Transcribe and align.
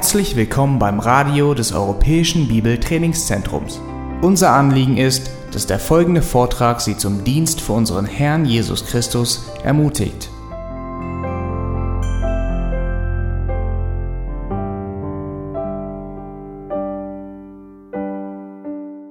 Herzlich 0.00 0.34
willkommen 0.34 0.78
beim 0.78 0.98
Radio 0.98 1.52
des 1.52 1.74
Europäischen 1.74 2.48
Bibeltrainingszentrums. 2.48 3.82
Unser 4.22 4.48
Anliegen 4.52 4.96
ist, 4.96 5.30
dass 5.52 5.66
der 5.66 5.78
folgende 5.78 6.22
Vortrag 6.22 6.80
Sie 6.80 6.96
zum 6.96 7.22
Dienst 7.22 7.60
für 7.60 7.74
unseren 7.74 8.06
Herrn 8.06 8.46
Jesus 8.46 8.86
Christus 8.86 9.44
ermutigt. 9.62 10.30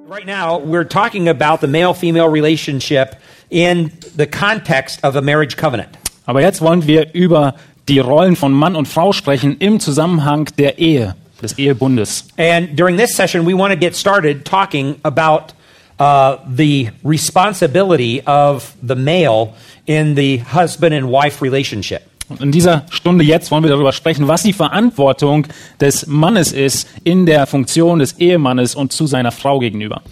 Right 0.10 0.26
now, 0.26 0.60
we're 0.60 0.90
talking 0.90 1.30
about 1.30 1.60
the 1.62 1.68
male 1.68 1.94
female 1.94 2.32
relationship 2.32 3.16
in 3.52 3.92
the 4.18 4.26
context 4.26 5.04
of 5.04 5.16
a 5.16 5.22
marriage 5.22 5.56
covenant. 5.56 6.00
Aber 6.26 6.42
jetzt 6.42 6.62
wollen 6.62 6.86
wir 6.88 7.14
über 7.14 7.54
die 7.90 8.00
Rollen 8.00 8.36
von 8.36 8.54
Mann 8.54 8.76
und 8.76 8.88
Frau 8.88 9.12
sprechen 9.14 9.58
im 9.60 9.80
Zusammenhang 9.80 10.48
der 10.58 10.78
Ehe, 10.78 11.16
des 11.42 11.58
Ehebundes. 11.58 12.26
And 12.38 12.80
during 12.80 12.98
this 12.98 13.16
session, 13.16 13.46
we 13.46 13.58
want 13.58 13.74
to 13.74 13.80
get 13.80 13.96
started 13.96 14.46
talking 14.46 14.96
about 15.04 15.54
uh, 16.00 16.38
the 16.48 16.90
responsibility 17.04 18.22
of 18.26 18.76
the 18.82 18.96
male 18.96 19.54
in 19.86 20.16
the 20.16 20.42
husband 20.54 20.94
and 20.94 21.10
wife 21.12 21.42
relationship. 21.42 22.02
Und 22.30 22.42
in 22.42 22.52
dieser 22.52 22.86
Stunde 22.92 23.24
jetzt 23.24 23.50
wollen 23.50 23.64
wir 23.64 23.72
darüber 23.72 23.92
sprechen, 23.92 24.28
was 24.28 24.44
die 24.44 24.54
Verantwortung 24.54 25.48
des 25.82 26.06
Mannes 26.06 26.52
ist 26.52 26.88
in 27.04 27.26
der 27.26 27.48
Funktion 27.48 27.98
des 27.98 28.20
Ehemannes 28.20 28.76
und 28.76 28.94
zu 28.94 29.08
seiner 29.08 29.32
Frau 29.32 29.58
gegenüber. 29.58 30.04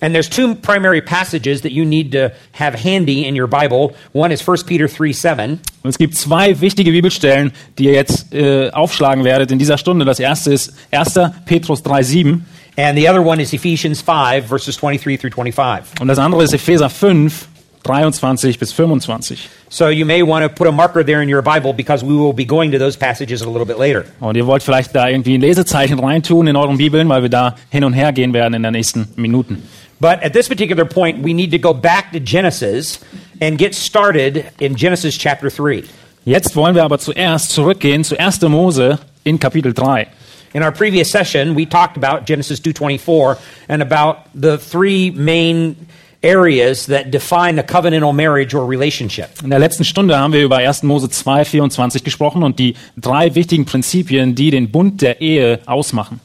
And 0.00 0.14
there's 0.14 0.28
two 0.28 0.54
primary 0.54 1.00
passages 1.00 1.62
that 1.62 1.72
you 1.72 1.84
need 1.84 2.12
to 2.12 2.30
have 2.52 2.74
handy 2.78 3.26
in 3.26 3.38
your 3.38 3.48
Bible. 3.48 3.94
One 4.12 4.32
is 4.32 4.46
1 4.46 4.66
Peter 4.66 4.86
3 4.86 5.12
7. 5.12 5.60
Und 5.82 5.90
es 5.90 5.98
gibt 5.98 6.14
zwei 6.16 6.60
wichtige 6.60 6.90
Bibelstellen, 6.92 7.52
die 7.78 7.84
ihr 7.84 7.92
jetzt 7.92 8.32
äh, 8.34 8.70
aufschlagen 8.70 9.24
werdet 9.24 9.50
in 9.50 9.58
dieser 9.58 9.78
Stunde. 9.78 10.04
Das 10.04 10.20
erste 10.20 10.52
ist 10.52 10.74
1. 10.90 11.18
Petrus 11.46 11.84
3,7 11.84 12.40
And 12.78 12.96
the 12.96 13.08
other 13.08 13.22
one 13.22 13.40
is 13.42 13.52
Ephesians 13.52 14.00
5, 14.00 14.46
verses 14.46 14.76
23 14.76 15.18
through 15.18 15.32
25. 15.32 16.00
und 16.00 16.06
das 16.06 16.20
andere 16.20 16.44
ist 16.44 16.54
Epheser 16.54 16.88
5, 16.88 17.48
23 17.82 18.56
bis 18.56 18.72
25. 18.72 19.48
So 19.68 19.88
you 19.88 20.06
may 20.06 20.22
want 20.22 20.44
to 20.44 20.48
put 20.48 20.68
a 20.68 20.70
marker 20.70 21.04
there 21.04 21.20
in 21.20 21.28
your 21.28 21.42
Bible 21.42 21.72
because 21.72 22.04
we 22.04 22.14
will 22.14 22.32
be 22.32 22.44
going 22.44 22.70
to 22.70 22.78
those 22.78 22.96
passages 22.96 23.42
a 23.42 23.46
little 23.46 23.66
bit 23.66 23.78
later. 23.78 24.04
Und 24.20 24.36
ihr 24.36 24.46
wollt 24.46 24.62
vielleicht 24.62 24.94
da 24.94 25.08
irgendwie 25.08 25.34
ein 25.34 25.40
Lesezeichen 25.40 25.98
reintun 25.98 26.46
in 26.46 26.54
euren 26.54 26.78
Bibeln, 26.78 27.08
weil 27.08 27.22
wir 27.22 27.28
da 27.28 27.56
hin 27.68 27.82
und 27.82 27.94
her 27.94 28.12
gehen 28.12 28.32
werden 28.32 28.54
in 28.54 28.62
den 28.62 28.72
nächsten 28.72 29.08
Minuten. 29.16 29.60
But 30.00 30.22
at 30.22 30.32
this 30.32 30.48
particular 30.48 30.84
point, 30.84 31.22
we 31.22 31.34
need 31.34 31.50
to 31.50 31.58
go 31.58 31.74
back 31.74 32.12
to 32.12 32.20
Genesis 32.20 33.00
and 33.40 33.58
get 33.58 33.74
started 33.74 34.44
in 34.60 34.76
Genesis 34.76 35.16
chapter 35.16 35.50
3. 35.50 35.84
Jetzt 36.24 36.54
wollen 36.56 36.74
wir 36.74 36.84
aber 36.84 36.98
zuerst 36.98 37.50
zurückgehen 37.50 38.04
zu 38.04 38.16
1. 38.18 38.42
Mose 38.42 38.98
in 39.24 39.38
Kapitel 39.38 39.72
3. 39.72 40.06
In 40.54 40.62
our 40.62 40.72
previous 40.72 41.10
session, 41.10 41.54
we 41.54 41.66
talked 41.66 41.96
about 41.96 42.26
Genesis 42.26 42.60
2:24 42.60 43.36
and 43.68 43.82
about 43.82 44.18
the 44.34 44.56
three 44.58 45.10
main 45.10 45.76
areas 46.22 46.86
that 46.86 47.10
define 47.10 47.58
a 47.58 47.62
covenantal 47.62 48.12
marriage 48.12 48.54
or 48.54 48.66
relationship. 48.66 49.28
In 49.42 49.50
der 49.50 49.58
letzten 49.58 49.84
Stunde 49.84 50.18
haben 50.18 50.32
wir 50.32 50.42
über 50.42 50.56
1. 50.56 50.82
Mose 50.82 51.08
2, 51.10 51.44
24 51.44 52.02
gesprochen 52.02 52.42
und 52.42 52.58
die 52.58 52.74
drei 52.96 53.34
wichtigen 53.34 53.66
Prinzipien, 53.66 54.34
die 54.34 54.50
den 54.50 54.70
Bund 54.70 55.00
der 55.00 55.20
Ehe 55.20 55.60
ausmachen. 55.66 56.20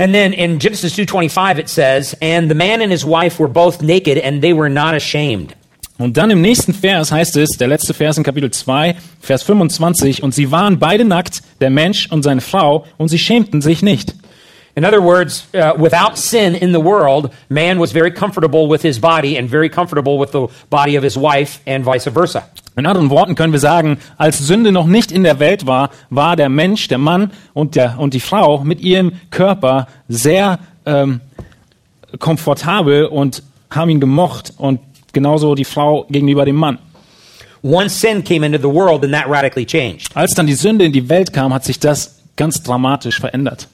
And 0.00 0.14
then 0.14 0.32
in 0.32 0.58
Genesis 0.58 0.94
2:25 0.94 1.58
it 1.58 1.68
says, 1.68 2.16
"And 2.22 2.48
the 2.48 2.54
man 2.54 2.80
and 2.80 2.90
his 2.90 3.04
wife 3.04 3.38
were 3.38 3.52
both 3.52 3.82
naked 3.82 4.16
and 4.16 4.40
they 4.40 4.54
were 4.54 4.70
not 4.70 4.94
ashamed." 4.94 5.54
Und 5.98 6.16
dann 6.16 6.30
im 6.30 6.40
nächsten 6.40 6.72
Vers 6.72 7.12
heißt 7.12 7.36
es, 7.36 7.58
der 7.58 7.68
letzte 7.68 7.92
Vers 7.92 8.16
in 8.16 8.24
Kapitel 8.24 8.50
2, 8.50 8.96
Vers 9.20 9.42
25, 9.42 10.22
und 10.22 10.34
sie 10.34 10.50
waren 10.50 10.78
beide 10.78 11.04
nackt, 11.04 11.42
der 11.60 11.68
Mensch 11.68 12.10
und 12.10 12.22
seine 12.22 12.40
Frau, 12.40 12.86
und 12.96 13.08
sie 13.08 13.18
schämten 13.18 13.60
sich 13.60 13.82
nicht. 13.82 14.14
In 14.74 14.86
other 14.86 15.02
words, 15.02 15.44
uh, 15.52 15.74
without 15.76 16.16
sin 16.16 16.54
in 16.54 16.72
the 16.72 16.82
world, 16.82 17.30
man 17.50 17.78
was 17.78 17.92
very 17.92 18.10
comfortable 18.10 18.66
with 18.66 18.80
his 18.80 18.98
body 18.98 19.36
and 19.36 19.50
very 19.50 19.68
comfortable 19.68 20.18
with 20.18 20.32
the 20.32 20.46
body 20.70 20.96
of 20.96 21.04
his 21.04 21.16
wife 21.16 21.60
and 21.66 21.84
vice 21.84 22.06
versa. 22.06 22.44
In 22.76 22.86
anderen 22.86 23.10
Worten 23.10 23.34
können 23.34 23.52
wir 23.52 23.60
sagen, 23.60 23.98
als 24.16 24.38
Sünde 24.38 24.72
noch 24.72 24.86
nicht 24.86 25.12
in 25.12 25.24
der 25.24 25.38
Welt 25.38 25.66
war, 25.66 25.90
war 26.08 26.36
der 26.36 26.48
Mensch, 26.48 26.88
der 26.88 26.98
Mann 26.98 27.30
und, 27.52 27.74
der, 27.74 27.98
und 27.98 28.14
die 28.14 28.20
Frau 28.20 28.62
mit 28.64 28.80
ihrem 28.80 29.12
Körper 29.30 29.88
sehr 30.08 30.60
ähm, 30.86 31.20
komfortabel 32.18 33.06
und 33.06 33.42
haben 33.70 33.90
ihn 33.90 34.00
gemocht 34.00 34.52
und 34.56 34.80
genauso 35.12 35.54
die 35.54 35.64
Frau 35.64 36.06
gegenüber 36.08 36.44
dem 36.44 36.56
Mann. 36.56 36.78
Once 37.62 38.00
sin 38.00 38.24
came 38.24 38.46
into 38.46 38.58
the 38.58 38.74
world, 38.74 39.04
and 39.04 39.12
that 39.12 39.28
radically 39.28 39.66
changed. 39.66 40.08
Als 40.14 40.32
dann 40.34 40.46
die 40.46 40.54
Sünde 40.54 40.84
in 40.84 40.92
die 40.92 41.08
Welt 41.08 41.32
kam, 41.32 41.52
hat 41.52 41.64
sich 41.64 41.78
das 41.78 42.20
ganz 42.36 42.62
dramatisch 42.62 43.20
verändert. 43.20 43.68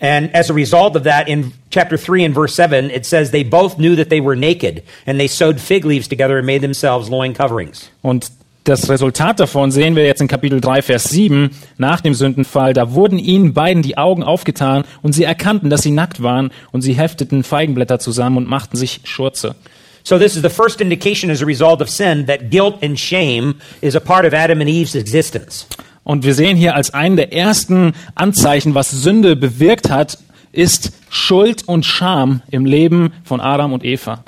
And 0.00 0.34
as 0.34 0.50
a 0.50 0.54
result 0.54 0.96
of 0.96 1.04
that, 1.04 1.28
in 1.28 1.52
chapter 1.70 1.96
3 1.96 2.24
and 2.24 2.34
verse 2.34 2.54
7, 2.54 2.90
it 2.90 3.06
says 3.06 3.30
they 3.30 3.44
both 3.44 3.78
knew 3.78 3.96
that 3.96 4.10
they 4.10 4.20
were 4.20 4.36
naked, 4.36 4.82
and 5.06 5.18
they 5.18 5.28
sewed 5.28 5.60
fig 5.60 5.84
leaves 5.84 6.08
together 6.08 6.38
and 6.38 6.46
made 6.46 6.62
themselves 6.62 7.08
loin 7.08 7.32
coverings. 7.32 7.90
Und 8.02 8.30
das 8.64 8.88
Resultat 8.88 9.40
davon 9.40 9.70
sehen 9.70 9.94
wir 9.94 10.06
jetzt 10.06 10.22
in 10.22 10.28
Kapitel 10.28 10.60
3, 10.60 10.80
Vers 10.80 11.04
7 11.04 11.50
nach 11.76 12.00
dem 12.00 12.14
Sündenfall. 12.14 12.72
Da 12.72 12.94
wurden 12.94 13.18
ihnen 13.18 13.52
beiden 13.52 13.82
die 13.82 13.98
Augen 13.98 14.22
aufgetan 14.22 14.84
und 15.02 15.12
sie 15.12 15.24
erkannten, 15.24 15.68
dass 15.68 15.82
sie 15.82 15.90
nackt 15.90 16.22
waren 16.22 16.50
und 16.72 16.80
sie 16.80 16.94
hefteten 16.94 17.44
Feigenblätter 17.44 17.98
zusammen 17.98 18.38
und 18.38 18.48
machten 18.48 18.78
sich 18.78 19.00
Schurze. 19.04 19.54
So, 20.02 20.18
this 20.18 20.36
is 20.36 20.42
the 20.42 20.50
first 20.50 20.80
indication 20.80 21.30
as 21.30 21.42
a 21.42 21.46
result 21.46 21.80
of 21.80 21.88
sin 21.88 22.26
that 22.26 22.50
guilt 22.50 22.82
and 22.82 22.98
shame 22.98 23.56
is 23.80 23.94
a 23.96 24.00
part 24.00 24.26
of 24.26 24.34
Adam 24.34 24.60
and 24.60 24.68
Eve's 24.68 24.94
existence. 24.94 25.66
Und 26.04 26.24
wir 26.24 26.34
sehen 26.34 26.56
hier 26.56 26.74
als 26.74 26.92
einen 26.92 27.16
der 27.16 27.32
ersten 27.32 27.94
Anzeichen, 28.14 28.74
was 28.74 28.90
Sünde 28.90 29.36
bewirkt 29.36 29.90
hat, 29.90 30.18
ist 30.52 30.92
Schuld 31.08 31.66
und 31.66 31.84
Scham 31.84 32.42
im 32.50 32.66
Leben 32.66 33.12
von 33.24 33.40
Adam 33.40 33.72
und 33.72 33.84
Eva. 33.84 34.22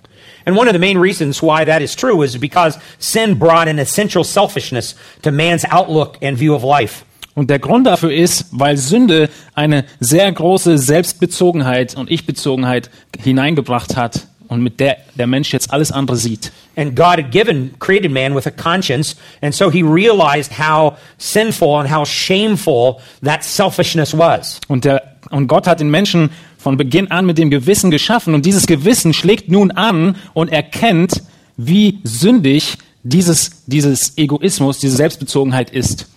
And 0.45 0.57
one 0.57 0.69
of 0.69 0.73
the 0.73 0.79
main 0.79 0.99
reasons 0.99 1.43
why 1.43 1.65
that 1.65 1.83
is 1.83 1.95
true 1.95 2.25
is 2.25 2.39
because 2.39 2.79
sin 2.99 3.39
brought 3.39 3.69
an 3.69 3.79
essential 3.79 4.25
selfishness 4.25 4.97
to 5.23 5.31
man's 5.31 5.65
outlook 5.71 6.17
and 6.23 6.39
view 6.39 6.55
of 6.55 6.63
life. 6.63 7.05
Und 7.35 7.51
der 7.51 7.59
Grund 7.59 7.87
dafür 7.87 8.13
ist, 8.13 8.47
weil 8.51 8.79
Sünde 8.79 9.29
eine 9.55 9.85
sehr 10.01 10.31
große 10.33 10.79
Selbstbezogenheit 10.79 11.95
und 11.95 12.11
Ich-Bezogenheit 12.11 12.91
hineingebracht 13.23 13.97
hat 13.97 14.29
und 14.49 14.63
mit 14.63 14.81
der 14.81 14.99
der 15.15 15.27
Mensch 15.27 15.53
jetzt 15.53 15.73
alles 15.73 15.93
andere 15.93 16.17
sieht. 16.17 16.53
And 16.77 16.95
God 16.95 17.19
had 17.19 17.31
given, 17.31 17.75
created 17.79 18.11
man 18.11 18.35
with 18.35 18.47
a 18.47 18.51
conscience, 18.51 19.17
and 19.41 19.55
so 19.55 19.71
he 19.71 19.83
realized 19.83 20.59
how 20.59 20.97
sinful 21.19 21.81
and 21.81 21.91
how 21.91 22.07
shameful 22.07 23.01
that 23.23 23.43
selfishness 23.43 24.17
was. 24.17 24.61
Und, 24.69 24.85
der, 24.85 25.17
und 25.31 25.49
Gott 25.49 25.67
hat 25.67 25.81
den 25.81 25.91
Menschen 25.91 26.31
von 26.59 26.77
Beginn 26.77 27.11
an 27.11 27.27
mit 27.27 27.39
dem 27.39 27.51
Gewissen 27.51 27.91
geschaffen 27.91 28.35
und 28.35 28.45
dieses 28.45 28.67
Gewissen 28.67 29.13
schlägt 29.15 29.51
nun 29.51 29.71
an 29.71 30.17
und 30.35 30.53
erkennt, 30.53 31.23
wie 31.57 32.01
sündig 32.03 32.77
dieses, 33.03 33.65
dieses 33.67 34.19
Egoismus, 34.19 34.79
diese 34.79 34.97
Selbstbezogenheit 34.97 35.71
ist. 35.71 36.09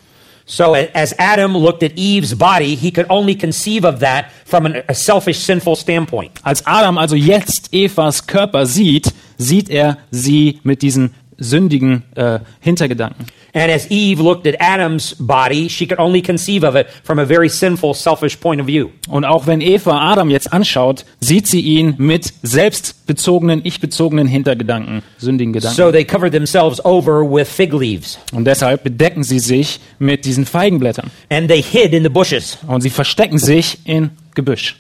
So 0.50 0.74
as 0.74 1.14
Adam 1.20 1.56
looked 1.56 1.84
at 1.84 1.92
Eve's 1.96 2.34
body, 2.34 2.74
he 2.74 2.90
could 2.90 3.06
only 3.08 3.36
conceive 3.36 3.86
of 3.86 4.00
that 4.00 4.32
from 4.46 4.66
a 4.66 4.96
selfish, 4.96 5.38
sinful 5.38 5.76
standpoint. 5.76 6.32
Als 6.44 6.66
Adam 6.66 6.98
also 6.98 7.16
jetzt 7.16 7.70
Evas 7.72 8.26
Körper 8.26 8.66
sieht, 8.66 9.14
sieht 9.38 9.70
er 9.70 10.00
sie 10.09 10.59
mit 10.64 10.82
diesen 10.82 11.14
sündigen 11.40 12.04
äh, 12.16 12.40
Hintergedanken. 12.60 13.26
And 13.54 13.72
as 13.72 13.90
Eve 13.90 14.22
looked 14.22 14.46
at 14.46 14.56
Adam's 14.62 15.16
body, 15.20 15.68
she 15.70 15.88
could 15.88 16.00
only 16.00 16.22
conceive 16.22 16.64
of 16.64 16.76
it 16.76 16.86
from 17.04 17.18
a 17.18 17.26
very 17.26 17.50
sinful, 17.50 17.96
selfish 17.96 18.40
point 18.40 18.62
of 18.62 18.68
view. 18.68 18.90
Und 19.10 19.26
auch 19.26 19.48
wenn 19.48 19.60
Eva 19.62 20.12
Adam 20.12 20.30
jetzt 20.30 20.54
anschaut, 20.54 21.04
sieht 21.20 21.48
sie 21.48 21.62
ihn 21.62 21.96
mit 21.97 22.32
selbstbezogenen, 22.44 23.62
ich-bezogenen 23.64 24.28
Hintergedanken, 24.28 25.02
sündigen 25.18 25.53
Gedanken. 25.53 25.76
So 25.76 25.91
they 25.91 26.06
covered 26.06 26.32
themselves 26.32 26.84
over 26.86 27.24
with 27.24 27.47
fig 27.47 27.74
leaves, 27.74 28.20
Und 28.34 28.46
deshalb 28.46 28.84
bedecken 28.84 29.24
sie 29.24 29.40
sich 29.40 29.80
mit 29.97 30.26
diesen 30.26 30.46
Feigenblättern. 30.46 31.09
and 31.30 31.47
they 31.50 31.62
hid 31.62 31.94
in 31.94 32.03
the 32.03 32.09
bushes. 32.09 32.59
Und 32.68 32.82
sie 32.82 32.92
verstecken 32.92 33.40
sich 33.40 33.80
in 33.85 34.12
Gebüsch. 34.35 34.76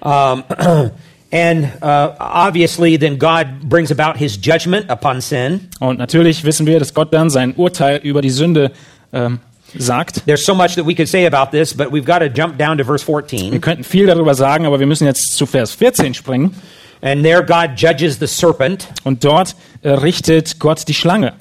Um, 0.00 0.44
and 1.34 1.64
uh, 1.82 2.14
obviously, 2.20 2.96
then 2.96 3.18
God 3.18 3.68
brings 3.68 3.90
about 3.90 4.16
his 4.16 4.36
judgment 4.36 4.88
upon 4.88 5.20
sin. 5.20 5.68
Und 5.80 5.98
natürlich 5.98 6.44
wissen 6.44 6.64
wir, 6.64 6.78
dass 6.78 6.94
Gott 6.94 7.12
dann 7.12 7.28
sein 7.28 7.54
Urteil 7.56 7.96
über 8.04 8.22
die 8.22 8.30
Sünde 8.30 8.70
ähm, 9.12 9.40
sagt. 9.76 10.24
There's 10.26 10.46
so 10.46 10.54
much 10.54 10.76
that 10.76 10.86
we 10.86 10.94
could 10.94 11.08
say 11.08 11.26
about 11.26 11.50
this, 11.50 11.74
but 11.74 11.90
we've 11.90 12.04
got 12.04 12.20
to 12.20 12.28
jump 12.28 12.56
down 12.56 12.78
to 12.78 12.84
verse 12.84 13.02
14. 13.04 13.50
Wir 13.50 13.50
14. 13.50 13.60
könnten 13.60 13.82
viel 13.82 14.06
darüber 14.06 14.36
sagen, 14.36 14.64
aber 14.64 14.78
wir 14.78 14.86
müssen 14.86 15.06
jetzt 15.06 15.36
zu 15.36 15.44
Vers 15.44 15.72
14 15.72 16.14
springen. 16.14 16.54
And 17.02 17.24
there, 17.24 17.42
God 17.42 17.76
judges 17.76 18.20
the 18.20 18.28
serpent. 18.28 18.86
Und 19.02 19.24
dort 19.24 19.56
äh, 19.82 19.90
richtet 19.90 20.60
Gott 20.60 20.86
die 20.86 20.94
Schlange. 20.94 21.32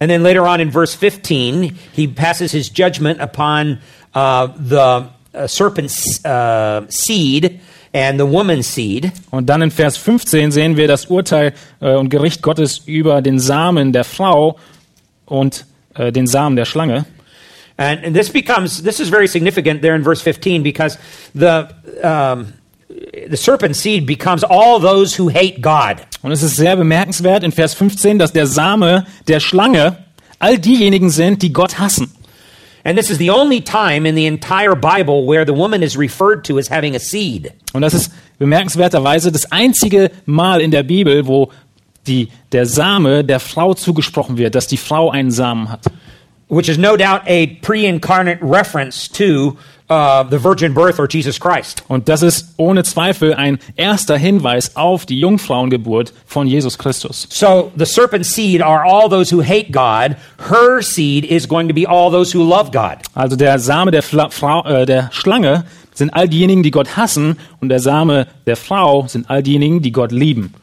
And 0.00 0.10
then 0.10 0.22
later 0.22 0.44
on 0.44 0.58
in 0.58 0.72
verse 0.72 0.96
15, 0.96 1.78
he 1.94 2.08
passes 2.08 2.52
his 2.52 2.70
judgment 2.74 3.20
upon 3.20 3.78
uh, 4.14 4.48
the 4.56 5.04
uh, 5.34 5.46
serpent's 5.46 6.24
uh, 6.24 6.86
seed 6.88 7.60
and 7.94 8.18
the 8.18 8.26
woman's 8.26 8.74
seed. 8.74 9.12
Und 9.30 9.48
dann 9.48 9.62
in 9.62 9.70
Vers 9.70 9.96
15 9.96 10.50
sehen 10.50 10.76
wir 10.76 10.88
das 10.88 11.06
Urteil 11.06 11.54
äh, 11.80 11.94
und 11.94 12.10
Gericht 12.10 12.42
Gottes 12.42 12.82
über 12.84 13.22
den 13.22 13.38
Samen 13.38 13.92
der 13.92 14.04
Frau 14.04 14.58
und 15.24 15.64
äh, 15.94 16.12
den 16.12 16.26
Samen 16.26 16.56
der 16.56 16.64
Schlange. 16.64 17.06
And, 17.76 18.04
and 18.04 18.14
this 18.14 18.30
becomes 18.30 18.82
this 18.82 19.00
is 19.00 19.08
very 19.08 19.26
significant 19.26 19.80
there 19.82 19.96
in 19.96 20.04
verse 20.04 20.22
15 20.22 20.62
because 20.62 20.98
the 21.34 21.66
um, 22.02 22.52
the 23.28 23.36
serpent 23.36 23.74
seed 23.74 24.06
becomes 24.06 24.44
all 24.44 24.80
those 24.80 25.20
who 25.20 25.28
hate 25.28 25.60
God. 25.60 25.96
Und 26.22 26.32
es 26.32 26.42
ist 26.42 26.56
sehr 26.56 26.76
bemerkenswert 26.76 27.42
in 27.42 27.52
Vers 27.52 27.74
15, 27.74 28.18
dass 28.18 28.32
der 28.32 28.46
Same 28.46 29.06
der 29.26 29.40
Schlange 29.40 29.96
all 30.38 30.58
diejenigen 30.58 31.10
sind, 31.10 31.42
die 31.42 31.52
Gott 31.52 31.78
hassen. 31.78 32.12
And 32.84 32.98
this 32.98 33.10
is 33.10 33.16
the 33.16 33.30
only 33.30 33.62
time 33.62 34.06
in 34.06 34.14
the 34.14 34.26
entire 34.26 34.74
Bible 34.74 35.24
where 35.26 35.46
the 35.46 35.54
woman 35.54 35.82
is 35.82 35.96
referred 35.96 36.44
to 36.44 36.58
as 36.58 36.68
having 36.68 36.94
a 36.94 36.98
seed. 36.98 37.52
Und 37.72 37.80
das 37.80 37.94
ist 37.94 38.12
bemerkenswerterweise 38.38 39.32
das 39.32 39.50
einzige 39.50 40.10
Mal 40.26 40.60
in 40.60 40.70
der 40.70 40.82
Bibel, 40.82 41.26
wo 41.26 41.50
die, 42.06 42.28
der 42.52 42.66
Same 42.66 43.24
der 43.24 43.40
Frau 43.40 43.72
zugesprochen 43.72 44.36
wird, 44.36 44.54
dass 44.54 44.66
die 44.66 44.76
Frau 44.76 45.10
einen 45.10 45.30
Samen 45.30 45.70
hat. 45.70 45.80
Which 46.48 46.68
is 46.68 46.78
no 46.78 46.96
doubt 46.96 47.22
a 47.26 47.46
pre-incarnate 47.62 48.38
reference 48.42 49.08
to 49.08 49.56
uh, 49.88 50.22
the 50.24 50.38
virgin 50.38 50.72
birth 50.72 50.98
or 50.98 51.06
Jesus 51.06 51.38
Christ. 51.38 51.82
Und 51.88 52.08
das 52.08 52.22
ist 52.22 52.54
ohne 52.56 52.84
Zweifel 52.84 53.34
ein 53.34 53.58
erster 53.76 54.16
Hinweis 54.16 54.76
auf 54.76 55.06
die 55.06 55.20
Jungfrauengeburt 55.20 56.12
von 56.26 56.46
Jesus 56.46 56.78
Christus. 56.78 57.26
So 57.30 57.72
the 57.76 57.86
serpent's 57.86 58.30
seed 58.30 58.62
are 58.62 58.84
all 58.84 59.08
those 59.08 59.34
who 59.34 59.42
hate 59.42 59.72
God. 59.72 60.16
Her 60.50 60.80
seed 60.82 61.24
is 61.24 61.46
going 61.46 61.68
to 61.68 61.74
be 61.74 61.86
all 61.86 62.10
those 62.10 62.36
who 62.36 62.42
love 62.42 62.70
God. 62.72 62.98
Also 63.14 63.36
der 63.36 63.58
Same 63.58 63.90
der, 63.90 64.02
Fla 64.02 64.30
Frau, 64.30 64.64
äh, 64.64 64.86
der 64.86 65.10
Schlange 65.12 65.64
sind 65.94 66.10
all 66.10 66.28
diejenigen, 66.28 66.62
die 66.62 66.72
Gott 66.72 66.96
hassen, 66.96 67.36
und 67.60 67.68
der 67.68 67.78
Same 67.78 68.26
der 68.46 68.56
Frau 68.56 69.06
sind 69.06 69.30
all 69.30 69.42
diejenigen, 69.42 69.80
die 69.80 69.92
Gott 69.92 70.12
lieben. 70.12 70.54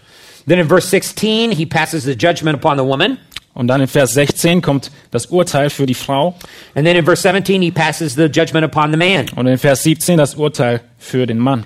Then 0.48 0.60
in 0.60 0.68
verse 0.68 0.88
16, 0.88 1.51
he 1.51 1.66
passes 1.66 2.04
the 2.04 2.16
judgment 2.16 2.56
upon 2.56 2.78
the 2.78 2.83
woman. 2.83 3.18
Und 3.53 3.68
dann 3.68 3.81
in 3.81 3.88
Vers 3.88 4.13
16 4.13 4.62
kommt 4.62 4.92
das 5.12 5.25
Urteil 5.27 5.69
für 5.69 5.86
die 5.86 5.94
Frau 5.94 6.36
And 6.74 6.86
then 6.86 6.95
in 6.95 7.03
verse 7.06 7.21
17, 7.21 7.62
he 7.62 7.71
passes 7.71 8.15
the 8.15 8.25
judgment 8.25 8.63
upon 8.63 8.92
the 8.92 8.98
man. 8.98 9.25
und 9.36 9.48
in 9.48 9.57
Vers 9.57 9.83
17 9.83 10.18
das 10.18 10.36
Urteil 10.36 10.81
für 10.98 11.25
den 11.27 11.38
Mann. 11.38 11.65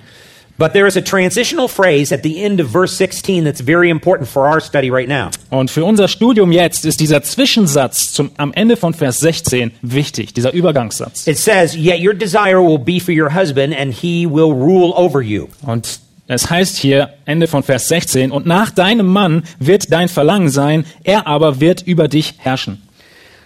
But 0.58 0.72
there 0.72 0.86
is 0.86 0.96
a 0.96 1.02
transitional 1.02 1.68
phrase 1.68 2.12
at 2.14 2.22
the 2.22 2.42
end 2.42 2.60
of 2.60 2.68
verse 2.68 2.96
16 2.96 3.44
that's 3.44 3.60
very 3.60 3.90
important 3.90 4.26
for 4.26 4.48
our 4.48 4.58
study 4.58 4.90
right 4.90 5.06
now. 5.06 5.28
Und 5.50 5.70
für 5.70 5.84
unser 5.84 6.08
Studium 6.08 6.50
jetzt 6.50 6.86
ist 6.86 6.98
dieser 7.00 7.22
Zwischensatz 7.22 8.12
zum, 8.12 8.30
am 8.38 8.54
Ende 8.54 8.78
von 8.78 8.94
Vers 8.94 9.18
16 9.20 9.72
wichtig, 9.82 10.32
dieser 10.32 10.54
Übergangssatz. 10.54 11.26
It 11.26 11.36
says, 11.36 11.76
Yet 11.76 12.00
your 12.02 12.14
desire 12.14 12.62
will 12.62 12.78
be 12.78 12.98
for 12.98 13.12
your 13.12 13.34
husband, 13.34 13.74
and 13.78 13.92
he 13.92 14.26
will 14.26 14.50
rule 14.50 14.94
over 14.96 15.20
you. 15.20 15.48
Und 15.60 16.00
es 16.28 16.50
heißt 16.50 16.76
hier, 16.76 17.14
Ende 17.24 17.46
von 17.46 17.62
Vers 17.62 17.88
16, 17.88 18.32
und 18.32 18.46
nach 18.46 18.70
deinem 18.70 19.06
Mann 19.06 19.44
wird 19.58 19.92
dein 19.92 20.08
Verlangen 20.08 20.48
sein, 20.48 20.84
er 21.04 21.26
aber 21.26 21.60
wird 21.60 21.82
über 21.82 22.08
dich 22.08 22.34
herrschen. 22.38 22.82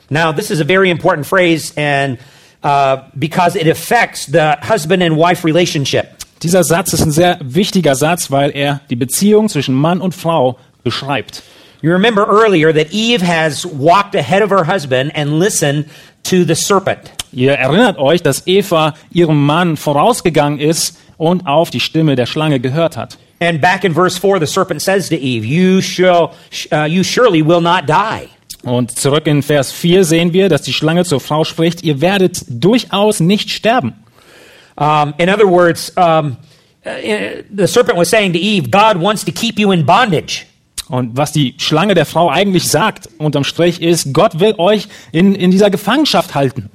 Now, 0.08 0.32
this 0.32 0.50
is 0.50 0.60
a 0.60 0.64
very 0.64 0.90
important 0.90 1.26
phrase, 1.26 1.72
and 1.76 2.18
uh, 2.64 3.02
because 3.14 3.56
it 3.56 3.68
affects 3.68 4.26
the 4.26 4.54
husband 4.68 5.02
and 5.02 5.16
wife 5.16 5.46
relationship. 5.46 6.06
Dieser 6.42 6.64
Satz 6.64 6.94
ist 6.94 7.02
ein 7.02 7.10
sehr 7.10 7.38
wichtiger 7.42 7.94
Satz, 7.94 8.30
weil 8.30 8.50
er 8.56 8.80
die 8.88 8.96
Beziehung 8.96 9.48
zwischen 9.48 9.74
Mann 9.74 10.00
und 10.00 10.14
Frau 10.14 10.58
beschreibt. 10.82 11.42
You 11.82 11.92
remember 11.92 12.26
earlier 12.26 12.72
that 12.74 12.92
Eve 12.92 13.26
has 13.26 13.66
walked 13.66 14.14
ahead 14.16 14.42
of 14.42 14.50
her 14.50 14.66
husband 14.66 15.14
and 15.14 15.38
listened 15.38 15.86
to 16.24 16.44
the 16.44 16.54
serpent. 16.54 17.10
Ihr 17.32 17.52
erinnert 17.52 17.98
euch, 17.98 18.22
dass 18.22 18.46
Eva 18.46 18.94
ihrem 19.12 19.44
Mann 19.44 19.76
vorausgegangen 19.76 20.58
ist 20.58 20.98
und 21.20 21.46
auf 21.46 21.70
die 21.70 21.80
Stimme 21.80 22.16
der 22.16 22.24
Schlange 22.24 22.60
gehört 22.60 22.96
hat. 22.96 23.18
And 23.40 23.60
back 23.60 23.84
in 23.84 23.92
verse 23.92 24.18
4, 24.18 24.40
the 24.40 24.46
serpent 24.46 24.80
says 24.80 25.08
to 25.10 25.16
Eve, 25.16 25.44
You, 25.44 25.82
shall, 25.82 26.32
uh, 26.72 26.86
you 26.86 27.02
surely 27.02 27.46
will 27.46 27.60
not 27.60 27.86
die. 27.86 28.28
Und 28.62 28.98
zurück 28.98 29.26
in 29.26 29.42
Vers 29.42 29.70
4 29.72 30.04
sehen 30.04 30.32
wir, 30.32 30.48
dass 30.48 30.62
die 30.62 30.72
Schlange 30.72 31.04
zur 31.04 31.20
Frau 31.20 31.44
spricht, 31.44 31.82
ihr 31.82 32.00
werdet 32.00 32.44
durchaus 32.48 33.20
nicht 33.20 33.50
sterben. 33.50 33.94
Um, 34.76 35.12
in 35.18 35.28
other 35.28 35.46
words, 35.46 35.92
um, 35.96 36.36
uh, 36.86 36.90
the 37.54 37.66
serpent 37.66 37.98
was 37.98 38.08
saying 38.08 38.32
to 38.32 38.38
Eve, 38.38 38.70
God 38.70 39.00
wants 39.00 39.22
to 39.24 39.32
keep 39.32 39.58
you 39.58 39.72
in 39.72 39.84
bondage. 39.84 40.46
Und 40.88 41.16
was 41.16 41.32
die 41.32 41.54
Schlange 41.58 41.94
der 41.94 42.06
Frau 42.06 42.30
eigentlich 42.30 42.68
sagt, 42.68 43.08
unterm 43.18 43.44
Strich, 43.44 43.80
ist, 43.80 44.12
Gott 44.12 44.40
will 44.40 44.54
euch 44.58 44.88
in, 45.12 45.34
in 45.34 45.50
dieser 45.50 45.70
Gefangenschaft 45.70 46.34
halten. 46.34 46.70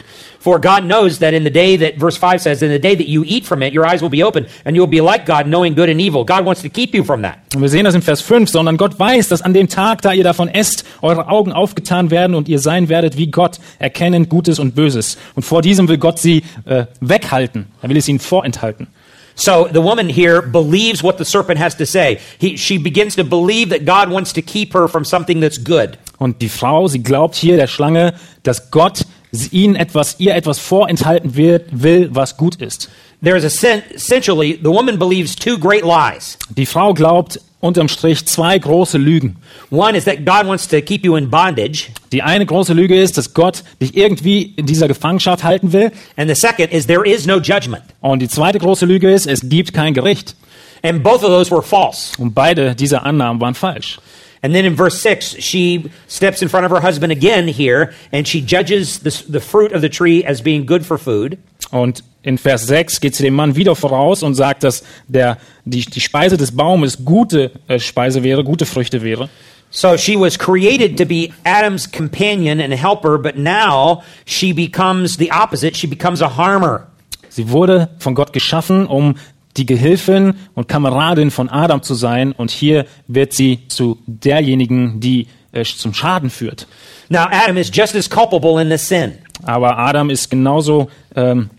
For 0.45 0.59
God 0.59 0.83
knows 0.83 1.17
that 1.19 1.33
in 1.33 1.43
the 1.43 1.49
day 1.49 1.75
that, 1.77 1.97
verse 1.97 2.17
5 2.17 2.39
says, 2.39 2.61
in 2.61 2.69
the 2.69 2.77
day 2.77 2.93
that 2.93 3.07
you 3.07 3.23
eat 3.25 3.47
from 3.47 3.63
it, 3.63 3.73
your 3.73 3.83
eyes 3.83 4.03
will 4.03 4.11
be 4.11 4.21
open, 4.21 4.45
and 4.63 4.75
you'll 4.75 4.85
be 4.85 5.01
like 5.01 5.25
God, 5.25 5.47
knowing 5.47 5.73
good 5.73 5.89
and 5.89 5.99
evil. 5.99 6.23
God 6.23 6.45
wants 6.45 6.61
to 6.61 6.69
keep 6.69 6.93
you 6.93 7.03
from 7.03 7.23
that. 7.23 7.39
Und 7.55 7.63
wir 7.63 7.69
sehen 7.69 7.83
das 7.83 7.95
in 7.95 8.03
Vers 8.03 8.21
5, 8.21 8.47
sondern 8.47 8.77
Gott 8.77 8.99
weiß, 8.99 9.27
dass 9.29 9.41
an 9.41 9.55
dem 9.55 9.69
Tag, 9.69 10.03
da 10.03 10.13
ihr 10.13 10.23
davon 10.23 10.47
esst, 10.47 10.85
eure 11.01 11.29
Augen 11.29 11.51
aufgetan 11.51 12.11
werden 12.11 12.35
und 12.35 12.47
ihr 12.47 12.59
sein 12.59 12.89
werdet 12.89 13.17
wie 13.17 13.31
Gott, 13.31 13.57
erkennend 13.79 14.29
Gutes 14.29 14.59
und 14.59 14.75
Böses. 14.75 15.17
Und 15.33 15.41
vor 15.41 15.63
diesem 15.63 15.87
will 15.87 15.97
Gott 15.97 16.19
sie 16.19 16.43
äh, 16.65 16.85
weghalten. 17.01 17.65
Er 17.81 17.89
will 17.89 17.97
es 17.97 18.07
ihnen 18.07 18.19
vorenthalten. 18.19 18.85
So 19.33 19.67
the 19.73 19.81
woman 19.81 20.07
here 20.07 20.43
believes 20.43 21.01
what 21.01 21.17
the 21.17 21.25
serpent 21.25 21.59
has 21.59 21.75
to 21.77 21.87
say. 21.87 22.19
He, 22.37 22.55
she 22.55 22.77
begins 22.77 23.15
to 23.15 23.23
believe 23.23 23.69
that 23.69 23.83
God 23.83 24.13
wants 24.13 24.31
to 24.33 24.43
keep 24.43 24.75
her 24.75 24.87
from 24.87 25.05
something 25.05 25.41
that's 25.41 25.57
good. 25.57 25.97
Und 26.19 26.43
die 26.43 26.49
Frau, 26.49 26.87
sie 26.87 27.01
glaubt 27.01 27.33
hier 27.33 27.57
der 27.57 27.67
Schlange, 27.67 28.13
dass 28.43 28.69
Gott 28.69 29.05
ihnen 29.51 29.75
etwas, 29.75 30.15
ihr 30.19 30.35
etwas 30.35 30.59
vorenthalten 30.59 31.35
wird, 31.35 31.63
will, 31.71 32.09
was 32.11 32.37
gut 32.37 32.55
ist. 32.55 32.89
There 33.23 33.37
is 33.37 33.43
essentially, 33.43 34.59
the 34.61 34.69
woman 34.69 34.99
believes 34.99 35.35
two 35.35 35.57
great 35.57 35.83
lies. 35.83 36.37
Die 36.55 36.65
Frau 36.65 36.93
glaubt 36.93 37.39
unterm 37.59 37.87
Strich 37.87 38.25
zwei 38.27 38.59
große 38.59 38.97
Lügen. 38.97 39.37
One 39.71 39.97
is 39.97 40.05
that 40.05 40.25
God 40.25 40.45
wants 40.47 40.67
to 40.67 40.81
keep 40.81 41.03
you 41.03 41.15
in 41.15 41.29
bondage, 41.31 41.87
Die 42.11 42.21
eine 42.21 42.45
große 42.45 42.73
Lüge 42.73 42.99
ist, 43.01 43.17
dass 43.17 43.33
Gott 43.33 43.63
dich 43.81 43.97
irgendwie 43.97 44.53
in 44.55 44.65
dieser 44.67 44.87
Gefangenschaft 44.87 45.43
halten 45.43 45.73
will. 45.73 45.91
and 46.17 46.29
the 46.29 46.35
second 46.35 46.71
is 46.71 46.85
there 46.85 47.03
is 47.07 47.25
no 47.25 47.37
judgment. 47.39 47.83
Und 48.01 48.19
die 48.19 48.27
zweite 48.27 48.59
große 48.59 48.85
Lüge 48.85 49.11
ist, 49.11 49.25
es 49.25 49.41
gibt 49.49 49.73
kein 49.73 49.93
Gericht. 49.95 50.35
And 50.83 51.01
both 51.01 51.23
of 51.23 51.29
those 51.29 51.49
were 51.49 51.63
false. 51.63 52.11
Und 52.19 52.35
beide 52.35 52.75
dieser 52.75 53.03
Annahmen 53.05 53.41
waren 53.41 53.55
falsch. 53.55 53.97
And 54.45 54.53
then 54.53 54.63
in 54.63 54.75
verse 54.75 55.01
6, 55.01 55.37
she 55.39 55.89
steps 56.05 56.43
in 56.43 56.49
front 56.49 56.67
of 56.67 56.71
her 56.71 56.79
husband 56.79 57.11
again 57.11 57.47
here, 57.47 57.95
and 58.11 58.27
she 58.27 58.41
judges 58.41 58.99
the, 58.99 59.09
the 59.27 59.39
fruit 59.39 59.71
of 59.71 59.81
the 59.81 59.89
tree 59.89 60.23
as 60.23 60.39
being 60.39 60.67
good 60.67 60.85
for 60.85 60.99
food. 60.99 61.39
Und 61.71 62.03
in 62.21 62.37
Vers 62.37 62.67
6 62.67 62.99
geht 62.99 63.15
sie 63.15 63.23
dem 63.23 63.33
Mann 63.33 63.55
wieder 63.55 63.75
voraus 63.75 64.21
und 64.21 64.35
sagt, 64.35 64.63
dass 64.63 64.83
der, 65.07 65.39
die, 65.65 65.83
die 65.83 65.99
Speise 65.99 66.37
des 66.37 66.55
Baumes 66.55 67.03
gute 67.03 67.53
äh, 67.67 67.79
Speise 67.79 68.21
wäre, 68.21 68.43
gute 68.43 68.67
Früchte 68.67 69.01
wäre. 69.01 69.29
So 69.71 69.97
she 69.97 70.15
was 70.15 70.37
created 70.37 70.95
to 70.99 71.05
be 71.05 71.33
Adam's 71.43 71.91
companion 71.91 72.61
and 72.61 72.71
helper, 72.71 73.17
but 73.17 73.37
now 73.37 74.03
she 74.27 74.53
becomes 74.53 75.17
the 75.17 75.31
opposite. 75.31 75.75
She 75.75 75.87
becomes 75.87 76.21
a 76.21 76.37
harmer. 76.37 76.85
Sie 77.29 77.49
wurde 77.49 77.89
von 77.97 78.13
Gott 78.13 78.31
geschaffen, 78.31 78.85
um 78.85 79.15
die 79.57 79.65
Gehilfin 79.65 80.35
und 80.53 80.67
Kameradin 80.67 81.31
von 81.31 81.49
Adam 81.49 81.81
zu 81.81 81.93
sein. 81.95 82.31
Und 82.31 82.51
hier 82.51 82.85
wird 83.07 83.33
sie 83.33 83.67
zu 83.67 83.99
derjenigen, 84.05 84.99
die 84.99 85.27
äh, 85.51 85.63
zum 85.63 85.93
Schaden 85.93 86.29
führt. 86.29 86.67
Now, 87.09 87.27
Adam 87.29 87.57
is 87.57 87.69
just 87.73 87.95
as 87.95 88.09
culpable 88.09 88.61
in 88.61 88.69
this 88.69 88.87
sin, 88.87 89.13
Aber 89.43 89.77
Adam 89.77 90.09
ist 90.09 90.29
genauso 90.29 90.89
ähm, 91.15 91.49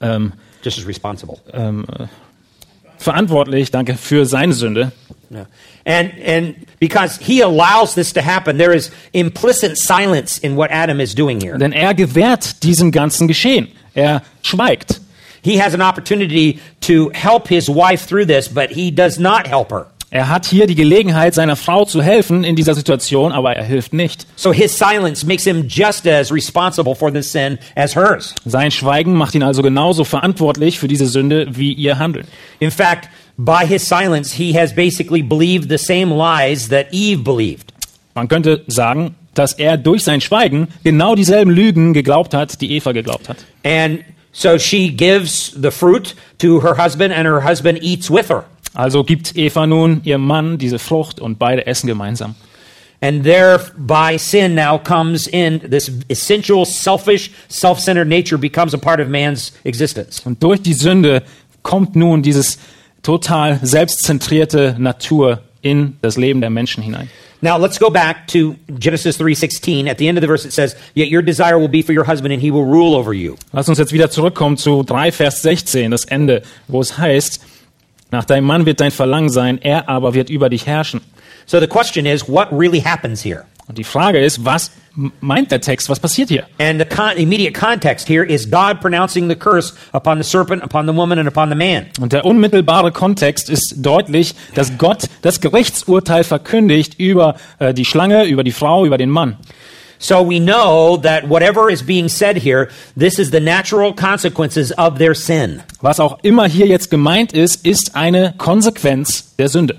ähm, 0.00 0.32
just 0.62 0.78
as 0.78 0.86
responsible. 0.86 1.38
verantwortlich, 2.98 3.70
danke, 3.70 3.96
für 3.96 4.26
seine 4.26 4.52
Sünde. 4.52 4.92
No. 5.28 5.46
And, 5.84 6.12
and 6.24 6.54
because 6.78 7.18
he 7.18 7.42
allows 7.42 7.94
this 7.94 8.12
to 8.12 8.20
happen, 8.20 8.58
there 8.58 8.72
is 8.74 8.92
implicit 9.12 9.78
silence 9.78 10.38
in 10.38 10.56
what 10.56 10.70
Adam 10.70 11.00
is 11.00 11.14
doing 11.14 11.40
here. 11.40 11.58
Denn 11.58 11.72
er 11.72 11.94
gewährt 11.94 12.62
diesem 12.62 12.92
ganzen 12.92 13.28
Geschehen. 13.28 13.68
Er 13.94 14.22
schweigt. 14.42 15.00
He 15.42 15.60
has 15.60 15.74
an 15.74 15.82
opportunity 15.82 16.60
to 16.82 17.10
help 17.14 17.48
his 17.48 17.68
wife 17.68 18.06
through 18.06 18.26
this, 18.26 18.48
but 18.48 18.70
he 18.70 18.90
does 18.90 19.18
not 19.18 19.46
help 19.46 19.70
her. 19.70 19.86
Er 20.14 20.28
hat 20.28 20.44
hier 20.44 20.66
die 20.66 20.74
Gelegenheit, 20.74 21.32
seiner 21.32 21.56
Frau 21.56 21.86
zu 21.86 22.02
helfen 22.02 22.44
in 22.44 22.54
dieser 22.54 22.74
Situation, 22.74 23.32
aber 23.32 23.56
er 23.56 23.64
hilft 23.64 23.94
nicht. 23.94 24.26
So 24.36 24.52
his 24.52 24.76
silence 24.76 25.24
makes 25.26 25.44
him 25.44 25.66
just 25.66 26.06
as 26.06 26.30
responsible 26.30 26.94
for 26.94 27.10
this 27.10 27.32
sin 27.32 27.58
as 27.76 27.96
hers. 27.96 28.34
Sein 28.44 28.70
Schweigen 28.70 29.14
macht 29.14 29.34
ihn 29.34 29.42
also 29.42 29.62
genauso 29.62 30.04
verantwortlich 30.04 30.78
für 30.78 30.86
diese 30.86 31.06
Sünde 31.06 31.46
wie 31.52 31.72
ihr 31.72 31.98
Handeln. 31.98 32.26
In 32.60 32.70
fact, 32.70 33.08
by 33.38 33.66
his 33.66 33.88
silence, 33.88 34.36
he 34.36 34.52
has 34.52 34.74
basically 34.74 35.22
believed 35.22 35.70
the 35.70 35.78
same 35.78 36.14
lies 36.14 36.68
that 36.68 36.88
Eve 36.92 37.22
believed. 37.22 37.72
Man 38.14 38.28
könnte 38.28 38.64
sagen, 38.66 39.14
dass 39.32 39.54
er 39.54 39.78
durch 39.78 40.04
sein 40.04 40.20
Schweigen 40.20 40.68
genau 40.84 41.14
dieselben 41.14 41.50
Lügen 41.50 41.94
geglaubt 41.94 42.34
hat, 42.34 42.60
die 42.60 42.72
Eva 42.72 42.92
geglaubt 42.92 43.30
hat. 43.30 43.38
And 43.64 44.00
so 44.32 44.58
she 44.58 44.90
gives 44.90 45.52
the 45.52 45.70
fruit 45.70 46.14
to 46.38 46.60
her 46.60 46.74
husband, 46.74 47.12
and 47.12 47.26
her 47.26 47.40
husband 47.40 47.78
eats 47.82 48.10
with 48.10 48.28
her. 48.28 48.44
Also 48.74 49.04
gibt 49.04 49.36
Eva 49.36 49.66
nun 49.66 50.00
ihrem 50.04 50.26
Mann 50.26 50.56
diese 50.58 50.78
Frucht 50.78 51.20
und 51.20 51.38
beide 51.38 51.66
essen 51.66 51.86
gemeinsam. 51.86 52.34
And 53.02 53.24
thereby 53.24 54.16
sin 54.16 54.54
now 54.54 54.78
comes 54.78 55.26
in. 55.26 55.58
This 55.68 55.90
essential, 56.08 56.64
selfish, 56.64 57.32
self 57.48 57.80
centered 57.80 58.08
nature 58.08 58.38
becomes 58.38 58.74
a 58.74 58.78
part 58.78 59.00
of 59.00 59.08
man's 59.08 59.52
existence. 59.64 60.22
Und 60.24 60.42
durch 60.42 60.62
die 60.62 60.72
Sünde 60.72 61.22
kommt 61.62 61.96
nun 61.96 62.22
dieses 62.22 62.58
total 63.02 63.58
selbstzentrierte 63.62 64.76
Natur 64.78 65.42
in 65.62 65.96
das 66.00 66.16
Leben 66.16 66.40
der 66.40 66.50
Menschen 66.50 66.82
hinein. 66.82 67.10
Now 67.44 67.58
let's 67.58 67.76
go 67.76 67.90
back 67.90 68.28
to 68.28 68.54
Genesis 68.78 69.16
3:16. 69.18 69.88
At 69.88 69.98
the 69.98 70.06
end 70.06 70.16
of 70.16 70.22
the 70.22 70.28
verse 70.28 70.44
it 70.44 70.52
says, 70.52 70.76
"Yet 70.94 71.08
your 71.10 71.22
desire 71.22 71.58
will 71.58 71.68
be 71.68 71.82
for 71.82 71.92
your 71.92 72.06
husband 72.06 72.32
and 72.32 72.40
he 72.40 72.52
will 72.52 72.64
rule 72.64 72.94
over 72.94 73.12
you." 73.12 73.34
Lass 73.52 73.68
uns 73.68 73.78
jetzt 73.78 73.92
wieder 73.92 74.10
zurückkommen 74.10 74.56
zu 74.56 74.84
3 74.84 75.10
Vers 75.10 75.42
16, 75.42 75.90
das 75.90 76.04
Ende, 76.04 76.42
wo 76.68 76.80
es 76.80 76.96
heißt, 76.98 77.40
nach 78.12 78.24
deinem 78.24 78.44
Mann 78.44 78.64
wird 78.64 78.78
dein 78.78 78.92
Verlangen 78.92 79.28
sein, 79.28 79.58
er 79.60 79.88
aber 79.88 80.14
wird 80.14 80.30
über 80.30 80.50
dich 80.50 80.66
herrschen. 80.66 81.00
So 81.46 81.58
the 81.58 81.66
question 81.66 82.06
is, 82.06 82.28
what 82.28 82.52
really 82.52 82.80
happens 82.80 83.24
here? 83.24 83.44
Und 83.68 83.78
die 83.78 83.84
Frage 83.84 84.18
ist, 84.22 84.44
was 84.44 84.72
meint 85.20 85.50
der 85.50 85.60
Text, 85.60 85.88
was 85.88 86.00
passiert 86.00 86.28
hier? 86.28 86.44
And 86.58 86.80
the 86.80 86.84
con- 86.84 87.16
immediate 87.16 87.54
context 87.54 88.08
here 88.08 88.24
is 88.24 88.50
God 88.50 88.80
pronouncing 88.80 89.28
the 89.28 89.36
curse 89.36 89.72
upon 89.92 90.18
the 90.18 90.28
serpent, 90.28 90.62
upon 90.62 90.86
the 90.86 90.94
woman, 90.94 91.18
and 91.18 91.28
upon 91.28 91.48
the 91.48 91.54
man. 91.54 91.86
Und 92.00 92.12
der 92.12 92.24
unmittelbare 92.24 92.92
Kontext 92.92 93.48
ist 93.48 93.76
deutlich, 93.78 94.34
dass 94.54 94.76
Gott 94.78 95.04
das 95.22 95.40
Gerichtsurteil 95.40 96.24
verkündigt 96.24 96.98
über 96.98 97.36
äh, 97.58 97.72
die 97.72 97.84
Schlange, 97.84 98.24
über 98.24 98.44
die 98.44 98.52
Frau, 98.52 98.84
über 98.84 98.98
den 98.98 99.10
Mann. 99.10 99.36
So 99.98 100.28
we 100.28 100.40
know 100.40 100.96
that 100.96 101.28
whatever 101.28 101.70
is 101.70 101.80
being 101.80 102.08
said 102.08 102.36
here, 102.36 102.68
this 102.98 103.20
is 103.20 103.30
the 103.30 103.38
natural 103.38 103.94
consequences 103.94 104.76
of 104.76 104.98
their 104.98 105.14
sin. 105.14 105.62
Was 105.80 106.00
auch 106.00 106.18
immer 106.22 106.48
hier 106.48 106.66
jetzt 106.66 106.90
gemeint 106.90 107.32
ist, 107.32 107.64
ist 107.64 107.94
eine 107.94 108.34
Konsequenz 108.36 109.36
der 109.36 109.48
Sünde. 109.48 109.78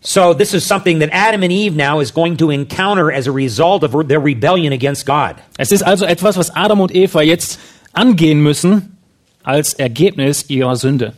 So 0.00 0.32
this 0.32 0.54
is 0.54 0.64
something 0.64 1.00
that 1.00 1.10
Adam 1.12 1.42
and 1.42 1.52
Eve 1.52 1.74
now 1.74 2.00
is 2.00 2.12
going 2.12 2.36
to 2.36 2.50
encounter 2.50 3.10
as 3.10 3.26
a 3.26 3.32
result 3.32 3.82
of 3.82 4.08
their 4.08 4.20
rebellion 4.20 4.72
against 4.72 5.06
God. 5.06 5.36
Es 5.58 5.72
ist 5.72 5.82
also 5.82 6.06
etwas, 6.06 6.36
was 6.36 6.50
Adam 6.54 6.80
und 6.80 6.94
Eva 6.94 7.20
jetzt 7.22 7.58
angehen 7.94 8.42
müssen 8.42 8.96
als 9.42 9.74
Ergebnis 9.74 10.48
ihrer 10.48 10.76
Sünde. 10.76 11.14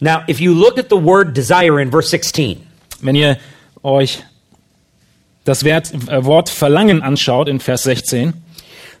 Now, 0.00 0.24
if 0.26 0.40
you 0.40 0.54
look 0.54 0.78
at 0.78 0.88
the 0.88 0.96
word 0.96 1.34
desire 1.34 1.78
in 1.80 1.90
verse 1.90 2.08
16, 2.08 2.66
Wenn 3.02 3.16
ihr 3.16 3.38
euch 3.82 4.22
das 5.44 5.62
äh, 5.62 6.24
Wort 6.24 6.50
Verlangen 6.50 7.02
anschaut 7.02 7.48
in 7.48 7.60
Vers 7.60 7.84
16, 7.84 8.34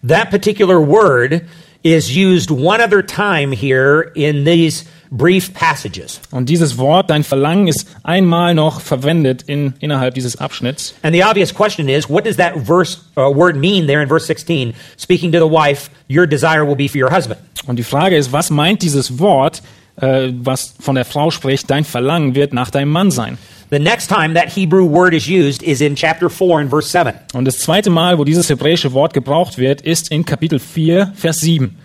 that 0.02 0.30
particular 0.30 0.80
word 0.80 1.42
is 1.82 2.16
used 2.16 2.50
one 2.50 2.80
other 2.80 3.02
time 3.02 3.52
here 3.52 4.12
in 4.14 4.44
these 4.44 4.84
brief 5.10 5.52
passages. 5.52 6.20
und 6.30 6.48
dieses 6.48 6.78
Wort, 6.78 7.10
dein 7.10 7.24
Verlangen, 7.24 7.68
ist 7.68 7.86
einmal 8.02 8.54
noch 8.54 8.80
verwendet 8.80 9.42
in, 9.42 9.74
innerhalb 9.80 10.14
dieses 10.14 10.36
Abschnitts. 10.36 10.94
And 11.02 11.14
the 11.14 11.24
obvious 11.24 11.52
question 11.52 11.88
is, 11.88 12.08
what 12.08 12.24
does 12.24 12.36
that 12.36 12.54
verse 12.56 12.98
uh, 13.16 13.22
word 13.34 13.56
mean 13.56 13.86
there 13.86 14.02
in 14.02 14.08
verse 14.08 14.26
16? 14.26 14.74
Speaking 14.96 15.32
to 15.32 15.38
the 15.38 15.50
wife, 15.50 15.90
your 16.08 16.26
desire 16.26 16.64
will 16.64 16.76
be 16.76 16.88
for 16.88 17.00
your 17.00 17.10
husband. 17.10 17.40
Und 17.66 17.76
die 17.76 17.84
Frage 17.84 18.16
ist, 18.16 18.32
was 18.32 18.50
meint 18.50 18.82
dieses 18.82 19.18
Wort, 19.18 19.62
äh, 19.96 20.30
was 20.32 20.74
von 20.80 20.94
der 20.94 21.04
Frau 21.04 21.30
spricht, 21.30 21.68
dein 21.70 21.84
Verlangen 21.84 22.34
wird 22.34 22.52
nach 22.52 22.70
deinem 22.70 22.90
Mann 22.90 23.10
sein? 23.10 23.36
The 23.70 23.78
next 23.78 24.08
time 24.08 24.34
that 24.34 24.48
Hebrew 24.56 24.88
word 24.88 25.14
is 25.14 25.28
used 25.28 25.62
is 25.62 25.80
in 25.80 25.94
chapter 25.94 26.28
4 26.28 26.60
and 26.60 26.70
verse 26.70 26.88
7. 26.88 27.14
Und 27.34 27.44
das 27.44 27.58
zweite 27.58 27.90
Mal, 27.90 28.18
wo 28.18 28.24
dieses 28.24 28.48
hebräische 28.48 28.92
Wort 28.92 29.12
gebraucht 29.12 29.58
wird, 29.58 29.80
ist 29.82 30.10
in 30.10 30.24
Kapitel 30.24 30.58
4, 30.58 31.12
Vers 31.14 31.36
7. 31.38 31.76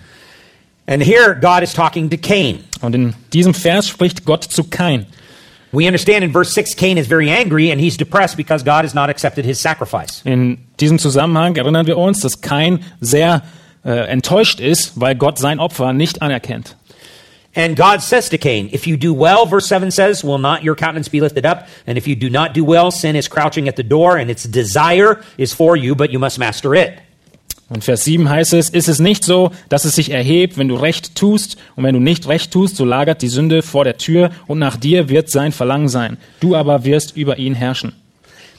And 0.87 1.01
here 1.01 1.35
God 1.35 1.63
is 1.63 1.73
talking 1.73 2.09
to 2.09 2.17
Cain. 2.17 2.63
Und 2.85 2.95
in 2.95 3.13
diesem 3.33 3.53
Vers 3.53 3.87
spricht 3.87 4.25
Gott 4.25 4.43
zu 4.43 4.63
Kain. 4.63 5.05
We 5.71 5.87
understand 5.87 6.23
in 6.23 6.31
verse 6.31 6.53
6 6.53 6.75
Cain 6.77 6.97
is 6.97 7.07
very 7.07 7.29
angry 7.29 7.71
and 7.71 7.81
he's 7.81 7.97
depressed 7.97 8.37
because 8.37 8.63
God 8.63 8.85
has 8.85 8.93
not 8.93 9.09
accepted 9.09 9.43
his 9.43 9.59
sacrifice. 9.59 10.21
In 10.23 10.59
diesem 10.79 10.99
Zusammenhang 10.99 11.55
erinnern 11.57 11.85
wir 11.85 11.97
uns, 11.97 12.21
dass 12.21 12.39
Kain 12.39 12.79
sehr 13.01 13.41
äh, 13.83 14.07
enttäuscht 14.07 14.61
ist, 14.61 14.93
weil 14.95 15.15
Gott 15.15 15.37
sein 15.37 15.59
Opfer 15.59 15.91
nicht 15.91 16.21
anerkennt. 16.21 16.77
And 17.55 17.77
God 17.77 18.01
says 18.01 18.29
to 18.29 18.37
Cain, 18.37 18.69
If 18.73 18.85
you 18.85 18.97
do 18.97 19.13
well, 19.13 19.45
verse 19.45 19.67
7 19.67 19.89
says, 19.89 20.23
will 20.23 20.39
not 20.39 20.63
your 20.63 20.75
countenance 20.75 21.09
be 21.09 21.21
lifted 21.21 21.45
up? 21.45 21.67
And 21.87 21.97
if 21.97 22.05
you 22.05 22.15
do 22.15 22.29
not 22.29 22.53
do 22.53 22.65
well, 22.65 22.91
sin 22.91 23.15
is 23.15 23.29
crouching 23.29 23.69
at 23.69 23.77
the 23.77 23.83
door, 23.83 24.17
and 24.17 24.29
its 24.29 24.43
desire 24.43 25.23
is 25.37 25.53
for 25.53 25.77
you, 25.77 25.95
but 25.95 26.11
you 26.11 26.19
must 26.19 26.37
master 26.37 26.75
it. 26.75 26.99
Und 27.67 27.83
Vers 27.83 28.03
7 28.03 28.29
heißt 28.29 28.53
es, 28.53 28.69
ist 28.69 28.87
es 28.87 28.99
nicht 28.99 29.23
so, 29.23 29.51
dass 29.69 29.85
es 29.85 29.95
sich 29.95 30.11
erhebt, 30.11 30.57
wenn 30.57 30.67
du 30.67 30.75
recht 30.75 31.15
tust, 31.15 31.57
und 31.75 31.83
wenn 31.83 31.95
du 31.95 31.99
nicht 31.99 32.27
recht 32.27 32.51
tust, 32.51 32.75
so 32.75 32.85
lagert 32.85 33.23
die 33.23 33.27
Sünde 33.27 33.63
vor 33.63 33.83
der 33.83 33.97
Tür, 33.97 34.29
und 34.45 34.59
nach 34.59 34.77
dir 34.77 35.09
wird 35.09 35.29
sein 35.31 35.51
Verlangen 35.51 35.89
sein. 35.89 36.17
Du 36.39 36.55
aber 36.55 36.85
wirst 36.85 37.17
über 37.17 37.39
ihn 37.39 37.55
herrschen. 37.55 37.93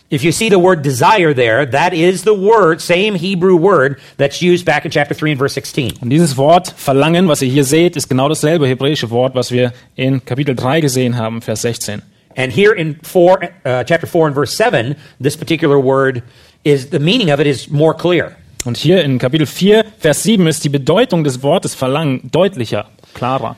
If 0.09 0.23
you 0.23 0.31
see 0.31 0.49
the 0.49 0.61
word 0.61 0.85
desire 0.85 1.35
there, 1.35 1.69
that 1.69 1.93
is 1.93 2.23
the 2.23 2.33
word, 2.33 2.81
same 2.81 3.17
Hebrew 3.17 3.57
word, 3.57 3.99
that's 4.19 4.41
used 4.41 4.65
back 4.65 4.85
in 4.85 4.91
chapter 4.93 5.15
3 5.15 5.33
and 5.33 5.39
verse 5.39 5.55
16. 5.55 5.95
Und 6.01 6.11
dieses 6.11 6.37
Wort 6.37 6.73
Verlangen, 6.77 7.27
was 7.27 7.43
ihr 7.43 7.49
hier 7.49 7.65
seht, 7.65 7.97
ist 7.97 8.09
genau 8.09 8.29
dasselbe 8.29 8.69
hebräische 8.69 9.11
Wort, 9.11 9.35
was 9.35 9.51
wir 9.51 9.73
in 9.97 10.25
Kapitel 10.25 10.55
3 10.55 10.81
gesehen 10.81 11.17
haben, 11.17 11.43
Vers 11.43 11.63
16. 11.63 12.03
And 12.37 12.53
here 12.53 12.73
in 12.73 13.01
four, 13.03 13.43
uh, 13.65 13.83
chapter 13.83 14.07
4 14.07 14.29
and 14.29 14.35
verse 14.37 14.55
7, 14.57 14.95
this 15.21 15.37
particular 15.37 15.79
word 15.79 16.23
is, 16.63 16.91
the 16.91 17.01
meaning 17.01 17.33
of 17.33 17.41
it 17.41 17.47
is 17.49 17.69
more 17.69 17.95
clear. 17.95 18.37
Und 18.67 18.77
hier 18.77 19.05
in 19.05 19.21
Kapitel 19.21 19.47
4, 19.47 19.85
Vers 20.01 20.25
7 20.25 20.45
ist 20.49 20.65
die 20.65 20.69
Bedeutung 20.69 21.23
des 21.23 21.45
Wortes 21.45 21.77
Verlangen 21.77 22.21
deutlicher, 22.33 22.89
klarer. 23.15 23.55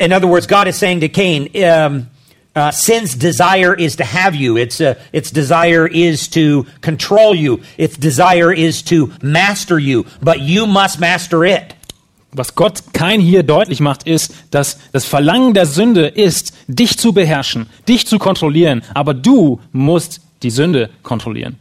In 0.00 0.12
other 0.12 0.28
words, 0.28 0.46
God 0.46 0.68
is 0.68 0.78
saying 0.78 1.00
to 1.00 1.08
Cain, 1.08 1.48
um, 1.54 2.06
uh, 2.56 2.70
sin's 2.70 3.18
desire 3.18 3.74
is 3.74 3.96
to 3.96 4.04
have 4.04 4.36
you. 4.36 4.56
Its, 4.56 4.80
uh, 4.80 4.94
its 5.10 5.32
desire 5.32 5.88
is 5.88 6.30
to 6.30 6.64
control 6.82 7.34
you. 7.34 7.58
Its 7.76 7.98
desire 7.98 8.52
is 8.52 8.82
to 8.84 9.10
master 9.22 9.78
you. 9.80 10.04
But 10.22 10.38
you 10.40 10.66
must 10.66 11.00
master 11.00 11.44
it. 11.44 11.74
Was 12.30 12.54
Gott 12.54 12.92
kein 12.92 13.20
hier 13.20 13.42
deutlich 13.42 13.80
macht, 13.80 14.04
ist, 14.04 14.32
dass 14.52 14.78
das 14.92 15.04
Verlangen 15.04 15.54
der 15.54 15.66
Sünde 15.66 16.06
ist, 16.06 16.54
dich 16.68 16.96
zu 16.96 17.12
beherrschen, 17.12 17.66
dich 17.88 18.06
zu 18.06 18.18
kontrollieren, 18.18 18.82
aber 18.94 19.14
du 19.14 19.60
musst 19.72 20.20
die 20.42 20.50
Sünde 20.50 20.90
kontrollieren. 21.02 21.58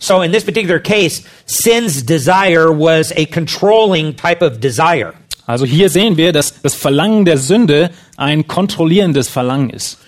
So 0.00 0.22
in 0.22 0.32
this 0.32 0.44
particular 0.44 0.80
case, 0.80 1.22
sin's 1.46 2.02
desire 2.02 2.72
was 2.72 3.12
a 3.16 3.26
controlling 3.26 4.16
type 4.16 4.42
of 4.42 4.58
desire. 4.58 5.14
Also 5.46 5.66
hier 5.66 5.90
sehen 5.90 6.16
wir, 6.16 6.32
dass 6.32 6.60
das 6.62 6.74
Verlangen 6.74 7.24
der 7.24 7.36
Sünde 7.36 7.90
ein 8.16 8.46
kontrollierendes 8.46 9.28
Verlangen 9.28 9.70
ist. 9.70 9.98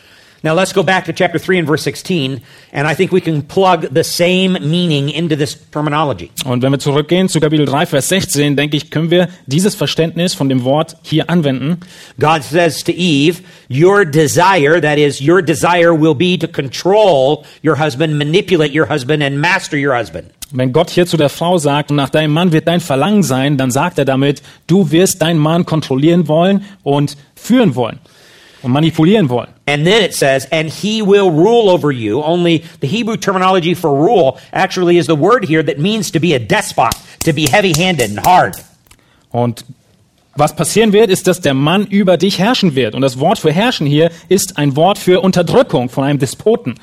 Now 0.44 0.54
let's 0.54 0.72
go 0.72 0.82
back 0.82 1.04
to 1.04 1.12
chapter 1.12 1.38
3 1.38 1.60
and 1.60 1.68
verse 1.68 1.84
16, 1.84 2.42
and 2.72 2.88
I 2.88 2.94
think 2.94 3.12
we 3.12 3.20
can 3.20 3.42
plug 3.42 3.94
the 3.94 4.02
same 4.02 4.54
meaning 4.54 5.08
into 5.08 5.36
this 5.36 5.56
terminology. 5.70 6.32
Und 6.44 6.62
wenn 6.62 6.72
wir 6.72 6.80
zurückgehen 6.80 7.28
zu 7.28 7.38
Kapitel 7.38 7.64
3, 7.64 7.86
Vers 7.86 8.08
16, 8.08 8.56
denke 8.56 8.76
ich, 8.76 8.90
können 8.90 9.12
wir 9.12 9.28
dieses 9.46 9.76
Verständnis 9.76 10.34
von 10.34 10.48
dem 10.48 10.64
Wort 10.64 10.96
hier 11.02 11.30
anwenden. 11.30 11.78
God 12.18 12.42
says 12.42 12.82
to 12.82 12.90
Eve, 12.90 13.40
Your 13.70 14.04
desire, 14.04 14.80
that 14.80 14.98
is, 14.98 15.20
your 15.20 15.42
desire 15.42 15.94
will 15.94 16.14
be 16.14 16.36
to 16.36 16.48
control 16.48 17.44
your 17.64 17.78
husband, 17.78 18.18
manipulate 18.18 18.76
your 18.76 18.88
husband, 18.88 19.22
and 19.22 19.40
master 19.40 19.76
your 19.76 19.96
husband. 19.96 20.32
Wenn 20.50 20.72
Gott 20.72 20.90
hier 20.90 21.06
zu 21.06 21.16
der 21.16 21.28
Frau 21.28 21.58
sagt, 21.58 21.92
nach 21.92 22.10
deinem 22.10 22.32
Mann 22.32 22.50
wird 22.50 22.66
dein 22.66 22.80
Verlangen 22.80 23.22
sein, 23.22 23.56
dann 23.58 23.70
sagt 23.70 23.98
er 23.98 24.04
damit, 24.04 24.42
du 24.66 24.90
wirst 24.90 25.22
deinen 25.22 25.38
Mann 25.38 25.64
kontrollieren 25.66 26.26
wollen 26.26 26.64
und 26.82 27.16
führen 27.36 27.76
wollen 27.76 28.00
und 28.62 28.72
manipulieren 28.72 29.28
wollen. 29.28 29.48
And 29.66 29.84
then 29.84 30.02
it 30.02 30.14
says, 30.14 30.46
And 30.50 30.70
he 30.70 31.02
will 31.02 31.30
rule 31.30 31.68
over 31.68 31.90
you. 31.90 32.22
Only 32.22 32.64
the 32.80 32.86
Hebrew 32.86 33.16
terminology 33.16 33.74
for 33.74 33.90
rule 33.90 34.38
actually 34.52 34.98
is 34.98 35.06
the 35.06 35.16
word 35.16 35.44
here 35.44 35.62
that 35.62 35.78
means 35.78 36.10
to 36.12 36.20
be 36.20 36.34
a 36.34 36.38
despot, 36.38 36.94
to 37.24 37.32
be 37.32 37.48
heavy 37.48 37.72
handed 37.72 38.10
and 38.10 38.26
hard. 38.26 38.56
Und 39.30 39.64
was 40.34 40.54
passieren 40.56 40.92
wird, 40.92 41.10
ist, 41.10 41.26
dass 41.26 41.40
der 41.40 41.54
Mann 41.54 41.86
über 41.86 42.16
dich 42.16 42.38
herrschen 42.38 42.74
wird. 42.74 42.94
Und 42.94 43.02
das 43.02 43.18
Wort 43.18 43.38
für 43.38 43.52
herrschen 43.52 43.86
hier 43.86 44.10
ist 44.28 44.56
ein 44.56 44.76
Wort 44.76 44.98
für 44.98 45.20
Unterdrückung 45.20 45.90
von 45.90 46.04
einem 46.04 46.18
Despoten. 46.18 46.74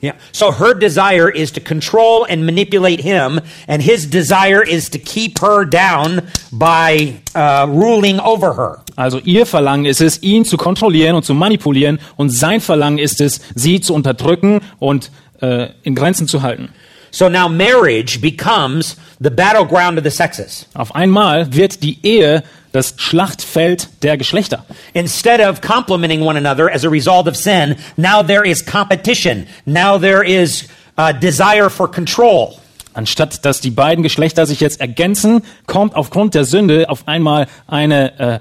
Yeah. 0.00 0.12
So 0.32 0.52
her 0.52 0.74
desire 0.74 1.30
is 1.30 1.50
to 1.52 1.60
control 1.60 2.26
and 2.28 2.44
manipulate 2.44 3.00
him, 3.00 3.40
and 3.66 3.82
his 3.82 4.06
desire 4.06 4.62
is 4.62 4.90
to 4.90 4.98
keep 4.98 5.38
her 5.40 5.64
down 5.64 6.22
by 6.52 7.14
uh, 7.34 7.66
ruling 7.68 8.20
over 8.20 8.54
her. 8.54 8.82
Also 8.96 9.20
ihr 9.24 9.46
Verlangen 9.46 9.86
ist 9.86 10.00
es, 10.00 10.22
ihn 10.22 10.44
zu 10.44 10.56
kontrollieren 10.56 11.16
und 11.16 11.24
zu 11.24 11.34
manipulieren. 11.34 11.98
Und 12.16 12.30
sein 12.30 12.60
Verlangen 12.60 12.98
ist 12.98 13.20
es, 13.20 13.40
sie 13.54 13.80
zu 13.80 13.94
unterdrücken 13.94 14.60
und 14.78 15.10
äh, 15.40 15.68
in 15.82 15.94
Grenzen 15.94 16.28
zu 16.28 16.42
halten. 16.42 16.70
So 17.10 17.28
now 17.28 17.48
marriage 17.48 18.20
becomes 18.20 18.96
the 19.20 19.30
battleground 19.30 19.98
of 19.98 20.04
the 20.04 20.10
sexes. 20.10 20.66
Auf 20.74 20.94
einmal 20.94 21.52
wird 21.54 21.82
die 21.82 21.98
Ehe 22.02 22.42
das 22.76 22.94
Schlachtfeld 22.98 23.88
der 24.02 24.16
Geschlechter. 24.16 24.64
Instead 24.92 25.40
of 25.40 25.60
complementing 25.60 26.22
one 26.22 26.36
another 26.36 26.72
as 26.72 26.84
a 26.84 26.88
result 26.88 27.26
of 27.26 27.34
sin, 27.34 27.76
now 27.96 28.22
there 28.22 28.46
is 28.46 28.64
competition. 28.64 29.46
Now 29.64 29.98
there 29.98 30.22
is 30.22 30.68
uh, 30.98 31.12
desire 31.12 31.70
for 31.70 31.90
control. 31.90 32.58
Anstatt 32.92 33.44
dass 33.44 33.60
die 33.60 33.70
beiden 33.70 34.02
Geschlechter 34.02 34.46
sich 34.46 34.60
jetzt 34.60 34.80
ergänzen, 34.80 35.42
kommt 35.66 35.94
aufgrund 35.94 36.34
der 36.34 36.44
Sünde 36.44 36.88
auf 36.88 37.08
einmal 37.08 37.46
eine, 37.66 38.18
äh, 38.18 38.38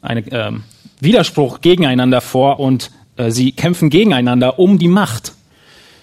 eine 0.00 0.20
ähm, 0.30 0.64
Widerspruch 1.00 1.60
gegeneinander 1.60 2.20
vor 2.20 2.60
und 2.60 2.90
äh, 3.16 3.30
sie 3.30 3.52
kämpfen 3.52 3.90
gegeneinander 3.90 4.58
um 4.58 4.78
die 4.78 4.88
Macht. 4.88 5.32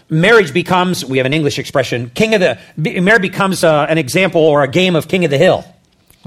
Marriage 0.09 0.53
becomes, 0.53 1.07
we 1.07 1.17
have 1.19 1.25
an 1.25 1.33
English 1.33 1.59
expression, 1.59 2.11
king 2.13 2.33
of 2.33 2.41
the, 2.41 3.01
marriage 3.01 3.21
becomes 3.21 3.63
uh, 3.63 3.85
an 3.89 3.97
example 3.97 4.41
or 4.41 4.61
a 4.61 4.67
game 4.67 4.95
of 4.95 5.07
king 5.07 5.25
of 5.25 5.31
the 5.31 5.37
hill. 5.37 5.63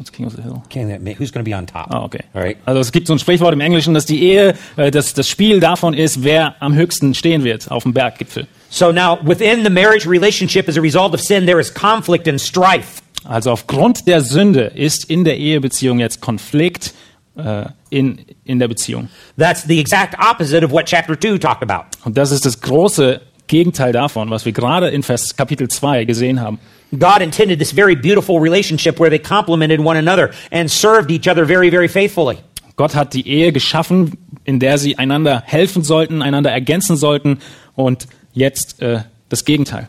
What's 0.01 0.11
king 0.11 0.25
of 0.25 0.35
the 0.35 0.41
hill? 0.41 0.63
King, 0.71 0.89
who's 1.19 1.31
going 1.31 1.45
to 1.45 1.49
be 1.49 1.53
on 1.53 1.67
top? 1.67 1.89
Ah, 1.91 2.05
okay. 2.05 2.25
All 2.33 2.41
right. 2.41 2.57
Also 2.65 2.81
es 2.81 2.91
gibt 2.91 3.07
so 3.07 3.13
ein 3.13 3.19
Sprichwort 3.19 3.53
im 3.53 3.61
Englischen, 3.61 3.93
dass 3.93 4.07
die 4.07 4.23
Ehe, 4.23 4.55
äh, 4.79 4.91
dass 4.91 5.13
das 5.13 5.29
Spiel 5.29 5.61
davon 5.61 5.93
ist, 5.93 6.25
wer 6.25 6.55
am 6.63 6.75
höchsten 6.75 7.13
stehen 7.13 7.45
wird 7.45 7.71
auf 7.71 7.83
dem 7.83 7.93
Berggipfel. 7.93 8.47
So 8.71 8.93
now, 8.93 9.19
within 9.23 9.63
the 9.63 9.69
marriage 9.69 10.09
relationship, 10.09 10.71
as 10.71 10.79
a 10.79 10.81
result 10.81 11.13
of 11.13 11.21
sin, 11.21 11.45
there 11.45 11.61
is 11.61 11.75
conflict 11.75 12.27
and 12.29 12.41
strife. 12.41 13.03
Also 13.25 13.51
aufgrund 13.51 14.09
der 14.09 14.23
Sünde 14.23 14.73
ist 14.75 15.05
in 15.11 15.25
der 15.25 15.37
Ehebeziehung 15.37 16.01
jetzt 16.01 16.23
Konflikt 16.23 16.95
äh, 17.37 17.67
in, 17.91 18.25
in 18.45 18.59
der 18.59 18.69
Beziehung. 18.69 19.11
That's 19.37 19.65
the 19.65 19.79
exact 19.79 20.17
opposite 20.19 20.65
of 20.65 20.73
what 20.73 20.87
chapter 20.87 21.15
2 21.15 21.37
talked 21.37 21.63
about. 21.63 21.85
Und 22.07 22.17
das 22.17 22.31
ist 22.31 22.47
das 22.47 22.59
große 22.63 23.21
Gegenteil 23.49 23.93
davon, 23.93 24.31
was 24.31 24.47
wir 24.47 24.53
gerade 24.53 24.89
in 24.89 25.03
Vers 25.03 25.37
Kapitel 25.37 25.69
2 25.69 26.07
gesehen 26.07 26.41
haben. 26.41 26.59
God 26.99 27.23
intended 27.23 27.59
this 27.59 27.73
very 27.73 27.95
beautiful 27.95 28.41
relationship 28.41 28.99
where 28.99 29.11
they 29.11 29.19
complemented 29.19 29.81
one 29.81 29.97
another 29.97 30.33
and 30.51 30.71
served 30.71 31.11
each 31.11 31.29
other 31.29 31.45
very, 31.45 31.71
very 31.71 31.89
faithfully. 31.89 32.39
Gott 32.77 32.95
hat 32.95 33.13
die 33.13 33.27
Ehe 33.27 33.53
geschaffen, 33.53 34.17
in 34.45 34.59
der 34.59 34.79
sie 34.79 34.99
einander 34.99 35.43
helfen 35.45 35.83
sollten, 35.83 36.23
einander 36.23 36.51
ergänzen 36.51 36.97
sollten 36.97 37.39
und 37.77 38.07
jetzt 38.33 38.81
äh, 38.83 39.03
das 39.29 39.45
Gegenteil. 39.45 39.89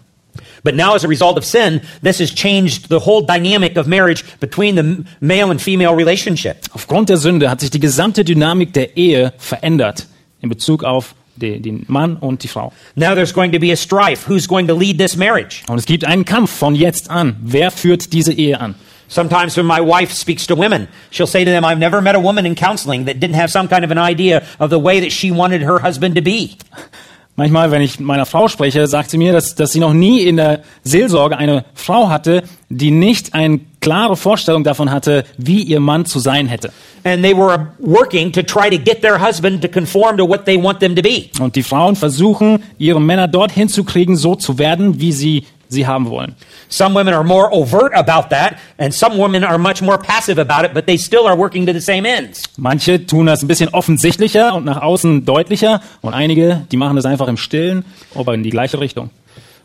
But 0.63 0.75
now, 0.75 0.93
as 0.93 1.03
a 1.03 1.07
result 1.07 1.37
of 1.37 1.45
sin, 1.45 1.81
this 2.03 2.19
has 2.19 2.33
changed 2.33 2.89
the 2.89 2.99
whole 2.99 3.25
dynamic 3.25 3.77
of 3.77 3.87
marriage 3.87 4.23
between 4.39 4.75
the 4.75 5.05
male 5.19 5.49
and 5.49 5.59
female 5.59 5.95
relationship. 5.95 6.57
Aufgrund 6.73 7.09
der 7.09 7.17
Sünde 7.17 7.49
hat 7.49 7.61
sich 7.61 7.71
die 7.71 7.79
gesamte 7.79 8.23
Dynamik 8.23 8.73
der 8.73 8.95
Ehe 8.95 9.33
verändert 9.37 10.07
in 10.41 10.49
Bezug 10.49 10.83
auf 10.83 11.15
den 11.35 11.85
Mann 11.87 12.17
und 12.17 12.43
die 12.43 12.47
Frau. 12.47 12.73
Now 12.95 13.15
there's 13.15 13.33
going 13.33 13.51
to 13.51 13.59
be 13.59 13.71
a 13.71 13.75
strife. 13.75 14.27
Who's 14.27 14.47
going 14.47 14.67
to 14.67 14.73
lead 14.73 14.97
this 14.97 15.15
marriage? 15.15 15.63
Und 15.67 15.77
es 15.77 15.85
gibt 15.85 16.05
einen 16.05 16.25
Kampf 16.25 16.51
von 16.51 16.75
jetzt 16.75 17.09
an. 17.09 17.35
Wer 17.41 17.71
führt 17.71 18.13
diese 18.13 18.33
Ehe 18.33 18.59
an? 18.59 18.75
Sometimes 19.07 19.57
when 19.57 19.65
my 19.65 19.81
wife 19.81 20.13
speaks 20.13 20.47
to 20.47 20.55
women, 20.55 20.87
she'll 21.09 21.27
say 21.27 21.43
to 21.43 21.51
them, 21.51 21.65
I've 21.65 21.79
never 21.79 22.01
met 22.01 22.15
a 22.15 22.19
woman 22.19 22.45
in 22.45 22.55
counseling 22.55 23.05
that 23.05 23.19
didn't 23.19 23.35
have 23.35 23.51
some 23.51 23.67
kind 23.67 23.83
of 23.83 23.91
an 23.91 23.97
idea 23.97 24.45
of 24.57 24.69
the 24.69 24.79
way 24.79 25.01
that 25.01 25.11
she 25.11 25.31
wanted 25.31 25.63
her 25.63 25.79
husband 25.79 26.15
to 26.15 26.21
be. 26.21 26.57
Manchmal, 27.35 27.71
wenn 27.71 27.81
ich 27.81 27.99
mit 27.99 28.07
meiner 28.07 28.25
Frau 28.25 28.47
spreche, 28.47 28.87
sagt 28.87 29.09
sie 29.09 29.17
mir, 29.17 29.31
dass, 29.31 29.55
dass 29.55 29.71
sie 29.71 29.79
noch 29.79 29.93
nie 29.93 30.21
in 30.21 30.37
der 30.37 30.61
Seelsorge 30.83 31.37
eine 31.37 31.65
Frau 31.73 32.09
hatte, 32.09 32.43
die 32.69 32.91
nicht 32.91 33.33
eine 33.33 33.61
klare 33.79 34.15
Vorstellung 34.15 34.63
davon 34.63 34.91
hatte, 34.91 35.23
wie 35.37 35.63
ihr 35.63 35.79
Mann 35.79 36.05
zu 36.05 36.19
sein 36.19 36.47
hätte. 36.47 36.71
And 37.03 37.23
they 37.23 37.35
were 37.35 37.67
working 37.79 38.31
to 38.33 38.43
try 38.43 38.69
to 38.69 38.77
get 38.77 39.01
their 39.01 39.19
husband 39.19 39.61
to 39.61 39.67
conform 39.67 40.17
to 40.17 40.27
what 40.27 40.45
they 40.45 40.61
want 40.61 40.79
them 40.81 40.95
to 40.95 41.01
be. 41.01 41.29
Und 41.39 41.55
die 41.55 41.63
Frauen 41.63 41.95
versuchen, 41.95 42.61
ihre 42.77 43.01
Männer 43.01 43.27
dorthin 43.27 43.69
zu 43.69 43.83
kriegen, 43.83 44.15
so 44.17 44.35
zu 44.35 44.59
werden, 44.59 44.99
wie 44.99 45.11
sie 45.11 45.45
sie 45.71 45.87
haben 45.87 46.09
wollen. 46.09 46.35
Some 46.69 46.93
women 46.95 47.13
are 47.13 47.23
more 47.23 47.49
overt 47.51 47.93
about 47.93 48.29
that, 48.29 48.55
and 48.77 48.93
some 48.93 49.17
women 49.17 49.43
are 49.43 49.57
much 49.57 49.81
more 49.81 49.97
passive 49.97 50.39
about 50.39 50.65
it, 50.65 50.73
but 50.73 50.85
they 50.85 50.97
still 50.97 51.25
are 51.25 51.37
working 51.37 51.65
to 51.65 51.73
the 51.73 51.81
same 51.81 52.07
ends. 52.07 52.43
Manche 52.57 53.05
tun 53.05 53.25
das 53.25 53.41
ein 53.41 53.47
bisschen 53.47 53.69
offensichtlicher 53.69 54.53
und 54.53 54.65
nach 54.65 54.81
außen 54.81 55.25
deutlicher 55.25 55.81
und 56.01 56.13
einige, 56.13 56.67
die 56.71 56.77
machen 56.77 56.95
das 56.95 57.05
einfach 57.05 57.27
im 57.27 57.37
Stillen, 57.37 57.85
aber 58.15 58.33
in 58.33 58.43
die 58.43 58.49
gleiche 58.49 58.79
Richtung. 58.79 59.09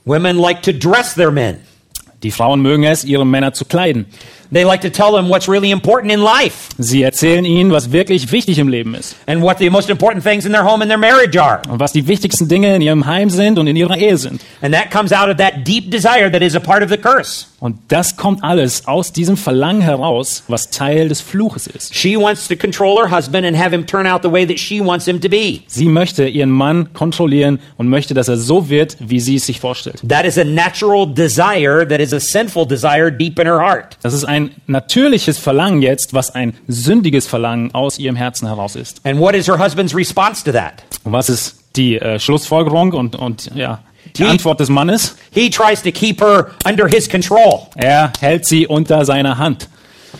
Women 0.05 0.37
like 0.39 0.63
to 0.63 0.73
dress 0.73 1.15
their 1.15 1.31
men. 1.31 1.59
Die 2.23 2.31
Frauen 2.31 2.63
mögen 2.63 2.85
es, 2.85 3.05
ihre 3.05 3.27
Männer 3.27 3.53
zu 3.53 3.65
kleiden. 3.65 4.07
They 4.53 4.65
like 4.65 4.81
to 4.83 4.91
tell 4.91 5.12
them 5.12 5.29
what's 5.29 5.49
really 5.49 5.71
important 5.71 6.12
in 6.12 6.21
life 6.21 6.69
Sie 6.79 7.03
erzählen 7.03 7.45
ihnen, 7.45 7.71
was 7.73 7.93
wirklich 7.93 8.31
wichtig 8.33 8.59
im 8.59 8.69
Leben 8.69 8.95
ist 8.95 9.17
and 9.26 9.43
what 9.43 9.59
the 9.59 9.71
most 9.71 9.91
important 9.91 10.25
things 10.25 10.45
in 10.45 10.53
their 10.53 10.65
home 10.65 10.83
and 10.83 10.91
their 10.91 10.99
marriage 10.99 11.41
are. 11.41 11.62
und 11.69 11.81
was 11.81 11.93
die 11.93 12.07
wichtigsten 12.07 12.49
Dinge 12.49 12.75
in 12.76 12.83
ihrem 12.83 13.07
Heim 13.07 13.31
sind 13.31 13.59
und 13.59 13.67
in 13.67 13.76
ihrer 13.76 13.97
Ehe 13.97 14.17
sind. 14.17 14.41
And 14.62 14.75
that 14.75 14.91
comes 14.91 15.12
out 15.12 15.29
of 15.29 15.37
that 15.38 15.67
deep 15.67 15.91
desire 15.91 16.31
that 16.31 16.43
is 16.43 16.55
a 16.55 16.61
part 16.61 16.83
of 16.83 16.91
the 16.91 16.97
curse. 16.97 17.47
Und 17.59 17.79
das 17.88 18.17
kommt 18.17 18.45
alles 18.45 18.87
aus 18.87 19.12
diesem 19.12 19.37
Verlangen 19.38 19.81
heraus, 19.81 20.45
was 20.47 20.69
Teil 20.69 21.09
des 21.09 21.23
Fluches 21.23 21.67
ist. 21.67 21.95
She 21.95 22.15
wants 22.17 22.47
to 22.49 22.55
control 22.55 22.99
her 22.99 23.11
husband 23.11 23.47
and 23.47 23.57
have 23.57 23.75
him 23.75 23.87
turn 23.87 24.07
out 24.07 24.23
the 24.23 24.31
way 24.31 24.47
that 24.47 24.59
she 24.59 24.79
wants 24.85 25.07
him 25.07 25.21
to 25.23 25.29
be. 25.29 25.62
Sie 25.67 25.87
möchte 25.87 26.29
ihren 26.29 26.50
Mann 26.50 26.93
kontrollieren 26.93 27.59
und 27.79 27.88
möchte, 27.88 28.12
dass 28.12 28.29
er 28.29 28.37
so 28.37 28.69
wird, 28.69 28.99
wie 29.00 29.21
sie 29.21 29.37
es 29.37 29.47
sich 29.47 29.59
vorstellt. 29.59 30.03
That 30.07 30.26
is 30.26 30.37
a 30.37 30.45
natural 30.45 31.06
desire 31.06 31.87
that 31.89 31.99
is 31.99 32.13
a 32.13 32.21
sinful 32.21 32.67
desire 32.67 33.11
deep 33.11 33.39
in 33.39 33.47
her 33.47 33.59
heart. 33.59 33.97
Das 34.02 34.13
ist 34.13 34.25
ein 34.25 34.36
natürliches 34.67 35.39
Verlangen 35.39 35.83
jetzt, 35.83 36.15
was 36.15 36.35
ein 36.35 36.55
sündiges 36.69 37.27
Verlangen 37.27 37.75
aus 37.75 37.99
ihrem 37.99 38.17
Herzen 38.17 38.47
heraus 38.49 38.77
ist. 38.77 39.01
And 39.05 39.19
what 39.21 39.35
is 39.35 39.47
her 39.49 39.59
husband's 39.59 39.95
response 39.95 40.45
to 40.45 40.53
that? 40.53 40.83
Und 41.05 41.13
was 41.13 41.29
ist 41.29 41.57
die 41.77 41.99
äh, 41.99 42.19
Schlussfolgerung 42.19 42.93
und, 42.93 43.17
und 43.17 43.51
ja, 43.55 43.81
die 44.07 44.23
Die- 44.23 44.25
Antwort 44.29 44.61
des 44.61 44.69
Mannes? 44.69 45.17
He 45.31 45.51
tries 45.51 45.83
to 45.83 45.91
keep 45.93 46.21
her 46.21 46.49
under 46.69 46.87
his 46.89 47.09
control. 47.09 47.67
Er 47.77 48.13
hält 48.21 48.47
sie 48.47 48.67
unter 48.67 49.05
seiner 49.05 49.39
Hand. 49.39 49.69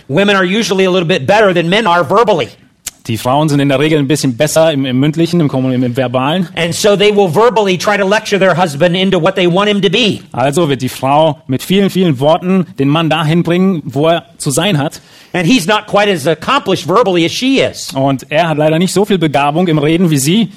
Women 0.09 0.37
are 0.37 0.45
usually 0.45 0.87
a 0.87 0.91
little 0.91 1.07
bit 1.07 1.27
better 1.27 1.53
than 1.55 1.69
men 1.69 1.87
are 1.87 2.05
verbally. 2.05 2.49
Die 3.07 3.19
Frauen 3.19 3.49
sind 3.49 3.61
in 3.61 3.69
der 3.69 3.79
Regel 3.79 4.01
ein 4.01 4.09
bisschen 4.09 4.37
besser 4.37 4.73
im, 4.73 4.85
im 4.85 4.99
mündlichen, 4.99 5.40
im, 5.40 5.49
im, 5.49 5.83
im 5.85 5.97
verbalen. 5.97 6.49
And 6.57 6.75
so 6.75 6.97
they 6.97 7.14
will 7.14 7.33
verbally 7.33 7.79
try 7.79 7.97
to 7.97 8.05
lecture 8.07 8.40
their 8.40 8.57
husband 8.61 8.97
into 8.97 9.23
what 9.23 9.37
they 9.37 9.47
want 9.47 9.69
him 9.69 9.81
to 9.81 9.88
be. 9.88 10.21
Also 10.33 10.69
wird 10.69 10.83
die 10.83 10.88
Frau 10.88 11.38
mit 11.47 11.62
vielen, 11.62 11.88
vielen 11.90 12.19
Worten 12.19 12.66
den 12.81 12.88
Mann 12.88 13.09
dahin 13.09 13.45
bringen, 13.45 13.83
wo 13.85 14.09
er 14.09 14.25
zu 14.38 14.51
sein 14.51 14.79
hat. 14.79 15.01
And 15.33 15.47
he's 15.47 15.66
not 15.66 15.87
quite 15.87 16.11
as 16.11 16.27
accomplished 16.27 16.88
verbally 16.88 17.25
as 17.25 17.33
she 17.33 17.61
is. 17.61 17.92
Und 17.95 18.27
er 18.29 18.49
hat 18.49 18.59
leider 18.59 18.79
nicht 18.79 18.92
so 18.92 19.05
viel 19.05 19.19
Begabung 19.19 19.69
im 19.69 19.79
Reden 19.79 20.11
wie 20.11 20.19
sie. 20.19 20.49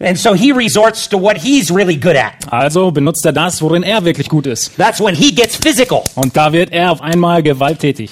And 0.00 0.16
so 0.16 0.32
he 0.32 0.52
resorts 0.52 1.08
to 1.08 1.20
what 1.20 1.36
he's 1.36 1.70
really 1.74 1.96
good 1.96 2.16
at. 2.16 2.50
Also 2.50 2.90
benutzt 2.90 3.26
er 3.26 3.32
das, 3.32 3.60
worin 3.60 3.82
er 3.82 4.04
wirklich 4.04 4.28
gut 4.28 4.46
ist. 4.46 4.76
That's 4.78 5.00
when 5.00 5.14
he 5.14 5.34
gets 5.34 5.56
physical. 5.56 6.04
Und 6.14 6.36
da 6.36 6.52
wird 6.52 6.72
er 6.72 6.92
auf 6.92 7.02
einmal 7.02 7.42
gewalttätig. 7.42 8.10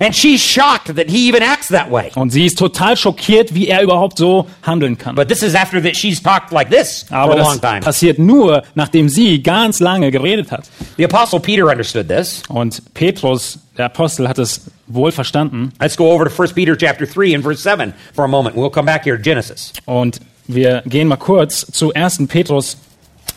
And 0.00 0.14
she's 0.14 0.40
shocked 0.40 0.94
that 0.94 1.08
he 1.10 1.28
even 1.28 1.42
acts 1.42 1.68
that 1.68 1.90
way. 1.90 2.10
Und 2.14 2.30
sie 2.30 2.46
ist 2.46 2.56
total 2.58 2.96
schockiert, 2.96 3.52
wie 3.54 3.66
er 3.68 3.82
überhaupt 3.82 4.18
so 4.18 4.46
handeln 4.62 4.96
kann. 4.96 5.16
But 5.16 5.28
this 5.28 5.42
is 5.42 5.54
after 5.56 5.82
that 5.82 5.96
she's 5.96 6.22
talked 6.22 6.52
like 6.52 6.70
this 6.70 7.04
for 7.08 7.16
Aber 7.16 7.32
a 7.34 7.36
long 7.38 7.60
das 7.60 7.70
time. 7.70 7.80
passiert 7.80 8.18
nur, 8.18 8.62
nachdem 8.76 9.08
sie 9.08 9.42
ganz 9.42 9.80
lange 9.80 10.10
geredet 10.12 10.52
hat. 10.52 10.68
The 10.96 11.04
apostle 11.04 11.40
Peter 11.40 11.66
understood 11.68 12.08
this. 12.08 12.42
Und 12.48 12.82
Petrus, 12.94 13.58
der 13.76 13.86
Apostel, 13.86 14.28
hat 14.28 14.38
es 14.38 14.62
wohl 14.86 15.10
verstanden. 15.10 15.72
Let's 15.80 15.96
go 15.96 16.12
over 16.12 16.24
to 16.26 16.42
1 16.42 16.52
Peter 16.54 16.76
chapter 16.76 17.04
3 17.06 17.34
and 17.34 17.42
verse 17.44 17.60
7 17.62 17.92
for 18.14 18.24
a 18.24 18.28
moment. 18.28 18.54
We'll 18.56 18.70
come 18.70 18.86
back 18.86 19.04
here 19.04 19.16
to 19.16 19.22
Genesis. 19.22 19.72
Und 19.84 20.20
wir 20.46 20.82
gehen 20.86 21.08
mal 21.08 21.16
kurz 21.16 21.66
zu 21.72 21.92
1. 21.92 22.26
Petrus 22.28 22.76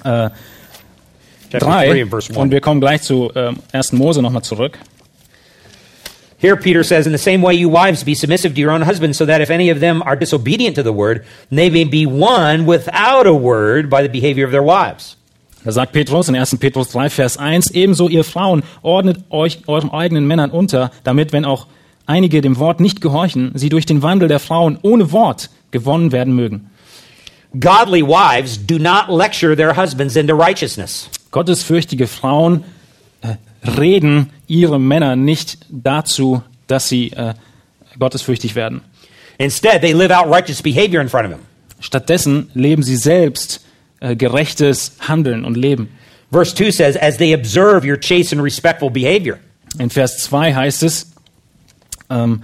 äh, 0.03 0.29
Chapter 1.51 1.59
3 1.67 1.87
3 1.89 2.01
and 2.03 2.09
verse 2.11 2.29
1. 2.29 2.37
und 2.37 2.51
wir 2.51 2.61
kommen 2.61 2.79
gleich 2.79 3.01
zu 3.01 3.31
ähm, 3.35 3.57
1. 3.73 3.93
Mose 3.93 4.21
nochmal 4.21 4.43
zurück. 4.43 4.77
Here, 6.41 6.57
Peter 6.57 6.83
says, 6.83 7.05
In 7.05 7.11
the 7.11 7.19
same 7.19 7.43
way, 7.43 7.53
you 7.53 7.69
wives, 7.69 8.03
be 8.03 8.15
submissive 8.15 8.55
to 8.55 8.61
your 8.61 8.71
own 8.71 8.81
husbands, 8.81 9.15
so 9.17 9.25
that 9.25 9.41
if 9.41 9.51
any 9.51 9.69
of 9.69 9.79
them 9.79 10.01
are 10.01 10.15
disobedient 10.15 10.75
to 10.75 10.83
the 10.83 10.91
word, 10.91 11.23
they 11.51 11.69
may 11.69 11.83
be 11.83 12.07
won 12.07 12.65
without 12.65 13.27
a 13.27 13.33
word 13.33 13.91
by 13.91 14.01
the 14.01 14.09
behavior 14.09 14.43
of 14.43 14.51
their 14.51 14.63
wives. 14.63 15.15
Da 15.63 15.71
sagt 15.71 15.93
Petrus 15.93 16.27
in 16.27 16.35
1. 16.35 16.57
Petrus 16.57 16.89
3, 16.89 17.09
Vers 17.09 17.37
1, 17.37 17.69
ebenso 17.75 18.09
ihr 18.09 18.23
Frauen 18.23 18.63
ordnet 18.81 19.17
euch 19.29 19.59
euren 19.67 19.91
eigenen 19.91 20.25
Männern 20.25 20.49
unter, 20.49 20.89
damit, 21.03 21.31
wenn 21.31 21.45
auch 21.45 21.67
einige 22.07 22.41
dem 22.41 22.57
Wort 22.57 22.79
nicht 22.79 23.01
gehorchen, 23.01 23.51
sie 23.53 23.69
durch 23.69 23.85
den 23.85 24.01
Wandel 24.01 24.27
der 24.27 24.39
Frauen 24.39 24.79
ohne 24.81 25.11
Wort 25.11 25.51
gewonnen 25.69 26.11
werden 26.11 26.33
mögen. 26.33 26.71
Godly 27.59 28.01
wives 28.01 28.57
do 28.57 28.79
not 28.79 29.09
lecture 29.09 29.55
their 29.55 29.75
husbands 29.75 30.15
into 30.15 30.33
righteousness. 30.33 31.07
Gottesfürchtige 31.29 32.07
Frauen 32.07 32.63
reden 33.63 34.31
ihre 34.47 34.79
Männer 34.79 35.15
nicht 35.15 35.59
dazu, 35.69 36.43
dass 36.67 36.89
sie 36.89 37.11
äh, 37.11 37.33
gottesfürchtig 37.99 38.55
werden. 38.55 38.81
Instead, 39.37 39.81
they 39.81 39.93
live 39.93 40.11
out 40.11 40.27
righteous 40.27 40.61
behavior 40.61 41.01
in 41.01 41.09
front 41.09 41.25
of 41.25 41.31
him. 41.31 41.41
Stattdessen 41.79 42.49
leben 42.53 42.83
sie 42.83 42.95
selbst 42.95 43.65
äh, 43.99 44.15
gerechtes 44.15 44.93
Handeln 44.99 45.45
und 45.45 45.57
Leben. 45.57 45.89
Verse 46.31 46.55
2 46.55 46.71
says, 46.71 46.95
As 46.95 47.17
they 47.17 47.33
observe 47.33 47.85
your 47.85 47.97
chaste 47.97 48.33
and 48.33 48.43
respectful 48.43 48.89
behavior. 48.89 49.39
In 49.79 49.89
Vers 49.89 50.17
2 50.19 50.53
heißt 50.53 50.83
es, 50.83 51.11
ähm, 52.09 52.43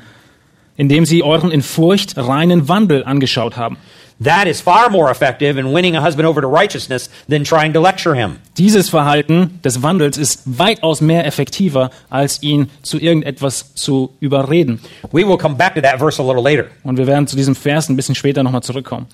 indem 0.75 1.05
sie 1.05 1.23
euren 1.23 1.51
in 1.51 1.61
Furcht 1.61 2.17
reinen 2.17 2.67
Wandel 2.67 3.03
angeschaut 3.03 3.57
haben. 3.57 3.77
That 4.19 4.47
is 4.47 4.61
far 4.61 4.89
more 4.89 5.11
effective 5.11 5.59
in 5.59 5.71
winning 5.71 5.95
a 5.95 6.01
husband 6.01 6.27
over 6.27 6.41
to 6.41 6.47
righteousness 6.47 7.09
than 7.29 7.43
trying 7.43 7.73
to 7.73 7.79
lecture 7.79 8.15
him. 8.15 8.37
Dieses 8.57 8.89
Verhalten 8.89 9.59
des 9.63 9.83
Wandels 9.83 10.17
ist 10.17 10.41
weitaus 10.45 11.01
mehr 11.01 11.25
effektiver, 11.25 11.91
als 12.09 12.41
ihn 12.41 12.69
zu 12.81 12.97
irgendetwas 12.97 13.75
zu 13.75 14.15
überreden. 14.19 14.79
We 15.11 15.27
will 15.27 15.37
come 15.37 15.55
back 15.55 15.75
to 15.75 15.81
that 15.81 15.99
verse 15.99 16.19
a 16.19 16.25
little 16.25 16.41
later. 16.41 16.65
Und 16.83 16.97
wir 16.97 17.05
werden 17.05 17.27
zu 17.27 17.35
diesem 17.35 17.55
Vers 17.55 17.89
ein 17.89 17.95
bisschen 17.95 18.15
später 18.15 18.41
nochmal 18.41 18.63
zurückkommen. 18.63 19.05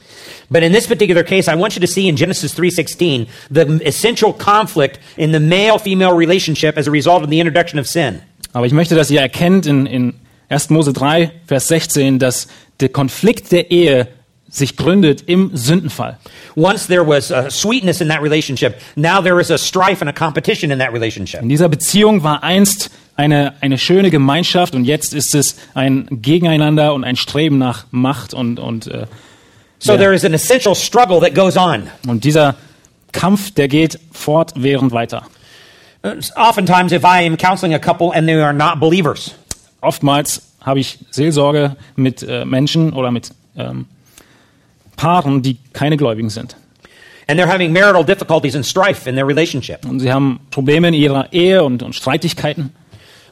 But 0.50 0.64
in 0.64 0.72
this 0.72 0.88
particular 0.88 1.24
case, 1.24 1.52
I 1.52 1.60
want 1.60 1.76
you 1.76 1.82
to 1.82 1.88
see 1.88 2.08
in 2.08 2.16
Genesis 2.16 2.56
3:16 2.56 3.28
the 3.54 3.84
essential 3.84 4.32
conflict 4.32 5.00
in 5.18 5.34
the 5.34 5.40
male-female 5.40 6.16
relationship 6.16 6.78
as 6.78 6.88
a 6.88 6.92
result 6.92 7.24
of 7.24 7.30
the 7.30 7.40
introduction 7.40 7.78
of 7.78 7.88
sin. 7.88 8.22
Aber 8.54 8.68
ich 8.68 8.74
möchte, 8.74 8.96
dass 8.96 9.12
ihr 9.12 9.20
erkennt 9.20 9.66
in, 9.66 9.86
in 9.86 10.14
1. 10.48 10.70
Mose 10.70 10.94
3, 10.94 11.32
Vers 11.46 11.68
16, 11.68 12.20
dass 12.20 12.48
der 12.80 12.90
Konflikt 12.90 13.52
der 13.52 13.72
Ehe 13.72 14.08
sich 14.54 14.78
gründet 14.78 15.24
im 15.26 15.52
Sündenfall. 15.56 16.18
Once 16.56 16.88
there 16.88 17.06
was 17.06 17.32
a 17.32 17.50
sweetness 17.50 18.02
in 18.02 18.08
that 18.10 18.22
relationship, 18.22 18.76
now 18.96 19.22
there 19.22 19.42
is 19.42 19.50
a 19.50 19.58
strife 19.58 20.02
and 20.02 20.10
a 20.10 20.14
competition 20.14 20.72
in 20.72 20.80
that 20.80 20.94
relationship. 20.94 21.42
In 21.42 21.50
dieser 21.50 21.70
Beziehung 21.70 22.24
war 22.24 22.44
einst 22.44 22.92
eine, 23.16 23.54
eine 23.62 23.78
schöne 23.78 24.12
Gemeinschaft 24.12 24.76
und 24.76 24.86
jetzt 24.86 25.14
ist 25.14 25.34
es 25.34 25.56
ein 25.74 26.08
Gegeneinander 26.10 26.94
und 26.94 27.04
ein 27.04 27.16
Streben 27.16 27.58
nach 27.58 27.86
Macht 27.92 28.34
und, 28.34 28.60
und, 28.60 28.88
äh, 28.88 29.08
So 29.80 29.98
there 29.98 30.14
is 30.14 30.24
an 30.24 30.34
essential 30.34 30.76
struggle 30.76 31.20
that 31.20 31.36
goes 31.36 31.58
on. 31.58 31.90
und 32.08 32.24
dieser 32.24 32.56
Kampf, 33.12 33.52
der 33.52 33.68
geht 33.68 34.00
fortwährend 34.12 34.92
weiter. 34.92 35.24
Uh, 36.06 36.16
Oftentimes, 36.36 36.92
if 36.92 37.04
I 37.04 37.26
am 37.26 37.38
counseling 37.38 37.74
a 37.74 37.80
couple 37.80 38.12
and 38.14 38.28
they 38.28 38.36
are 38.36 38.54
not 38.54 38.80
believers, 38.80 39.36
Oftmals 39.82 40.42
habe 40.62 40.80
ich 40.80 41.00
Seelsorge 41.12 41.76
mit 41.96 42.24
äh, 42.24 42.46
Menschen 42.46 42.94
oder 42.94 43.12
mit 43.12 43.32
ähm, 43.58 43.86
Paaren, 44.96 45.42
die 45.42 45.58
keine 45.74 45.98
Gläubigen 45.98 46.30
sind. 46.30 46.56
and 47.30 47.40
they're 47.40 47.48
having 47.48 47.72
marital 47.72 48.04
difficulties 48.04 48.54
and 48.54 48.66
strife 48.66 49.08
in 49.10 49.16
their 49.16 49.26
relationship, 49.26 49.86
Und 49.86 50.02
sie 50.02 50.12
haben 50.12 50.40
Probleme 50.52 50.90
in 50.90 50.94
ihrer 50.94 51.32
Ehe 51.32 51.64
und, 51.64 51.82
und 51.82 51.96
Streitigkeiten. 51.96 52.72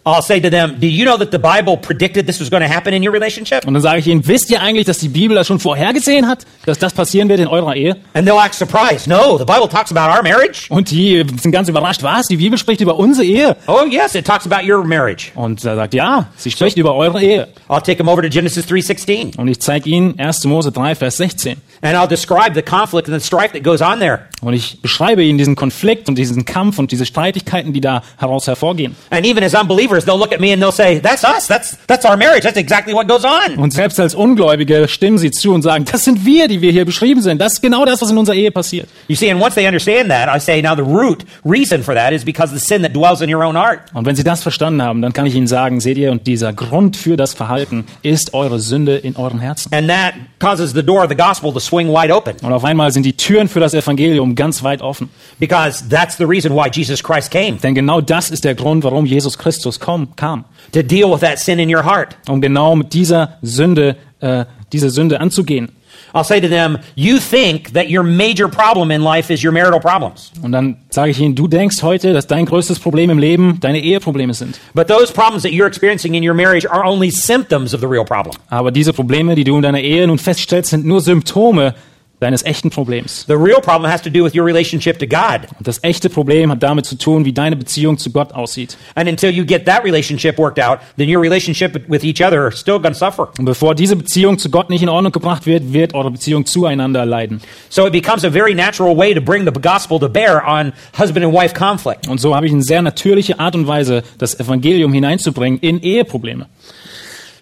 I'll 0.03 0.21
say 0.23 0.39
to 0.41 0.49
them, 0.49 0.79
Do 0.79 0.87
you 0.87 1.05
know 1.05 1.17
that 1.17 1.31
the 1.31 1.37
Bible 1.37 1.77
predicted 1.77 2.25
this 2.25 2.39
was 2.39 2.49
going 2.49 2.63
to 2.63 2.69
happen 2.69 2.93
in 2.93 3.03
your 3.07 3.13
relationship? 3.13 3.65
Und 3.67 3.73
dann 3.73 3.83
sage 3.83 3.99
ich 3.99 4.07
ihnen, 4.07 4.25
wisst 4.27 4.49
ihr 4.49 4.61
eigentlich, 4.61 4.85
dass 4.85 4.97
die 4.97 5.09
Bibel 5.09 5.35
das 5.35 5.47
schon 5.47 5.59
vorhergesehen 5.59 6.27
hat, 6.27 6.45
dass 6.65 6.79
das 6.79 6.93
passieren 6.93 7.29
wird 7.29 7.39
in 7.39 7.47
eurer 7.47 7.75
Ehe? 7.75 7.97
And 8.13 8.27
they'll 8.27 8.43
act 8.43 8.55
surprised. 8.55 9.07
No, 9.07 9.37
the 9.37 9.45
Bible 9.45 9.69
talks 9.69 9.91
about 9.95 10.11
our 10.11 10.23
marriage. 10.23 10.65
Und 10.69 10.89
die 10.89 11.23
sind 11.39 11.51
ganz 11.51 11.69
überrascht, 11.69 12.01
was? 12.01 12.27
Die 12.27 12.37
Bibel 12.37 12.57
spricht 12.57 12.81
über 12.81 12.97
unsere 12.97 13.25
Ehe. 13.25 13.55
Oh, 13.67 13.85
yes, 13.89 14.15
it 14.15 14.25
talks 14.25 14.45
about 14.49 14.67
your 14.67 14.83
marriage. 14.83 15.31
Und 15.35 15.63
er 15.63 15.75
sagt, 15.75 15.93
ja, 15.93 16.29
sie 16.35 16.49
spricht 16.49 16.77
über 16.77 16.95
eure 16.95 17.21
Ehe. 17.21 17.47
I'll 17.69 17.81
take 17.83 17.97
them 17.97 18.07
over 18.07 18.21
to 18.23 18.29
Genesis 18.29 18.65
3:16, 18.67 19.37
Und 19.37 19.47
ich 19.47 19.59
zeige 19.59 19.89
ihnen 19.89 20.17
1. 20.19 20.45
Mose 20.45 20.71
3, 20.71 20.95
Vers 20.95 21.17
16. 21.17 21.57
and 21.83 21.97
I'll 21.97 22.07
describe 22.07 22.53
the 22.53 22.61
conflict 22.61 23.07
and 23.07 23.19
the 23.19 23.25
strife 23.25 23.53
that 23.53 23.63
goes 23.63 23.81
on 23.81 23.99
there. 23.99 24.27
Und 24.41 24.53
ich 24.53 24.81
beschreibe 24.81 25.23
ihnen 25.23 25.37
diesen 25.37 25.55
Konflikt 25.55 26.09
und 26.09 26.15
diesen 26.17 26.45
Kampf 26.45 26.79
und 26.79 26.91
diese 26.91 27.05
Streitigkeiten, 27.05 27.73
die 27.73 27.81
da 27.81 28.03
heraus 28.17 28.47
hervorgehen. 28.47 28.95
And 29.09 29.25
even 29.25 29.43
as 29.43 29.53
unbelievers, 29.53 29.90
they'll 29.99 30.17
look 30.17 30.31
at 30.33 30.39
me 30.39 30.53
and 30.53 30.61
they'll 30.61 30.71
say, 30.71 30.99
"That's 31.01 31.23
us. 31.23 31.47
That's 31.47 31.77
that's 31.87 32.05
our 32.05 32.17
marriage. 32.17 32.43
That's 32.43 32.57
exactly 32.57 32.93
what 32.93 33.07
goes 33.07 33.23
on." 33.25 33.57
Und 33.57 33.73
selbst 33.73 33.99
als 33.99 34.15
Ungläubige 34.15 34.87
stimmen 34.87 35.17
sie 35.17 35.31
zu 35.31 35.53
und 35.53 35.61
sagen, 35.61 35.85
das 35.91 36.03
sind 36.05 36.25
wir, 36.25 36.47
die 36.47 36.61
wir 36.61 36.71
hier 36.71 36.85
beschrieben 36.85 37.21
sind. 37.21 37.39
Das 37.41 37.53
ist 37.53 37.61
genau 37.61 37.85
das, 37.85 38.01
was 38.01 38.09
in 38.11 38.17
unserer 38.17 38.35
Ehe 38.35 38.51
passiert. 38.51 38.87
You 39.07 39.15
see, 39.15 39.29
and 39.31 39.41
once 39.41 39.55
they 39.55 39.65
understand 39.67 40.09
that, 40.09 40.29
I 40.33 40.39
say, 40.39 40.61
now 40.61 40.75
the 40.75 40.81
root 40.81 41.25
reason 41.45 41.83
for 41.83 41.93
that 41.93 42.11
is 42.13 42.23
because 42.25 42.53
the 42.53 42.59
sin 42.59 42.81
that 42.83 42.93
dwells 42.95 43.21
in 43.21 43.33
your 43.33 43.43
own 43.43 43.55
heart. 43.57 43.79
Und 43.93 44.05
wenn 44.05 44.15
sie 44.15 44.23
das 44.23 44.41
verstanden 44.41 44.81
haben, 44.81 45.01
dann 45.01 45.13
kann 45.13 45.25
ich 45.25 45.35
ihnen 45.35 45.47
sagen, 45.47 45.79
seht 45.81 45.97
ihr, 45.97 46.11
und 46.11 46.27
dieser 46.27 46.53
Grund 46.53 46.95
für 46.97 47.17
das 47.17 47.33
Verhalten 47.33 47.85
ist 48.03 48.33
eure 48.33 48.59
Sünde 48.59 48.97
in 48.97 49.15
euren 49.15 49.39
Herzen. 49.39 49.73
And 49.73 49.89
that 49.89 50.13
causes 50.39 50.73
the 50.73 50.83
door 50.83 51.03
of 51.03 51.09
the 51.09 51.15
gospel 51.15 51.51
to 51.53 51.59
swing 51.59 51.89
wide 51.89 52.13
open 52.13 52.35
Und 52.41 52.53
auf 52.53 52.63
einmal 52.63 52.91
sind 52.91 53.03
die 53.05 53.13
Türen 53.17 53.47
für 53.47 53.59
das 53.59 53.73
Evangelium 53.73 54.35
ganz 54.35 54.63
weit 54.63 54.81
offen. 54.81 55.09
because 55.39 55.83
that's 55.89 56.17
the 56.17 56.23
reason 56.25 56.53
why 56.53 56.69
Jesus 56.71 57.01
Christ 57.03 57.31
came 57.31 57.57
Denn 57.61 57.75
genau 57.75 58.01
das 58.01 58.29
ist 58.29 58.43
der 58.43 58.55
Grund, 58.55 58.83
warum 58.83 59.05
Jesus 59.05 59.37
Christus 59.37 59.79
komm, 59.81 60.15
kam. 60.15 60.45
to 60.71 60.81
deal 60.81 61.11
with 61.11 61.19
that 61.19 61.39
sin 61.39 61.59
in 61.59 61.73
your 61.73 61.83
heart. 61.83 62.15
Um 62.29 62.39
genau 62.39 62.75
mit 62.75 62.93
dieser 62.93 63.37
Sünde, 63.41 63.97
äh, 64.21 64.45
diese 64.71 64.89
Sünde 64.89 65.19
anzugehen. 65.19 65.69
I'll 66.13 66.25
say 66.25 66.41
to 66.41 66.47
them, 66.47 66.77
you 66.95 67.19
think 67.19 67.73
that 67.73 67.89
your 67.89 68.03
major 68.03 68.49
problem 68.49 68.91
in 68.91 69.01
life 69.01 69.31
is 69.31 69.43
your 69.43 69.53
marital 69.53 69.79
problems. 69.79 70.31
Und 70.41 70.51
dann 70.51 70.77
sage 70.89 71.11
ich 71.11 71.19
ihnen, 71.19 71.35
du 71.35 71.47
denkst 71.47 71.83
heute, 71.83 72.11
dass 72.13 72.27
dein 72.27 72.45
größtes 72.45 72.79
Problem 72.79 73.09
im 73.09 73.17
Leben 73.17 73.59
deine 73.61 73.79
Eheprobleme 73.79 74.33
sind. 74.33 74.59
But 74.73 74.87
those 74.87 75.11
problems 75.13 75.43
that 75.43 75.51
you're 75.51 75.67
experiencing 75.67 76.13
in 76.15 76.27
your 76.27 76.33
marriage 76.33 76.69
are 76.69 76.83
only 76.85 77.11
symptoms 77.11 77.73
of 77.73 77.79
the 77.79 77.87
real 77.87 78.03
problem. 78.03 78.35
Aber 78.49 78.71
diese 78.71 78.91
Probleme, 78.91 79.35
die 79.35 79.45
du 79.45 79.55
in 79.55 79.61
deiner 79.61 79.79
Ehe 79.79 80.05
nun 80.07 80.17
feststellst, 80.17 80.71
sind 80.71 80.85
nur 80.85 80.99
Symptome 81.01 81.75
deines 82.21 82.43
echten 82.43 82.69
Problems. 82.69 83.25
The 83.27 83.33
real 83.33 83.59
problem 83.59 83.91
has 83.91 84.01
to 84.03 84.09
do 84.09 84.23
with 84.23 84.35
your 84.35 84.45
relationship 84.45 84.99
to 84.99 85.07
God. 85.07 85.47
Und 85.57 85.67
das 85.67 85.83
echte 85.83 86.07
Problem 86.07 86.51
hat 86.51 86.61
damit 86.61 86.85
zu 86.85 86.95
tun, 86.95 87.25
wie 87.25 87.33
deine 87.33 87.55
Beziehung 87.55 87.97
zu 87.97 88.11
Gott 88.11 88.31
aussieht. 88.33 88.77
And 88.93 89.09
until 89.09 89.31
you 89.31 89.43
get 89.43 89.65
that 89.65 89.83
relationship 89.83 90.37
worked 90.37 90.63
out, 90.63 90.79
then 90.97 91.13
your 91.13 91.21
relationship 91.21 91.89
with 91.89 92.03
each 92.03 92.21
other 92.21 92.39
are 92.39 92.51
still 92.51 92.79
going 92.79 92.93
to 92.93 92.99
suffer. 92.99 93.29
Und 93.39 93.45
bevor 93.45 93.73
diese 93.73 93.95
Beziehung 93.95 94.37
zu 94.37 94.51
Gott 94.51 94.69
nicht 94.69 94.83
in 94.83 94.89
Ordnung 94.89 95.11
gebracht 95.11 95.47
wird, 95.47 95.73
wird 95.73 95.95
eure 95.95 96.11
Beziehung 96.11 96.45
zueinander 96.45 97.05
leiden. 97.07 97.41
So 97.69 97.87
it 97.87 97.91
becomes 97.91 98.23
a 98.23 98.29
very 98.29 98.53
natural 98.53 98.95
way 98.95 99.15
to 99.15 99.21
bring 99.21 99.43
the 99.45 99.59
gospel 99.59 99.99
to 99.99 100.07
bear 100.07 100.47
on 100.47 100.73
husband 100.97 101.25
and 101.25 101.33
wife 101.33 101.55
conflict. 101.55 102.07
Und 102.07 102.19
so 102.19 102.35
habe 102.35 102.45
ich 102.45 102.51
eine 102.51 102.61
sehr 102.61 102.83
natürliche 102.83 103.39
Art 103.39 103.55
und 103.55 103.67
Weise, 103.67 104.03
das 104.19 104.39
Evangelium 104.39 104.93
hineinzubringen 104.93 105.59
in 105.59 105.81
Eheprobleme. 105.81 106.45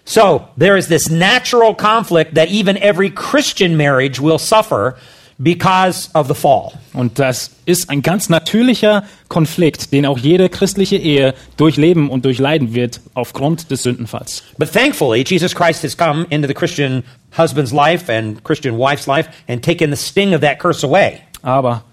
So 0.04 0.48
there 0.58 0.76
is 0.76 0.88
this 0.88 1.10
natural 1.10 1.74
conflict 1.74 2.34
that 2.34 2.48
even 2.48 2.76
every 2.76 3.10
Christian 3.10 3.76
marriage 3.76 4.20
will 4.20 4.38
suffer 4.38 4.96
because 5.42 6.10
of 6.14 6.28
the 6.28 6.34
fall. 6.34 6.72
Und 6.92 7.18
das 7.18 7.50
ist 7.64 7.88
ein 7.88 8.02
ganz 8.02 8.28
natürlicher 8.28 9.04
Konflikt, 9.28 9.92
den 9.92 10.04
auch 10.04 10.18
jede 10.18 10.48
christliche 10.48 10.96
Ehe 10.96 11.34
durchleben 11.56 12.10
und 12.10 12.24
durchleiden 12.24 12.74
wird 12.74 13.00
aufgrund 13.14 13.70
des 13.70 13.82
Sündenfalls. 13.82 14.42
But 14.58 14.72
thankfully, 14.72 15.24
Jesus 15.26 15.54
Christ 15.54 15.82
has 15.82 15.96
come 15.96 16.26
into 16.28 16.46
the 16.46 16.54
Christian 16.54 17.02
husband's 17.36 17.72
life 17.72 18.12
and 18.12 18.42
Christian 18.44 18.76
wife's 18.76 19.06
life 19.06 19.28
and 19.48 19.64
taken 19.64 19.90
the 19.90 19.96
sting 19.96 20.34
of 20.34 20.42
that 20.42 20.58
curse 20.58 20.86
away. 20.86 21.20
Aber 21.42 21.84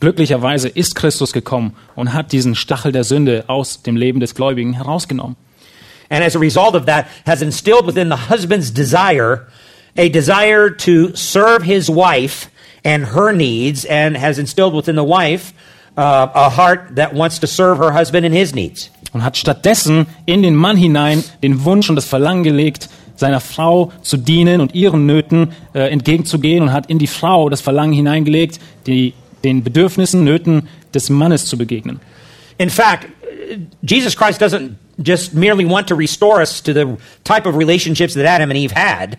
glücklicherweise 0.00 0.68
ist 0.68 0.94
Christus 0.94 1.32
gekommen 1.32 1.74
und 1.94 2.14
hat 2.14 2.32
diesen 2.32 2.54
Stachel 2.54 2.92
der 2.92 3.04
Sünde 3.04 3.44
aus 3.48 3.82
dem 3.82 3.96
Leben 3.96 4.20
des 4.20 4.34
Gläubigen 4.34 4.72
herausgenommen. 4.72 5.36
And 6.10 6.24
as 6.24 6.34
a 6.34 6.38
result 6.38 6.74
of 6.74 6.86
that, 6.86 7.08
has 7.26 7.42
instilled 7.42 7.86
within 7.86 8.08
the 8.08 8.28
husband's 8.28 8.70
desire 8.70 9.46
a 9.96 10.08
desire 10.08 10.70
to 10.70 11.14
serve 11.14 11.62
his 11.62 11.88
wife 11.88 12.50
and 12.84 13.06
her 13.06 13.32
needs, 13.32 13.84
and 13.86 14.16
has 14.16 14.38
instilled 14.38 14.74
within 14.74 14.96
the 14.96 15.04
wife 15.04 15.54
uh, 15.96 16.28
a 16.34 16.50
heart 16.50 16.96
that 16.96 17.14
wants 17.14 17.38
to 17.38 17.46
serve 17.46 17.78
her 17.78 17.92
husband 17.92 18.26
and 18.26 18.34
his 18.34 18.54
needs. 18.54 18.90
Und 19.12 19.22
hat 19.22 19.36
stattdessen 19.36 20.06
in 20.26 20.42
den 20.42 20.54
Mann 20.54 20.76
hinein 20.76 21.22
den 21.42 21.64
Wunsch 21.64 21.88
und 21.88 21.96
das 21.96 22.04
Verlangen 22.04 22.42
gelegt, 22.42 22.88
seiner 23.16 23.40
Frau 23.40 23.92
zu 24.02 24.16
dienen 24.16 24.60
und 24.60 24.74
ihren 24.74 25.06
Nöten 25.06 25.52
äh, 25.72 25.88
entgegenzugehen 25.90 26.64
und 26.64 26.72
hat 26.72 26.90
in 26.90 26.98
die 26.98 27.06
Frau 27.06 27.48
das 27.48 27.60
Verlangen 27.60 27.92
hineingelegt, 27.92 28.58
die, 28.86 29.14
den 29.44 29.62
Bedürfnissen, 29.62 30.24
Nöten 30.24 30.68
des 30.92 31.10
Mannes 31.10 31.46
zu 31.46 31.56
begegnen. 31.56 32.00
In 32.58 32.70
fact, 32.70 33.06
Jesus 33.82 34.16
Christ 34.16 34.42
doesn't 34.42 34.72
just 35.02 35.34
merely 35.34 35.64
want 35.64 35.88
to 35.88 35.94
restore 35.94 36.40
us 36.40 36.62
to 36.62 36.72
the 36.72 36.96
type 37.24 37.46
of 37.46 37.56
relationships 37.56 38.14
that 38.14 38.26
Adam 38.26 38.50
and 38.50 38.58
Eve 38.58 38.72
had. 38.72 39.18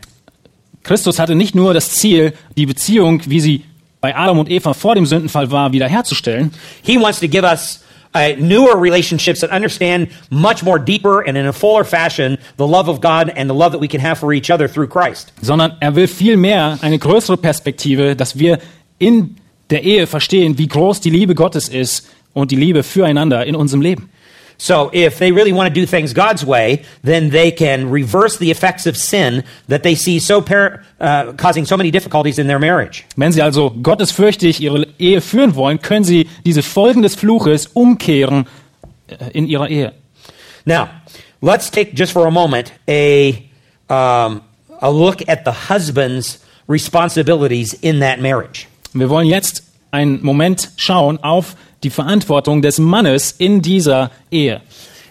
Christus 0.84 1.20
hatte 1.20 1.36
nicht 1.36 1.56
nur 1.56 1.74
das 1.74 1.92
Ziel, 1.92 2.34
die 2.56 2.66
Beziehung, 2.66 3.22
wie 3.26 3.40
sie 3.40 3.64
bei 4.02 4.16
Adam 4.16 4.38
und 4.38 4.50
Eva 4.52 4.74
vor 4.74 4.94
dem 4.94 5.06
Sündenfall 5.06 5.50
war, 5.50 5.72
wiederherzustellen, 5.72 6.52
He 6.84 7.00
wants 7.00 7.20
to 7.20 7.28
give 7.28 7.44
us 7.44 7.84
uh, 8.14 8.36
newer 8.38 8.80
relationships 8.80 9.40
that 9.40 9.52
understand 9.52 10.10
much 10.30 10.64
more 10.64 10.80
deeper 10.80 11.22
and 11.28 11.36
in 11.36 11.48
a 11.48 11.54
fuller 11.54 11.84
fashion 11.84 12.38
the 12.58 12.68
love 12.68 12.88
of 12.88 13.02
God 13.02 13.32
and 13.36 13.50
the 13.50 13.56
love 13.56 13.72
that 13.72 13.82
we 13.82 13.88
can 13.88 14.00
have 14.00 14.20
for 14.20 14.32
each 14.32 14.52
other 14.52 14.68
through 14.68 14.88
Christ. 14.88 15.34
sondern 15.42 15.74
er 15.80 15.96
will 15.96 16.08
vielmehr 16.08 16.78
eine 16.82 17.00
größere 17.00 17.38
Perspektive, 17.38 18.16
dass 18.16 18.38
wir 18.38 18.60
in 19.00 19.38
der 19.72 19.84
Ehe 19.84 20.06
verstehen, 20.06 20.58
wie 20.60 20.68
groß 20.68 21.02
die 21.02 21.10
Liebe 21.10 21.34
Gottes 21.34 21.68
ist 21.68 22.08
und 22.34 22.52
die 22.52 22.56
Liebe 22.56 22.84
füreinander 22.84 23.46
in 23.46 23.56
unserem 23.56 23.82
Leben. 23.82 24.10
So, 24.58 24.89
if 24.94 25.20
they 25.20 25.32
really 25.32 25.52
want 25.52 25.68
to 25.68 25.74
do 25.74 25.86
things 25.86 26.13
God's 26.13 26.46
way, 26.46 26.84
then 27.04 27.30
they 27.30 27.52
can 27.52 27.89
reverse 27.89 28.38
the 28.38 28.52
effects 28.52 28.86
of 28.86 28.96
sin 28.96 29.44
that 29.68 29.84
they 29.84 29.96
see 29.96 30.20
so 30.20 30.41
par- 30.41 30.84
uh, 31.00 31.34
causing 31.34 31.65
so 31.65 31.76
many 31.76 31.91
difficulties 31.91 32.39
in 32.39 32.48
their 32.48 32.60
marriage. 32.60 33.06
Wenn 33.18 33.32
Sie 33.32 33.41
also 33.41 33.70
gottesfürchtig 33.70 34.62
Ihre 34.62 34.88
Ehe 34.98 35.22
führen 35.22 35.56
wollen, 35.56 35.82
können 35.82 36.06
Sie 36.06 36.30
diese 36.46 36.63
Folgen 36.63 37.02
des 37.02 37.15
Fluches 37.15 37.68
umkehren 37.68 38.48
äh, 39.08 39.32
in 39.34 39.48
Ihrer 39.48 39.70
Ehe. 39.70 39.94
Now, 40.65 40.89
let's 41.41 41.70
take 41.70 41.94
just 41.94 42.12
for 42.12 42.26
a 42.26 42.32
moment 42.32 42.72
a, 42.88 43.44
um, 43.89 44.41
a 44.82 44.89
look 44.89 45.28
at 45.28 45.46
the 45.46 45.52
husband's 45.70 46.39
responsibilities 46.68 47.74
in 47.74 48.00
that 48.00 48.20
marriage. 48.20 48.68
Wir 48.94 49.10
wollen 49.10 49.28
jetzt 49.28 49.63
einen 49.91 50.24
Moment 50.24 50.72
schauen 50.78 51.22
auf 51.24 51.56
die 51.86 51.89
Verantwortung 51.89 52.62
des 52.62 52.80
Mannes 52.80 53.36
in 53.38 53.62
dieser 53.62 54.12
Ehe. 54.32 54.62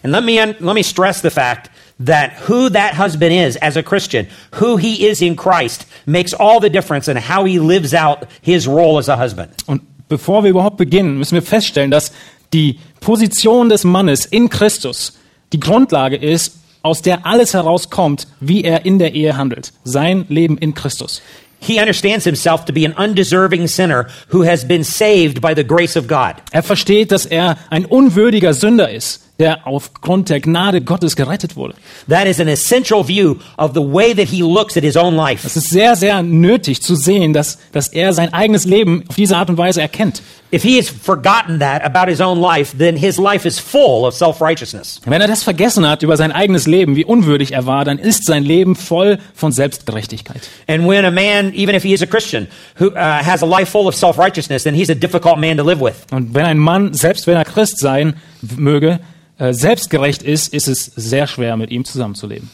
And 0.02 0.12
let 0.12 0.24
me, 0.24 0.34
let 0.34 0.74
me 0.74 0.82
stress 0.82 1.22
the 1.22 1.30
fact 1.30 1.70
that 2.04 2.32
who 2.48 2.68
that 2.68 2.98
husband 2.98 3.32
is 3.32 3.56
as 3.56 3.76
a 3.76 3.82
Christian, 3.82 4.26
who 4.60 4.76
he 4.76 5.06
is 5.06 5.22
in 5.22 5.36
Christ, 5.36 5.86
makes 6.04 6.34
all 6.34 6.60
the 6.60 6.68
difference 6.68 7.08
in 7.08 7.16
how 7.16 7.46
he 7.46 7.58
lives 7.58 7.94
out 7.94 8.26
his 8.42 8.66
role 8.66 8.98
as 8.98 9.08
a 9.08 9.16
husband. 9.16 9.50
Und 9.66 9.82
bevor 10.08 10.42
wir 10.42 10.50
überhaupt 10.50 10.76
beginnen, 10.76 11.16
müssen 11.16 11.36
wir 11.36 11.42
feststellen, 11.42 11.90
dass 11.90 12.12
die 12.52 12.78
Position 13.00 13.68
des 13.68 13.84
Mannes 13.84 14.26
in 14.26 14.50
Christus 14.50 15.16
die 15.52 15.60
Grundlage 15.60 16.16
ist, 16.16 16.58
aus 16.82 17.00
der 17.00 17.24
alles 17.24 17.54
herauskommt, 17.54 18.26
wie 18.40 18.62
er 18.62 18.84
in 18.84 18.98
der 18.98 19.14
Ehe 19.14 19.38
handelt. 19.38 19.72
Sein 19.84 20.26
Leben 20.28 20.58
in 20.58 20.74
Christus. 20.74 21.22
He 21.64 21.78
understands 21.78 22.24
himself 22.24 22.66
to 22.66 22.72
be 22.72 22.84
an 22.84 22.92
undeserving 22.94 23.68
sinner 23.68 24.08
who 24.28 24.42
has 24.42 24.64
been 24.64 24.84
saved 24.84 25.40
by 25.40 25.54
the 25.54 25.64
grace 25.64 25.96
of 25.96 26.06
God. 26.06 26.36
Er 26.52 26.62
versteht, 26.62 27.10
dass 27.10 27.24
er 27.24 27.56
ein 27.70 27.86
unwürdiger 27.86 28.52
Sünder 28.52 28.90
ist, 28.90 29.23
der 29.38 29.66
aufgrund 29.66 30.28
der 30.30 30.40
Gnade 30.40 30.80
Gottes 30.80 31.16
gerettet 31.16 31.56
wurde. 31.56 31.74
That 32.08 32.26
is 32.26 32.40
an 32.40 32.46
essential 32.46 33.06
view 33.06 33.36
of 33.58 33.72
the 33.74 33.80
way 33.80 34.14
that 34.14 34.28
he 34.28 34.42
looks 34.42 34.76
at 34.76 34.84
his 34.84 34.96
own 34.96 35.16
life. 35.16 35.44
Es 35.44 35.56
ist 35.56 35.70
sehr, 35.70 35.96
sehr 35.96 36.22
nötig 36.22 36.82
zu 36.82 36.94
sehen, 36.94 37.32
dass, 37.32 37.58
dass 37.72 37.88
er 37.88 38.12
sein 38.12 38.32
eigenes 38.32 38.64
Leben 38.64 39.02
auf 39.08 39.16
diese 39.16 39.36
Art 39.36 39.50
und 39.50 39.58
Weise 39.58 39.80
erkennt. 39.80 40.22
If 40.52 40.62
he 40.62 40.78
has 40.78 40.88
forgotten 40.88 41.58
that 41.58 41.82
about 41.82 42.08
his 42.08 42.20
own 42.20 42.40
life, 42.40 42.76
then 42.78 42.96
his 42.96 43.18
life 43.18 43.46
is 43.46 43.58
full 43.58 44.06
of 44.06 44.14
self 44.14 44.40
righteousness. 44.40 45.00
Wenn 45.04 45.20
er 45.20 45.26
das 45.26 45.42
vergessen 45.42 45.88
hat 45.88 46.04
über 46.04 46.16
sein 46.16 46.30
eigenes 46.30 46.68
Leben, 46.68 46.94
wie 46.94 47.04
unwürdig 47.04 47.52
er 47.52 47.66
war, 47.66 47.84
dann 47.84 47.98
ist 47.98 48.24
sein 48.26 48.44
Leben 48.44 48.76
voll 48.76 49.18
von 49.34 49.50
Selbstgerechtigkeit. 49.50 50.42
And 50.68 50.86
when 50.86 51.04
a 51.04 51.10
man, 51.10 51.52
even 51.54 51.74
if 51.74 51.82
he 51.82 51.92
is 51.92 52.02
a 52.02 52.06
Christian, 52.06 52.46
who 52.78 52.90
uh, 52.90 52.94
has 52.94 53.42
a 53.42 53.46
life 53.46 53.72
full 53.72 53.88
of 53.88 53.96
self 53.96 54.16
righteousness, 54.16 54.62
then 54.62 54.76
he's 54.76 54.90
a 54.90 54.94
difficult 54.94 55.40
man 55.40 55.56
to 55.56 55.64
live 55.64 55.80
with. 55.80 55.96
Und 56.12 56.34
wenn 56.34 56.44
ein 56.44 56.58
Mann, 56.58 56.94
selbst 56.94 57.26
wenn 57.26 57.36
er 57.36 57.44
Christ 57.44 57.80
sein 57.80 58.14
möge, 58.56 59.00
äh, 59.38 59.52
selbstgerecht 59.52 60.22
ist, 60.22 60.52
ist 60.52 60.68
es 60.68 60.84
sehr 60.84 61.26
schwer, 61.26 61.56
mit 61.56 61.70
ihm 61.70 61.84
zusammenzuleben. 61.84 62.50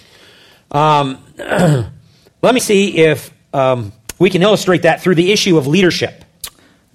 Um, 0.72 1.16
let 2.42 2.54
me 2.54 2.60
see 2.60 2.96
if 2.96 3.32
um, 3.52 3.92
we 4.18 4.30
can 4.30 4.42
illustrate 4.42 4.82
that 4.82 5.02
through 5.02 5.16
the 5.16 5.32
issue 5.32 5.58
of 5.58 5.66
leadership. 5.66 6.24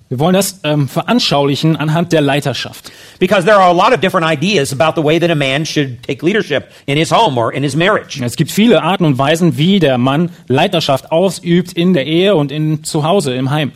Wir 0.07 0.19
wollen 0.19 0.35
das 0.35 0.59
ähm, 0.63 0.87
veranschaulichen 0.87 1.75
anhand 1.75 2.13
der 2.13 2.21
Leiterschaft. 2.21 2.91
Because 3.17 3.43
there 3.43 3.57
are 3.57 3.69
a 3.69 3.73
lot 3.73 3.91
of 3.91 4.01
different 4.01 4.25
ideas 4.25 4.71
about 4.71 4.99
the 4.99 5.03
way 5.03 5.19
that 5.19 5.31
a 5.31 5.35
man 5.35 5.65
should 5.65 6.03
take 6.03 6.23
leadership 6.23 6.69
in 6.85 6.95
his 6.95 7.11
home 7.11 7.39
or 7.39 7.51
in 7.51 7.63
his 7.63 7.75
marriage. 7.75 8.21
Es 8.23 8.35
gibt 8.35 8.51
viele 8.51 8.83
Arten 8.83 9.03
und 9.03 9.17
Weisen, 9.17 9.57
wie 9.57 9.79
der 9.79 9.97
Mann 9.97 10.29
Leiterschaft 10.47 11.11
ausübt 11.11 11.73
in 11.73 11.93
der 11.93 12.05
Ehe 12.05 12.35
und 12.35 12.51
in 12.51 12.83
zu 12.83 13.03
Hause 13.03 13.33
im 13.33 13.49
Heim. 13.49 13.71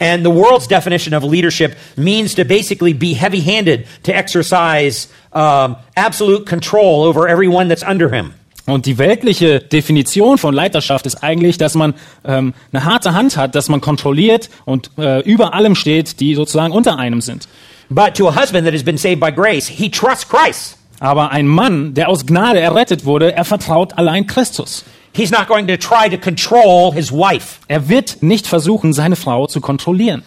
And 0.00 0.24
the 0.24 0.30
world's 0.30 0.66
definition 0.66 1.14
of 1.14 1.22
leadership 1.22 1.76
means 1.96 2.34
to 2.34 2.44
basically 2.44 2.94
be 2.94 3.12
heavy 3.12 3.40
handed, 3.40 3.86
to 4.04 4.12
exercise 4.12 5.08
um, 5.32 5.76
absolute 5.94 6.46
control 6.46 7.04
over 7.04 7.28
everyone 7.28 7.68
that's 7.68 7.82
under 7.82 8.08
him. 8.08 8.32
Und 8.66 8.86
die 8.86 8.98
weltliche 8.98 9.60
Definition 9.60 10.38
von 10.38 10.54
Leiterschaft 10.54 11.04
ist 11.06 11.22
eigentlich, 11.22 11.58
dass 11.58 11.74
man 11.74 11.94
ähm, 12.24 12.54
eine 12.72 12.84
harte 12.84 13.14
Hand 13.14 13.36
hat, 13.36 13.54
dass 13.54 13.68
man 13.68 13.80
kontrolliert 13.80 14.48
und 14.64 14.90
äh, 14.96 15.20
über 15.20 15.54
allem 15.54 15.74
steht, 15.74 16.20
die 16.20 16.34
sozusagen 16.34 16.72
unter 16.72 16.98
einem 16.98 17.20
sind. 17.20 17.48
But 17.90 18.14
to 18.14 18.28
a 18.28 18.34
husband 18.34 18.64
that 18.66 18.72
has 18.72 18.84
been 18.84 18.96
saved 18.96 19.20
by 19.20 19.32
grace, 19.32 19.68
he 19.68 19.90
trusts 19.90 20.26
Christ. 20.26 20.76
Aber 21.00 21.30
ein 21.30 21.46
Mann, 21.46 21.94
der 21.94 22.08
aus 22.08 22.26
Gnade 22.26 22.60
errettet 22.60 23.04
wurde, 23.04 23.34
er 23.34 23.44
vertraut 23.44 23.98
allein 23.98 24.26
Christus. 24.26 24.84
He's 25.12 25.30
not 25.30 25.48
going 25.48 25.66
to 25.66 25.76
try 25.76 26.08
to 26.08 26.16
control 26.16 26.92
his 26.92 27.10
wife. 27.10 27.60
Er 27.68 27.88
wird 27.88 28.22
nicht 28.22 28.46
versuchen, 28.46 28.92
seine 28.92 29.16
Frau 29.16 29.46
zu 29.46 29.60
kontrollieren. 29.60 30.22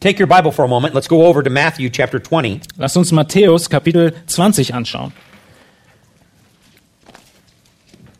Take 0.00 0.20
your 0.20 0.26
Bible 0.26 0.52
for 0.52 0.64
a 0.64 0.68
moment. 0.68 0.94
Let's 0.94 1.08
go 1.08 1.24
over 1.24 1.42
to 1.42 1.48
Matthew 1.48 1.88
chapter 1.88 2.22
20. 2.22 2.60
Lasst 2.76 2.96
uns 2.96 3.10
Matthäus 3.10 3.70
Kapitel 3.70 4.12
20 4.26 4.74
anschauen. 4.74 5.12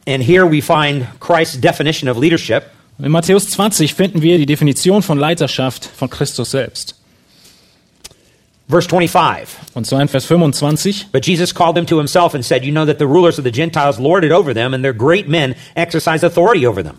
And 0.06 0.22
here 0.22 0.46
we 0.46 0.62
find 0.62 1.06
Christ's 1.20 1.60
definition 1.60 2.08
of 2.08 2.16
leadership. 2.16 2.64
In 2.98 3.10
Matthäus 3.10 3.50
20 3.50 3.94
finden 3.94 4.22
wir 4.22 4.38
die 4.38 4.46
Definition 4.46 5.02
von 5.02 5.18
Leiterschaft 5.18 5.84
von 5.84 6.08
Christus 6.08 6.52
selbst. 6.52 6.94
Verse 8.66 8.88
25. 8.88 9.74
Und 9.74 9.86
zwar 9.86 10.00
in 10.00 10.08
Vers 10.08 10.24
25. 10.26 11.12
But 11.12 11.26
Jesus 11.26 11.54
called 11.54 11.76
them 11.76 11.86
to 11.86 11.98
himself 11.98 12.34
and 12.34 12.44
said, 12.44 12.64
You 12.64 12.72
know 12.72 12.86
that 12.86 12.98
the 12.98 13.06
rulers 13.06 13.38
of 13.38 13.44
the 13.44 13.52
Gentiles 13.52 13.98
lord 13.98 14.24
it 14.24 14.32
over 14.32 14.54
them, 14.54 14.72
and 14.72 14.82
their 14.82 14.94
great 14.94 15.28
men 15.28 15.54
exercise 15.76 16.24
authority 16.24 16.66
over 16.66 16.82
them. 16.82 16.96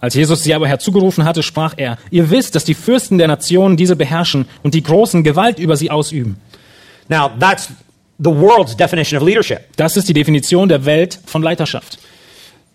Als 0.00 0.14
Jesus 0.14 0.44
sie 0.44 0.54
aber 0.54 0.68
herzugerufen 0.68 1.24
hatte, 1.24 1.42
sprach 1.42 1.74
er, 1.76 1.98
ihr 2.10 2.30
wisst, 2.30 2.54
dass 2.54 2.64
die 2.64 2.74
Fürsten 2.74 3.18
der 3.18 3.26
Nationen 3.26 3.76
diese 3.76 3.96
beherrschen 3.96 4.46
und 4.62 4.74
die 4.74 4.82
Großen 4.82 5.24
Gewalt 5.24 5.58
über 5.58 5.76
sie 5.76 5.90
ausüben. 5.90 6.36
Now, 7.08 7.30
that's 7.38 7.68
the 8.18 8.30
world's 8.30 8.76
definition 8.76 9.20
of 9.20 9.26
leadership. 9.26 9.60
Das 9.76 9.96
ist 9.96 10.08
die 10.08 10.12
Definition 10.12 10.68
der 10.68 10.84
Welt 10.84 11.18
von 11.26 11.42
Leiterschaft. 11.42 11.98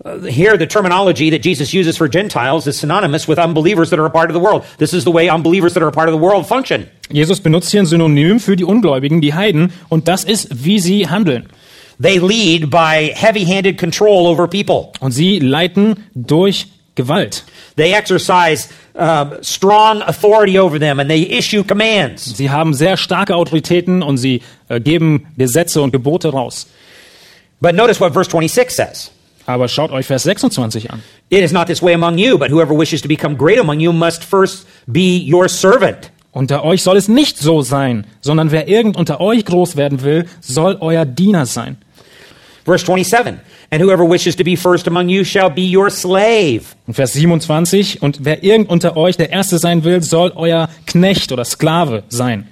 Uh, 0.04 0.20
here, 0.26 0.58
the 0.58 0.68
terminology 0.68 1.30
that 1.30 1.46
Jesus 1.46 1.74
uses 1.74 1.96
for 1.96 2.10
Gentiles 2.10 2.68
is 2.68 2.78
synonymous 2.78 3.26
with 3.26 3.40
unbelievers 3.40 3.90
that 3.90 4.00
are 4.00 4.06
a 4.06 4.10
part 4.10 4.30
of 4.30 4.34
the 4.34 4.40
world. 4.40 4.66
This 4.78 4.94
is 4.94 5.06
the 5.06 5.12
way 5.12 5.30
unbelievers 5.30 5.76
that 5.76 5.84
are 5.84 5.88
a 5.88 5.94
part 5.94 6.10
of 6.10 6.14
the 6.14 6.18
world 6.18 6.46
function. 6.46 6.90
Jesus 7.14 7.40
benutzt 7.40 7.70
hier 7.72 7.80
ein 7.80 7.86
Synonym 7.86 8.40
für 8.40 8.56
die 8.56 8.66
Ungläubigen, 8.66 9.22
die 9.22 9.36
Heiden, 9.36 9.72
und 9.88 10.08
das 10.08 10.24
ist, 10.24 10.66
wie 10.66 10.80
sie 10.80 11.08
handeln. 11.08 11.48
They 12.02 12.18
lead 12.18 12.72
by 12.72 13.14
heavy 13.14 13.46
handed 13.46 13.78
control 13.78 14.26
over 14.26 14.48
people. 14.48 14.90
Und 15.00 15.12
sie 15.12 15.38
leiten 15.40 16.06
durch 16.16 16.68
Gewalt. 16.96 17.44
They 17.76 17.94
exercise 17.94 18.68
um, 18.94 19.34
strong 19.42 20.02
authority 20.02 20.60
over 20.60 20.80
them 20.80 21.00
and 21.00 21.10
they 21.10 21.24
issue 21.24 21.64
commands. 21.64 22.36
Sie 22.36 22.50
haben 22.50 22.74
sehr 22.74 22.98
starke 22.98 23.36
Autoritäten 23.36 24.04
und 24.04 24.18
sie 24.18 24.42
äh, 24.70 24.80
geben 24.80 25.28
Gesetze 25.38 25.82
und 25.82 25.92
Gebote 25.92 26.30
raus. 26.30 26.68
But 27.62 27.76
notice 27.76 28.00
what 28.00 28.14
verse 28.14 28.30
26 28.30 28.76
says. 28.76 29.12
Aber 29.46 29.68
schaut 29.68 29.92
euch 29.92 30.06
Vers 30.06 30.24
26 30.24 30.92
an. 30.92 31.04
It 31.30 31.44
is 31.44 31.52
not 31.52 31.68
this 31.68 31.82
way 31.82 31.94
among 31.94 32.18
you, 32.18 32.38
but 32.38 32.50
whoever 32.50 32.78
wishes 32.78 33.02
to 33.02 33.08
become 33.08 33.36
great 33.36 33.60
among 33.60 33.80
you 33.80 33.92
must 33.92 34.24
first 34.24 34.66
be 34.88 35.18
your 35.18 35.50
servant. 35.50 36.12
Unter 36.34 36.66
euch 36.66 36.82
soll 36.82 36.98
es 36.98 37.08
nicht 37.08 37.38
so 37.38 37.62
sein, 37.62 38.06
sondern 38.20 38.52
wer 38.52 38.68
irgend 38.68 38.98
unter 38.98 39.22
euch 39.22 39.46
groß 39.46 39.78
werden 39.78 40.02
will, 40.02 40.26
soll 40.42 40.78
euer 40.82 41.06
Diener 41.06 41.46
sein. 41.46 41.78
Verse 42.66 42.86
27 42.86 43.36
And 43.70 43.82
whoever 43.82 44.04
wishes 44.04 44.36
to 44.36 44.44
be 44.44 44.56
first 44.56 44.88
among 44.88 45.10
you 45.10 45.24
shall 45.24 45.50
be 45.50 45.62
your 45.62 45.90
slave. 45.90 46.62
Und 46.88 46.96
Vers 46.96 47.14
27, 47.14 48.02
und 48.02 48.20
wer 48.24 48.44
irgend 48.44 48.70
unter 48.70 48.98
euch 48.98 49.18
der 49.18 49.32
Erste 49.32 49.58
sein 49.58 49.84
will, 49.84 50.02
soll 50.02 50.32
euer 50.36 50.70
Knecht 50.86 51.32
oder 51.32 51.46
Sklave 51.46 52.04
sein. 52.10 52.48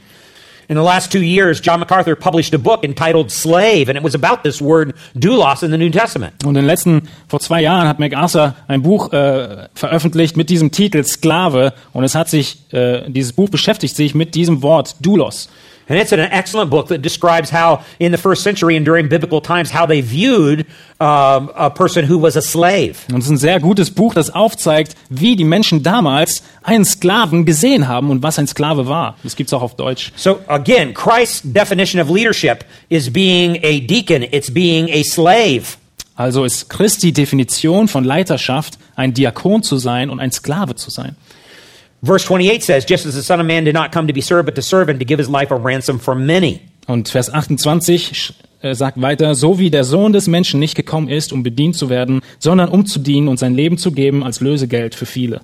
In 0.72 0.78
the 0.78 0.84
last 0.84 1.12
two 1.12 1.22
years, 1.22 1.60
John 1.60 1.82
MacArthur 1.82 2.16
published 2.16 2.54
a 2.54 2.58
book 2.58 2.86
entitled 2.86 3.30
Slave, 3.30 3.90
and 3.90 3.98
it 3.98 4.04
was 4.04 4.16
about 4.16 4.44
this 4.44 4.62
word 4.62 4.94
doulos 5.18 5.64
in 5.64 5.72
the 5.72 5.78
New 5.78 5.90
Testament. 5.90 6.46
Und 6.46 6.52
in 6.52 6.62
den 6.62 6.66
letzten, 6.66 7.10
vor 7.28 7.42
zwei 7.42 7.62
Jahren 7.62 7.90
hat 7.90 8.00
MacArthur 8.00 8.56
ein 8.70 8.82
Buch 8.82 9.12
äh, 9.12 9.68
veröffentlicht 9.74 10.38
mit 10.38 10.50
diesem 10.50 10.72
Titel 10.72 11.04
Sklave 11.04 11.74
und 11.92 12.06
es 12.06 12.16
hat 12.16 12.30
sich, 12.30 12.72
äh, 12.72 13.02
dieses 13.10 13.34
Buch 13.34 13.50
beschäftigt 13.50 13.98
sich 13.98 14.16
mit 14.16 14.34
diesem 14.34 14.62
Wort 14.62 14.96
Doulos. 15.02 15.50
And 15.92 16.00
it's 16.00 16.14
an 16.14 16.22
excellent 16.22 16.70
book 16.70 16.88
that 16.88 17.02
describes 17.02 17.50
how, 17.50 17.82
in 18.00 18.14
the 18.14 18.18
first 18.18 18.44
century 18.44 18.78
and 18.78 18.86
during 18.86 19.10
biblical 19.10 19.42
times, 19.42 19.72
how 19.72 19.86
they 19.86 20.00
viewed 20.00 20.66
um, 21.02 21.52
a 21.54 21.70
person 21.70 22.06
who 22.06 22.18
was 22.18 22.38
a 22.38 22.42
slave. 22.42 22.96
Und 23.12 23.18
es 23.18 23.26
ist 23.26 23.32
ein 23.32 23.38
sehr 23.38 23.60
gutes 23.60 23.92
Buch, 23.92 24.14
das 24.14 24.30
aufzeigt, 24.30 24.96
wie 25.10 25.36
die 25.36 25.44
Menschen 25.44 25.84
damals 25.84 26.44
einen 26.64 26.86
Sklaven 26.86 27.46
gesehen 27.46 27.90
haben 27.90 28.10
und 28.10 28.24
was 28.24 28.40
ein 28.40 28.48
Sklave 28.48 28.88
war. 28.88 29.18
Das 29.24 29.36
gibt's 29.36 29.52
auch 29.52 29.62
auf 29.62 29.76
Deutsch. 29.76 30.14
So, 30.16 30.40
again, 30.48 30.94
Christ's 30.94 31.42
definition 31.44 32.02
of 32.02 32.10
leadership 32.10 32.64
is 32.88 33.12
being 33.12 33.58
a 33.62 33.82
deacon, 33.82 34.24
it's 34.24 34.50
being 34.50 34.88
a 34.90 35.04
slave. 35.04 35.76
Also 36.16 36.46
ist 36.46 36.70
Christi 36.70 37.12
Definition 37.12 37.90
von 37.90 38.06
Leiterschaft, 38.06 38.78
ein 38.96 39.14
Diakon 39.14 39.62
zu 39.62 39.76
sein 39.76 40.10
und 40.10 40.22
ein 40.22 40.32
Sklave 40.32 40.76
zu 40.76 40.90
sein. 40.90 41.18
Verse 42.04 42.26
28 42.26 42.64
says, 42.64 42.86
Just 42.86 43.06
as 43.06 43.14
the 43.14 43.22
Son 43.22 43.40
of 43.40 43.46
Man 43.46 43.64
did 43.64 43.76
not 43.76 43.92
come 43.92 44.08
to 44.08 44.14
be 44.14 44.22
served, 44.22 44.46
but 44.46 44.56
to 44.56 44.62
serve 44.62 44.90
and 44.90 45.00
to 45.00 45.06
give 45.06 45.20
his 45.20 45.30
life 45.30 45.52
a 45.52 45.56
ransom 45.56 46.00
for 46.00 46.16
many. 46.16 46.62
Und 46.88 47.10
Vers 47.10 47.32
28 47.32 48.34
äh, 48.62 48.74
sagt 48.74 49.02
weiter, 49.02 49.36
so 49.36 49.60
wie 49.60 49.70
der 49.70 49.84
Sohn 49.84 50.12
des 50.12 50.28
Menschen 50.28 50.60
nicht 50.60 50.76
gekommen 50.76 51.10
ist, 51.10 51.32
um 51.32 51.44
bedient 51.44 51.76
zu 51.76 51.90
werden, 51.90 52.22
sondern 52.40 52.70
um 52.70 52.86
zu 52.86 53.00
dienen 53.00 53.28
und 53.28 53.38
sein 53.38 53.54
Leben 53.54 53.78
zu 53.78 53.92
geben 53.92 54.24
als 54.24 54.42
Lösegeld 54.42 54.96
für 54.96 55.06
viele. 55.06 55.42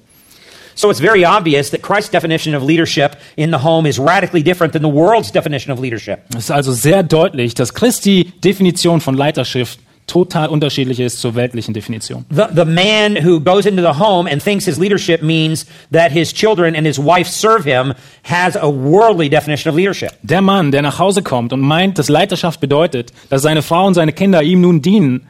So 0.73 0.91
it's 0.91 0.99
very 0.99 1.25
obvious 1.25 1.71
that 1.71 1.81
Christ's 1.81 2.11
definition 2.11 2.53
of 2.53 2.63
leadership 2.63 3.17
in 3.35 3.51
the 3.51 3.63
home 3.63 3.87
is 3.89 3.97
radically 3.97 4.43
different 4.43 4.73
than 4.73 4.83
the 4.83 4.93
world's 4.93 5.31
definition 5.31 5.73
of 5.73 5.79
leadership. 5.79 6.19
Es 6.35 6.45
ist 6.45 6.51
also 6.51 6.71
sehr 6.71 7.01
deutlich, 7.01 7.55
dass 7.55 7.73
Christi 7.73 8.31
Definition 8.43 9.01
von 9.01 9.15
Leiterschaft 9.15 9.79
total 10.07 10.47
unterschiedlich 10.49 10.99
ist 10.99 11.19
zur 11.19 11.35
weltlichen 11.35 11.73
Definition. 11.73 12.25
The, 12.29 12.43
the 12.55 12.65
man 12.65 13.17
who 13.23 13.39
goes 13.39 13.65
into 13.65 13.81
the 13.81 13.99
home 13.99 14.29
and 14.29 14.41
thinks 14.41 14.65
his 14.65 14.79
leadership 14.79 15.21
means 15.21 15.65
that 15.91 16.11
his 16.11 16.33
children 16.33 16.75
and 16.75 16.87
his 16.87 16.97
wife 16.97 17.29
serve 17.29 17.65
him 17.65 17.93
has 18.23 18.55
a 18.55 18.67
worldly 18.67 19.29
definition 19.29 19.69
of 19.69 19.77
leadership. 19.77 20.13
Der 20.23 20.41
Mann, 20.41 20.71
der 20.71 20.81
nach 20.81 20.97
Hause 20.97 21.21
kommt 21.21 21.53
und 21.53 21.59
meint, 21.59 21.99
dass 21.99 22.09
Leiterschaft 22.09 22.59
bedeutet, 22.59 23.11
dass 23.29 23.41
seine 23.41 23.61
Frau 23.61 23.85
und 23.85 23.93
seine 23.93 24.13
Kinder 24.13 24.41
ihm 24.41 24.61
nun 24.61 24.81
dienen 24.81 25.27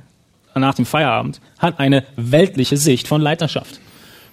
nach 0.55 0.75
dem 0.75 0.85
Feierabend, 0.85 1.39
hat 1.59 1.79
eine 1.79 2.03
weltliche 2.15 2.77
Sicht 2.77 3.07
von 3.07 3.21
Leiterschaft. 3.21 3.79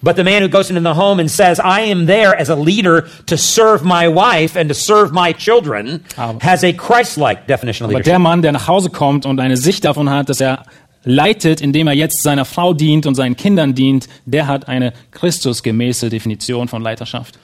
But 0.04 0.16
the 0.16 0.22
man 0.24 0.42
who 0.42 0.48
goes 0.48 0.68
into 0.70 0.82
the 0.82 0.94
home 0.94 1.18
and 1.18 1.30
says, 1.30 1.58
I 1.58 1.80
am 1.90 2.04
there 2.06 2.38
as 2.38 2.50
a 2.50 2.54
leader 2.54 3.06
to 3.26 3.36
serve 3.38 3.82
my 3.82 4.06
wife 4.06 4.54
and 4.54 4.68
to 4.68 4.74
serve 4.74 5.12
my 5.12 5.32
children, 5.32 6.04
Aber- 6.18 6.38
has 6.44 6.62
a 6.62 6.72
Christ 6.74 7.16
like 7.16 7.46
definition 7.46 7.86
of 7.86 7.90
Aber 7.90 7.98
leadership. 8.00 8.12
der 8.12 8.18
Mann, 8.18 8.42
der 8.42 8.52
nach 8.52 8.68
Hause 8.68 8.90
kommt 8.90 9.24
und 9.24 9.40
eine 9.40 9.56
Sicht 9.56 9.84
davon 9.84 10.10
hat, 10.10 10.28
dass 10.28 10.40
er 10.40 10.64
leitet, 11.04 11.60
indem 11.62 11.86
er 11.86 11.94
jetzt 11.94 12.22
seiner 12.22 12.44
Frau 12.44 12.74
dient 12.74 13.06
und 13.06 13.14
seinen 13.14 13.34
Kindern 13.36 13.74
dient, 13.74 14.08
der 14.26 14.46
hat 14.46 14.68
eine 14.68 14.92
Christusgemäße 15.10 16.10
Definition 16.10 16.68
von 16.68 16.82
Leiterschaft. 16.82 17.38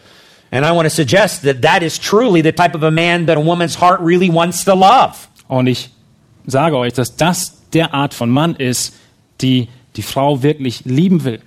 And 0.53 0.66
I 0.66 0.70
want 0.70 0.88
to 0.88 0.94
suggest 0.94 1.44
that 1.44 1.62
that 1.62 1.83
is 1.83 1.99
truly 1.99 2.42
the 2.42 2.53
type 2.53 2.75
of 2.77 2.83
a 2.83 2.90
man 2.90 3.27
that 3.27 3.37
a 3.38 3.40
woman's 3.44 3.81
heart 3.81 4.01
really 4.01 4.29
wants 4.33 4.64
to 4.64 4.75
love. 4.75 5.14
Und 5.49 5.66
ich 5.66 5.90
sage 6.46 6.77
euch, 6.77 6.92
dass 6.92 7.16
das 7.16 7.59
der 7.73 7.94
Art 7.94 8.14
von 8.14 8.31
Mann 8.31 8.55
ist, 8.57 8.94
die 9.40 9.68
die 9.96 10.03
Frau 10.03 10.42
wirklich 10.42 10.85
lieben 10.85 11.25
will. 11.25 11.40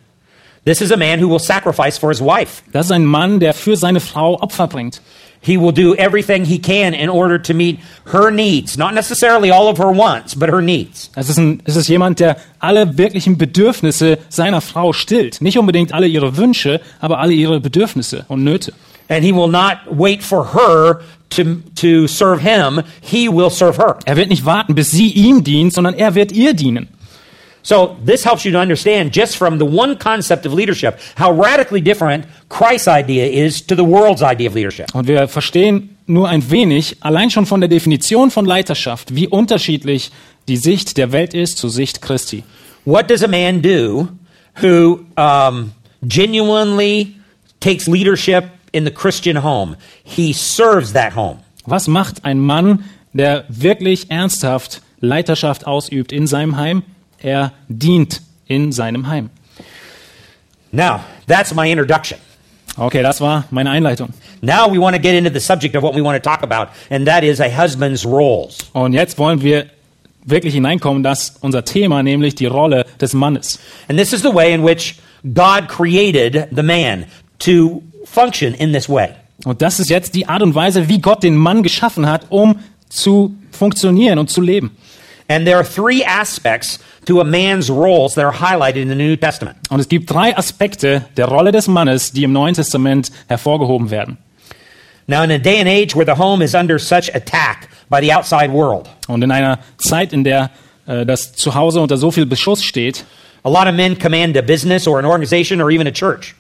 This 0.66 0.82
is 0.82 0.92
a 0.92 0.98
man 0.98 1.20
who 1.20 1.28
will 1.28 1.40
sacrifice 1.40 1.98
for 1.98 2.10
his 2.10 2.22
wife. 2.22 2.64
Das 2.72 2.86
ist 2.86 2.92
ein 2.92 3.06
Mann, 3.06 3.40
der 3.42 3.54
für 3.54 3.76
seine 3.76 4.00
Frau 4.00 4.40
Opfer 4.40 4.68
bringt. 4.68 5.02
He 5.42 5.58
will 5.58 5.74
do 5.74 5.94
everything 5.96 6.46
he 6.46 6.58
can 6.58 6.94
in 6.94 7.10
order 7.10 7.38
to 7.38 7.54
meet 7.54 7.80
her 8.14 8.32
needs, 8.32 8.78
not 8.78 8.94
necessarily 8.94 9.52
all 9.52 9.68
of 9.68 9.78
her 9.78 9.92
wants, 9.92 10.34
but 10.34 10.50
her 10.50 10.62
needs. 10.62 11.12
Es 11.18 11.28
ist, 11.28 11.38
ein, 11.38 11.62
es 11.66 11.76
ist 11.76 11.90
jemand, 11.90 12.22
der 12.22 12.38
alle 12.60 12.98
wirklichen 12.98 13.38
Bedürfnisse 13.38 14.20
seiner 14.30 14.62
Frau 14.62 14.94
stillt. 14.94 15.42
Nicht 15.42 15.58
unbedingt 15.58 15.94
alle 15.94 16.08
ihre 16.08 16.38
Wünsche, 16.38 16.80
aber 17.02 17.20
alle 17.20 17.34
ihre 17.34 17.60
Bedürfnisse 17.60 18.24
und 18.30 18.46
Nöte. 18.46 18.72
And 19.10 19.26
he 19.26 19.34
will 19.34 19.50
not 19.50 19.80
wait 19.90 20.24
for 20.24 20.54
her 20.54 21.02
to, 21.32 21.58
to 21.76 22.08
serve 22.08 22.40
him, 22.40 22.82
he 23.02 23.28
will 23.28 23.50
serve 23.50 23.78
her. 23.78 24.00
Er 24.06 24.16
wird 24.16 24.30
nicht 24.30 24.46
warten, 24.46 24.76
bis 24.76 24.92
sie 24.92 25.10
ihm 25.10 25.44
dient, 25.44 25.74
sondern 25.74 25.94
er 25.94 26.16
wird 26.16 26.32
ihr 26.32 26.54
dienen. 26.54 26.88
So 27.64 27.96
this 28.06 28.26
helps 28.26 28.44
you 28.44 28.52
to 28.52 28.60
understand 28.60 29.14
just 29.14 29.38
from 29.38 29.58
the 29.58 29.66
one 29.66 29.98
concept 29.98 30.46
of 30.46 30.54
leadership 30.54 31.00
how 31.16 31.32
radically 31.32 31.82
different 31.82 32.26
Christ's 32.50 32.88
idea 32.88 33.26
is 33.26 33.66
to 33.68 33.76
the 33.76 33.84
world's 33.84 34.22
idea 34.22 34.50
of 34.50 34.56
leadership. 34.56 34.94
Und 34.94 35.08
wir 35.08 35.28
verstehen 35.30 35.98
nur 36.06 36.28
ein 36.28 36.50
wenig, 36.52 36.98
allein 37.00 37.30
schon 37.30 37.46
von 37.46 37.62
der 37.62 37.70
Definition 37.70 38.32
von 38.32 38.46
Leiterschaft, 38.46 39.16
wie 39.16 39.28
unterschiedlich 39.30 40.12
die 40.50 40.58
Sicht 40.58 40.98
der 40.98 41.14
Welt 41.14 41.34
ist 41.34 41.58
zur 41.58 41.70
Sicht 41.70 42.02
Christi. 42.02 42.44
What 42.86 43.10
does 43.10 43.24
a 43.24 43.28
man 43.28 43.62
do 43.62 44.10
who 44.62 45.06
um, 45.16 45.72
genuinely 46.06 47.16
takes 47.62 47.88
leadership 47.88 48.44
in 48.74 48.84
the 48.84 48.92
Christian 48.92 49.42
home? 49.42 49.78
He 50.04 50.34
serves 50.34 50.92
that 50.92 51.16
home. 51.16 51.40
Was 51.66 51.88
macht 51.88 52.26
ein 52.26 52.40
Mann, 52.40 52.84
der 53.14 53.46
wirklich 53.48 54.12
ernsthaft 54.12 54.82
Leiterschaft 55.00 55.66
ausübt 55.66 56.12
in 56.12 56.28
seinem 56.28 56.58
Heim? 56.58 56.84
Er 57.24 57.54
dient 57.70 58.22
in 58.48 58.72
seinem 58.72 59.08
Heim. 59.08 59.30
Now, 60.72 61.02
that's 61.28 61.54
my 61.54 61.72
introduction. 61.72 62.20
Okay, 62.78 63.02
das 63.02 63.22
war 63.22 63.46
meine 63.52 63.70
Einleitung. 63.70 64.10
Now 64.42 64.68
we 64.70 64.80
want 64.80 64.96
to 64.96 65.02
get 65.02 65.14
into 65.16 65.32
the 65.32 65.40
subject 65.40 65.76
of 65.76 65.84
what 65.84 65.96
we 65.96 66.02
want 66.02 66.22
to 66.22 66.30
talk 66.30 66.44
about, 66.44 66.70
and 66.90 67.08
that 67.08 67.24
is 67.24 67.40
a 67.40 67.50
husband's 67.50 68.06
roles. 68.06 68.58
Und 68.74 68.94
jetzt 68.94 69.18
wollen 69.18 69.42
wir 69.42 69.68
wirklich 70.26 70.54
hineinkommen, 70.54 71.04
dass 71.04 71.38
unser 71.42 71.64
Thema, 71.64 72.04
nämlich 72.04 72.36
die 72.36 72.48
Rolle 72.48 72.86
des 73.00 73.14
Mannes. 73.14 73.60
And 73.88 73.98
this 73.98 74.12
is 74.12 74.22
the 74.22 74.34
way 74.34 74.54
in 74.54 74.66
which 74.66 74.96
God 75.24 75.68
created 75.70 76.48
the 76.52 76.64
man 76.64 77.06
to 77.40 77.84
function 78.06 78.54
in 78.56 78.74
this 78.74 78.90
way. 78.90 79.10
Und 79.46 79.62
das 79.62 79.80
ist 79.80 79.90
jetzt 79.90 80.16
die 80.16 80.28
Art 80.28 80.42
und 80.42 80.56
Weise, 80.56 80.90
wie 80.90 81.00
Gott 81.00 81.24
den 81.24 81.36
Mann 81.36 81.64
geschaffen 81.64 82.08
hat, 82.10 82.26
um 82.30 82.60
zu 82.90 83.36
funktionieren 83.52 84.20
und 84.20 84.30
zu 84.30 84.42
leben. 84.42 84.76
And 85.30 85.46
there 85.48 85.58
are 85.58 85.64
three 85.64 86.04
aspects 86.04 86.80
to 87.06 87.22
a 87.22 87.24
man's 87.24 87.70
roles 87.70 88.16
that 88.16 88.26
are 88.26 88.34
highlighted 88.34 88.82
in 88.82 88.90
the 88.90 88.96
New 88.96 89.16
Testament. 89.16 89.58
Und 89.70 89.80
es 89.80 89.88
gibt 89.88 90.10
drei 90.10 90.36
Aspekte 90.38 91.06
der 91.16 91.28
Rolle 91.28 91.52
des 91.52 91.68
Mannes, 91.68 92.12
die 92.12 92.24
im 92.24 92.34
Neuen 92.34 92.54
Testament 92.54 93.12
hervorgehoben 93.28 93.90
werden. 93.90 94.18
Now, 95.08 95.24
in 95.24 95.32
a 95.32 95.38
day 95.38 95.60
and 95.60 95.68
age 95.68 95.96
where 95.96 96.06
the 96.06 96.16
home 96.22 96.42
is 96.42 96.54
under 96.56 96.80
such 96.80 97.10
attack 97.14 97.68
by 97.90 98.00
the 98.02 98.14
outside 98.14 98.52
world, 98.52 98.90
Und 99.08 99.22
in 99.24 99.32
einer 99.32 99.60
Zeit, 99.78 100.14
in 100.14 100.24
der 100.24 100.50
äh, 100.88 101.06
das 101.06 101.34
Zuhause 101.34 101.82
unter 101.82 101.98
so 101.98 102.12
viel 102.12 102.26
Beschuss 102.26 102.64
steht, 102.64 103.06
a 103.44 103.50
lot 103.50 103.68
of 103.68 103.74
men 103.74 103.98
command 103.98 104.38
a 104.38 104.42
business 104.42 104.88
or 104.88 105.00
an 105.00 105.06
organization 105.06 105.62
or 105.62 105.70
even 105.70 105.88
a 105.88 105.92
church. 105.92 106.36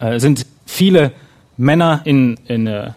äh, 0.00 0.18
sind 0.20 0.46
viele 0.66 1.12
Männer 1.56 2.02
in, 2.04 2.38
in, 2.46 2.66
äh, 2.68 2.90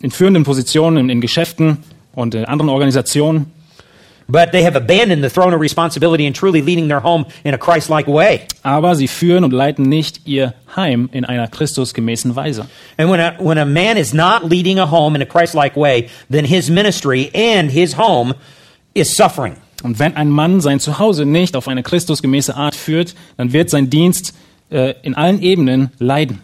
in 0.00 0.10
führenden 0.10 0.44
Positionen, 0.44 0.96
in, 0.96 1.10
in 1.10 1.20
Geschäften 1.20 1.78
und 2.14 2.34
in 2.34 2.44
anderen 2.46 2.70
Organisationen. 2.70 3.52
But 4.28 4.50
they 4.50 4.64
have 4.64 4.76
abandoned 4.76 5.22
the 5.22 5.30
throne 5.30 5.54
of 5.54 5.60
responsibility 5.60 6.26
and 6.26 6.34
truly 6.34 6.60
leading 6.60 6.88
their 6.88 7.00
home 7.00 7.26
in 7.44 7.54
a 7.54 7.58
Christ 7.58 7.88
like 7.88 8.08
way. 8.08 8.42
Aber 8.62 8.96
sie 8.96 9.06
führen 9.06 9.44
und 9.44 9.52
leiten 9.52 9.88
nicht 9.88 10.26
ihr 10.26 10.54
Heim 10.74 11.08
in 11.12 11.24
einer 11.24 11.46
Christusgemäßen 11.46 12.34
Weise. 12.34 12.66
And 12.98 13.10
when 13.10 13.20
a, 13.20 13.34
when 13.38 13.58
a 13.58 13.64
man 13.64 13.96
is 13.96 14.12
not 14.12 14.44
leading 14.44 14.78
a 14.78 14.90
home 14.90 15.14
in 15.14 15.22
a 15.22 15.26
Christ 15.26 15.54
like 15.54 15.76
way, 15.76 16.08
then 16.28 16.44
his 16.44 16.68
ministry 16.68 17.30
and 17.34 17.70
his 17.70 17.96
home 17.96 18.34
is 18.94 19.14
suffering. 19.14 19.56
Und 19.82 20.00
wenn 20.00 20.16
ein 20.16 20.30
Mann 20.30 20.60
sein 20.60 20.80
Zuhause 20.80 21.24
nicht 21.24 21.54
auf 21.54 21.68
eine 21.68 21.84
Christusgemäße 21.84 22.56
Art 22.56 22.74
führt, 22.74 23.14
dann 23.36 23.52
wird 23.52 23.70
sein 23.70 23.90
Dienst 23.90 24.34
äh, 24.70 24.94
in 25.02 25.14
allen 25.14 25.40
Ebenen 25.40 25.90
leiden. 25.98 26.40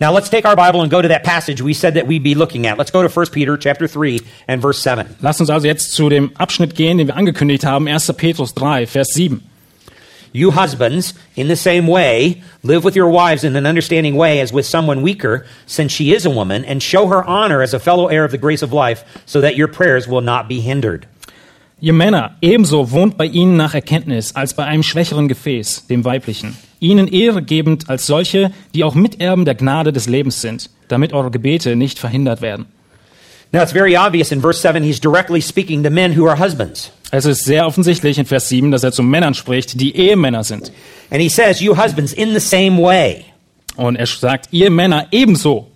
Now 0.00 0.12
let's 0.12 0.28
take 0.28 0.44
our 0.44 0.56
Bible 0.56 0.82
and 0.82 0.90
go 0.90 1.00
to 1.00 1.08
that 1.08 1.22
passage 1.22 1.62
we 1.62 1.72
said 1.72 1.94
that 1.94 2.06
we'd 2.06 2.22
be 2.22 2.34
looking 2.34 2.66
at. 2.66 2.78
Let's 2.78 2.90
go 2.90 3.02
to 3.02 3.08
1 3.08 3.26
Peter 3.30 3.56
chapter 3.56 3.86
3 3.86 4.20
and 4.48 4.60
verse 4.60 4.80
7. 4.80 5.16
Lasst 5.22 5.40
uns 5.40 5.50
also 5.50 5.66
jetzt 5.66 5.92
zu 5.92 6.08
dem 6.08 6.30
Abschnitt 6.36 6.74
gehen, 6.74 6.98
den 6.98 7.06
wir 7.06 7.16
angekündigt 7.16 7.64
haben, 7.64 7.86
1. 7.86 8.12
Petrus 8.16 8.54
3, 8.54 8.86
Vers 8.86 9.08
7. 9.14 9.40
You 10.32 10.50
husbands, 10.50 11.14
in 11.36 11.46
the 11.46 11.54
same 11.54 11.86
way, 11.86 12.42
live 12.64 12.82
with 12.82 12.96
your 12.96 13.08
wives 13.08 13.44
in 13.44 13.54
an 13.54 13.66
understanding 13.66 14.16
way 14.16 14.40
as 14.40 14.52
with 14.52 14.66
someone 14.66 15.00
weaker, 15.00 15.46
since 15.64 15.92
she 15.92 16.12
is 16.12 16.26
a 16.26 16.30
woman, 16.30 16.64
and 16.64 16.82
show 16.82 17.06
her 17.06 17.22
honor 17.22 17.62
as 17.62 17.72
a 17.72 17.78
fellow 17.78 18.08
heir 18.08 18.24
of 18.24 18.32
the 18.32 18.38
grace 18.38 18.60
of 18.60 18.72
life, 18.72 19.04
so 19.26 19.40
that 19.40 19.54
your 19.54 19.68
prayers 19.68 20.08
will 20.08 20.22
not 20.22 20.48
be 20.48 20.60
hindered. 20.60 21.06
Ihr 21.80 21.92
Männer, 21.92 22.34
ebenso 22.42 22.90
wohnt 22.90 23.16
bei 23.16 23.26
ihnen 23.26 23.56
nach 23.56 23.74
Erkenntnis 23.74 24.34
als 24.34 24.54
bei 24.54 24.64
einem 24.64 24.82
schwächeren 24.82 25.28
Gefäß, 25.28 25.86
dem 25.86 26.04
weiblichen. 26.04 26.56
Ihnen 26.84 27.08
Ehre 27.08 27.42
gebend 27.42 27.88
als 27.88 28.06
solche, 28.06 28.52
die 28.74 28.84
auch 28.84 28.94
Miterben 28.94 29.44
der 29.44 29.54
Gnade 29.54 29.92
des 29.92 30.06
Lebens 30.06 30.40
sind, 30.40 30.70
damit 30.88 31.12
eure 31.12 31.30
Gebete 31.30 31.76
nicht 31.76 31.98
verhindert 31.98 32.42
werden. 32.42 32.66
Now 33.52 33.62
it's 33.62 33.72
very 33.72 33.96
obvious 33.96 34.32
in 34.32 34.40
verse 34.40 34.60
7 34.60 34.82
he's 34.82 35.00
directly 35.00 35.40
speaking 35.40 35.82
to 35.84 35.90
men 35.90 36.18
who 36.18 36.28
are 36.28 36.38
husbands. 36.38 36.90
Es 37.10 37.24
ist 37.24 37.44
sehr 37.44 37.66
offensichtlich 37.66 38.18
in 38.18 38.26
Vers 38.26 38.48
7, 38.48 38.72
dass 38.72 38.82
er 38.82 38.90
zu 38.90 39.02
Männern 39.02 39.34
spricht, 39.34 39.80
die 39.80 39.96
Ehemänner 39.96 40.42
sind. 40.42 40.72
And 41.10 41.22
he 41.22 41.28
says, 41.28 41.60
You 41.60 41.76
husbands, 41.76 42.12
in 42.12 42.32
the 42.34 42.40
same 42.40 42.82
way. 42.82 43.24
Und 43.76 43.96
er 43.96 44.06
sagt, 44.06 44.48
ihr 44.50 44.70
Männer 44.70 45.06
ebenso. 45.12 45.70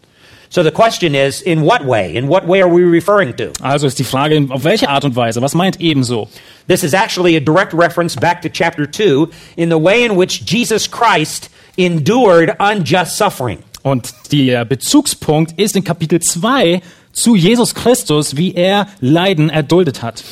So 0.50 0.62
the 0.62 0.70
question 0.70 1.14
is, 1.14 1.42
in 1.42 1.60
what 1.62 1.84
way? 1.84 2.16
In 2.16 2.26
what 2.26 2.46
way 2.46 2.62
are 2.62 2.68
we 2.68 2.82
referring 2.82 3.34
to? 3.36 3.52
Also 3.62 3.86
ist 3.86 3.98
die 3.98 4.04
Frage, 4.04 4.46
auf 4.50 4.64
welche 4.64 4.88
Art 4.88 5.04
und 5.04 5.14
Weise? 5.14 5.42
Was 5.42 5.54
meint 5.54 5.78
ebenso? 5.80 6.28
This 6.68 6.82
is 6.82 6.94
actually 6.94 7.36
a 7.36 7.40
direct 7.40 7.74
reference 7.74 8.16
back 8.16 8.40
to 8.42 8.48
chapter 8.48 8.86
2 8.86 9.28
in 9.56 9.68
the 9.68 9.78
way 9.78 10.04
in 10.04 10.16
which 10.16 10.44
Jesus 10.46 10.86
Christ 10.90 11.50
endured 11.76 12.56
unjust 12.58 13.16
suffering. 13.18 13.58
Und 13.82 14.12
der 14.32 14.64
Bezugspunkt 14.64 15.58
ist 15.58 15.76
in 15.76 15.84
Kapitel 15.84 16.20
2 16.20 16.80
zu 17.12 17.36
Jesus 17.36 17.74
Christus, 17.74 18.36
wie 18.36 18.54
er 18.54 18.86
Leiden 19.00 19.50
erduldet 19.50 20.02
hat. 20.02 20.24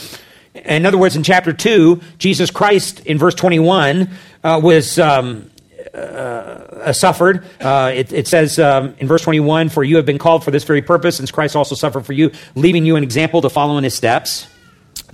In 0.64 0.87
other 0.87 0.98
words, 0.98 1.14
in 1.14 1.22
chapter 1.22 1.52
2, 1.52 1.98
Jesus 2.18 2.52
Christ, 2.52 3.00
in 3.00 3.18
verse 3.18 3.37
21, 3.37 4.09
uh, 4.42 4.59
was 4.59 4.98
um, 4.98 5.50
uh, 5.96 6.92
suffered. 6.92 7.44
Uh, 7.61 7.92
it, 7.94 8.12
it 8.12 8.28
says 8.28 8.59
um, 8.59 8.94
in 8.98 9.09
verse 9.09 9.22
21, 9.22 9.68
For 9.70 9.82
you 9.85 9.96
have 9.96 10.06
been 10.06 10.18
called 10.18 10.44
for 10.44 10.50
this 10.50 10.64
very 10.64 10.82
purpose, 10.82 11.16
since 11.16 11.30
Christ 11.30 11.56
also 11.56 11.74
suffered 11.74 12.04
for 12.04 12.12
you, 12.12 12.30
leaving 12.54 12.85
you 12.85 12.96
an 12.96 13.02
example 13.02 13.40
to 13.42 13.50
follow 13.50 13.78
in 13.78 13.85
his 13.85 13.94
steps. 13.94 14.46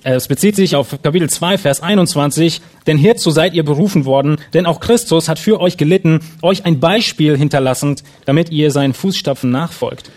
Es 0.05 0.27
bezieht 0.27 0.57
sich 0.57 0.75
auf 0.75 1.01
Kapitel 1.03 1.31
2, 1.31 1.59
Vers 1.59 1.81
21. 1.81 2.61
Denn 2.87 2.99
hierzu 2.99 3.31
seid 3.31 3.55
ihr 3.55 3.65
berufen 3.65 4.05
worden, 4.05 4.39
denn 4.53 4.67
auch 4.67 4.81
Christus 4.81 5.29
hat 5.29 5.39
für 5.39 5.61
euch 5.61 5.77
gelitten, 5.77 6.21
euch 6.43 6.65
ein 6.65 6.81
Beispiel 6.81 7.37
hinterlassend, 7.37 8.03
damit 8.25 8.51
ihr 8.51 8.73
seinen 8.73 8.95
Fußstapfen 8.95 9.51
nachfolgt. 9.51 10.11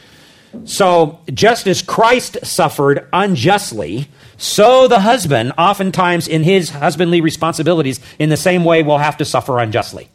So, 0.64 1.20
just 1.28 1.68
as 1.68 1.86
Christ 1.86 2.40
suffered 2.44 3.04
unjustly, 3.12 4.08
so 4.38 4.88
the 4.88 5.04
husband, 5.04 5.54
oftentimes 5.58 6.28
in 6.28 6.44
his 6.44 6.72
husbandly 6.82 7.22
responsibilities, 7.22 8.00
in 8.18 8.30
the 8.30 8.38
same 8.38 8.64
way 8.64 8.84
will 8.84 9.00
have 9.00 9.18
to 9.18 9.26
suffer 9.26 9.60
unjustly. 9.60 10.08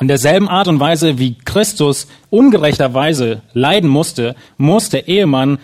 In 0.00 0.08
derselben 0.08 0.48
Art 0.48 0.68
und 0.68 0.78
Weise, 0.78 1.18
wie 1.18 1.36
Christus 1.44 2.06
ungerechterweise 2.30 3.42
leiden 3.52 3.90
musste, 3.90 4.36
muss 4.56 4.90
der 4.90 5.08
Ehemann 5.08 5.58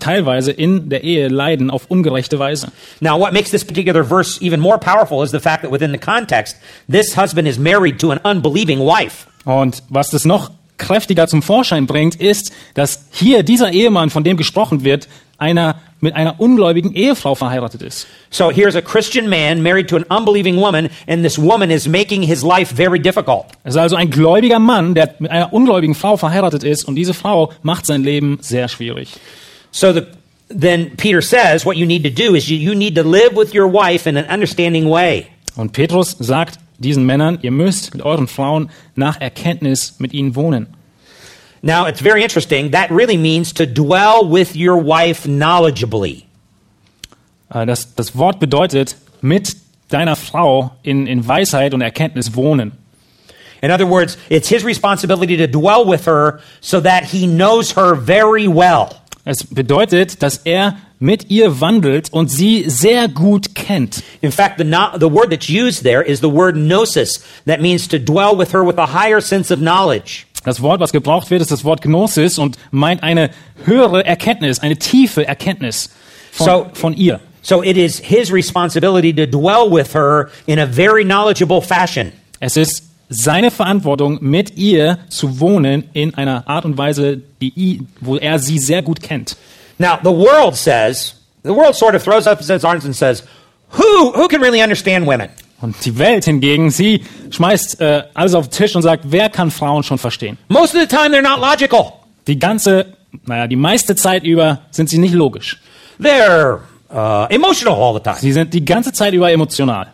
teilweise 0.00 0.52
in 0.52 0.88
der 0.88 1.04
Ehe 1.04 1.28
leiden 1.28 1.70
auf 1.70 1.86
ungerechte 1.90 2.38
Weise. 2.38 2.68
Now, 3.00 3.18
what 3.18 3.32
makes 3.32 3.50
this 3.50 3.64
particular 3.64 4.04
verse 4.04 4.40
even 4.40 4.60
more 4.60 4.78
powerful 4.78 5.22
is 5.22 5.30
the 5.30 5.40
fact 5.40 5.62
that 5.62 5.72
within 5.72 5.92
the 5.92 5.98
context, 5.98 6.56
this 6.90 7.16
husband 7.16 7.48
is 7.48 7.58
married 7.58 7.98
to 8.00 8.10
an 8.10 8.18
unbelieving 8.18 8.80
wife. 8.80 9.26
Und 9.44 9.82
was 9.88 10.10
das 10.10 10.24
noch 10.24 10.50
kräftiger 10.78 11.26
zum 11.26 11.42
Vorschein 11.42 11.86
bringt, 11.86 12.16
ist, 12.16 12.52
dass 12.74 13.06
hier 13.10 13.42
dieser 13.42 13.72
Ehemann, 13.72 14.10
von 14.10 14.24
dem 14.24 14.36
gesprochen 14.36 14.84
wird, 14.84 15.08
einer 15.38 15.76
mit 16.00 16.14
einer 16.14 16.40
ungläubigen 16.40 16.94
Ehefrau 16.94 17.34
verheiratet 17.34 17.82
ist. 17.82 18.06
So 18.30 18.50
here's 18.50 18.76
a 18.76 18.80
Christian 18.80 19.28
man 19.28 19.62
married 19.62 19.88
to 19.88 19.96
an 19.96 20.04
unbelieving 20.04 20.56
woman, 20.56 20.88
and 21.06 21.24
this 21.24 21.38
woman 21.38 21.70
is 21.70 21.88
making 21.88 22.22
his 22.22 22.42
life 22.42 22.74
very 22.74 23.00
difficult. 23.00 23.46
Es 23.64 23.74
ist 23.74 23.80
also 23.80 23.96
ein 23.96 24.10
gläubiger 24.10 24.58
Mann, 24.58 24.94
der 24.94 25.14
mit 25.18 25.30
einer 25.30 25.52
ungläubigen 25.52 25.94
Frau 25.94 26.16
verheiratet 26.16 26.64
ist 26.64 26.84
und 26.84 26.96
diese 26.96 27.14
Frau 27.14 27.52
macht 27.62 27.86
sein 27.86 28.02
Leben 28.02 28.38
sehr 28.40 28.68
schwierig. 28.68 29.14
So 29.70 29.92
the, 29.92 30.02
then 30.48 30.96
Peter 30.96 31.22
says, 31.22 31.64
what 31.64 31.76
you 31.76 31.86
need 31.86 32.04
to 32.04 32.10
do 32.10 32.34
is 32.34 32.48
you, 32.48 32.56
you 32.56 32.74
need 32.74 32.94
to 32.96 33.02
live 33.02 33.34
with 33.34 33.54
your 33.54 33.72
wife 33.72 34.08
in 34.08 34.16
an 34.16 34.26
understanding 34.26 34.88
way. 34.88 35.26
Und 35.56 35.72
Petrus 35.72 36.16
sagt 36.18 36.58
diesen 36.78 37.06
Männern, 37.06 37.38
ihr 37.42 37.50
müsst 37.50 37.94
mit 37.94 38.04
euren 38.04 38.28
Frauen 38.28 38.70
nach 38.94 39.20
Erkenntnis 39.20 39.96
mit 39.98 40.12
ihnen 40.12 40.36
wohnen. 40.36 40.75
Now, 41.66 41.86
it's 41.86 42.00
very 42.00 42.22
interesting. 42.22 42.70
That 42.70 42.92
really 42.92 43.16
means 43.16 43.52
to 43.54 43.66
dwell 43.66 44.24
with 44.24 44.54
your 44.54 44.76
wife 44.76 45.26
knowledgeably. 45.26 46.24
Äh, 47.52 47.66
Das, 47.66 47.92
das 47.96 48.16
Wort 48.16 48.38
bedeutet, 48.38 48.94
mit 49.20 49.56
deiner 49.88 50.14
Frau 50.14 50.70
in, 50.84 51.08
in 51.08 51.26
Weisheit 51.26 51.74
und 51.74 51.80
Erkenntnis 51.80 52.36
wohnen. 52.36 52.70
In 53.62 53.72
other 53.72 53.86
words, 53.86 54.16
it's 54.30 54.48
his 54.48 54.64
responsibility 54.64 55.36
to 55.36 55.48
dwell 55.48 55.84
with 55.84 56.06
her 56.06 56.38
so 56.60 56.80
that 56.80 57.06
he 57.06 57.26
knows 57.26 57.72
her 57.72 57.96
very 57.96 58.46
well. 58.46 59.00
Es 59.24 59.42
bedeutet, 59.42 60.22
dass 60.22 60.42
er 60.44 60.76
mit 61.00 61.30
ihr 61.30 61.60
wandelt 61.60 62.12
und 62.12 62.30
sie 62.30 62.70
sehr 62.70 63.08
gut 63.08 63.56
kennt. 63.56 64.04
In 64.20 64.30
fact, 64.30 64.58
the, 64.58 64.64
no- 64.64 64.96
the 64.96 65.08
word 65.08 65.30
that's 65.30 65.48
used 65.50 65.82
there 65.82 66.00
is 66.00 66.20
the 66.20 66.28
word 66.30 66.54
gnosis. 66.54 67.24
That 67.44 67.60
means 67.60 67.88
to 67.88 67.98
dwell 67.98 68.36
with 68.36 68.52
her 68.52 68.62
with 68.64 68.78
a 68.78 68.86
higher 68.94 69.20
sense 69.20 69.50
of 69.50 69.58
knowledge. 69.58 70.25
Das 70.46 70.62
Wort, 70.62 70.80
was 70.80 70.92
gebraucht 70.92 71.28
wird, 71.30 71.42
ist 71.42 71.50
das 71.50 71.64
Wort 71.64 71.82
Gnosis 71.82 72.38
und 72.38 72.56
meint 72.70 73.02
eine 73.02 73.30
höhere 73.64 74.06
Erkenntnis, 74.06 74.60
eine 74.60 74.76
tiefe 74.76 75.26
Erkenntnis 75.26 75.90
von, 76.30 76.46
So- 76.46 76.66
von 76.72 76.94
ihr. 76.94 77.18
So 77.42 77.62
it 77.62 77.76
is 77.76 77.98
his 77.98 78.32
responsibility 78.32 79.12
to 79.12 79.26
dwell 79.26 79.70
with 79.70 79.92
her 79.94 80.30
in 80.46 80.58
a 80.58 80.66
very 80.66 81.04
knowledgeable 81.04 81.60
fashion. 81.60 82.12
Es 82.40 82.56
ist 82.56 82.84
seine 83.08 83.50
Verantwortung, 83.50 84.18
mit 84.20 84.56
ihr 84.56 84.98
zu 85.08 85.38
wohnen 85.40 85.84
in 85.92 86.14
einer 86.14 86.48
Art 86.48 86.64
und 86.64 86.76
Weise, 86.78 87.20
die, 87.40 87.82
wo 88.00 88.16
er 88.16 88.38
sie 88.38 88.58
sehr 88.58 88.82
gut 88.82 89.00
kennt. 89.02 89.36
Now, 89.78 89.98
the 90.02 90.10
world 90.10 90.56
says, 90.56 91.14
the 91.44 91.50
world 91.50 91.74
sort 91.74 91.94
of 91.94 92.02
throws 92.04 92.26
up 92.26 92.40
its 92.40 92.64
arms 92.64 92.84
and 92.84 92.94
says, 92.94 93.22
who, 93.70 94.12
who 94.12 94.26
can 94.28 94.40
really 94.40 94.62
understand 94.62 95.06
women? 95.06 95.28
Und 95.60 95.84
die 95.84 95.98
Welt 95.98 96.24
hingegen, 96.26 96.70
sie 96.70 97.02
schmeißt 97.30 97.80
äh, 97.80 98.04
alles 98.12 98.34
auf 98.34 98.48
den 98.48 98.52
Tisch 98.52 98.76
und 98.76 98.82
sagt, 98.82 99.04
wer 99.06 99.30
kann 99.30 99.50
Frauen 99.50 99.82
schon 99.82 99.98
verstehen? 99.98 100.36
Most 100.48 100.74
of 100.74 100.80
the 100.80 100.86
time, 100.86 101.16
they're 101.16 101.22
not 101.22 101.40
logical. 101.40 101.92
Die 102.26 102.38
ganze, 102.38 102.86
naja, 103.24 103.46
die 103.46 103.56
meiste 103.56 103.96
Zeit 103.96 104.24
über 104.24 104.60
sind 104.70 104.90
sie 104.90 104.98
nicht 104.98 105.14
logisch. 105.14 105.58
They're 106.00 106.58
uh, 106.92 107.26
emotional 107.30 107.74
all 107.74 107.94
the 107.94 108.00
time. 108.00 108.16
Sie 108.18 108.32
sind 108.32 108.52
die 108.52 108.64
ganze 108.64 108.92
Zeit 108.92 109.14
über 109.14 109.30
emotional. 109.32 109.88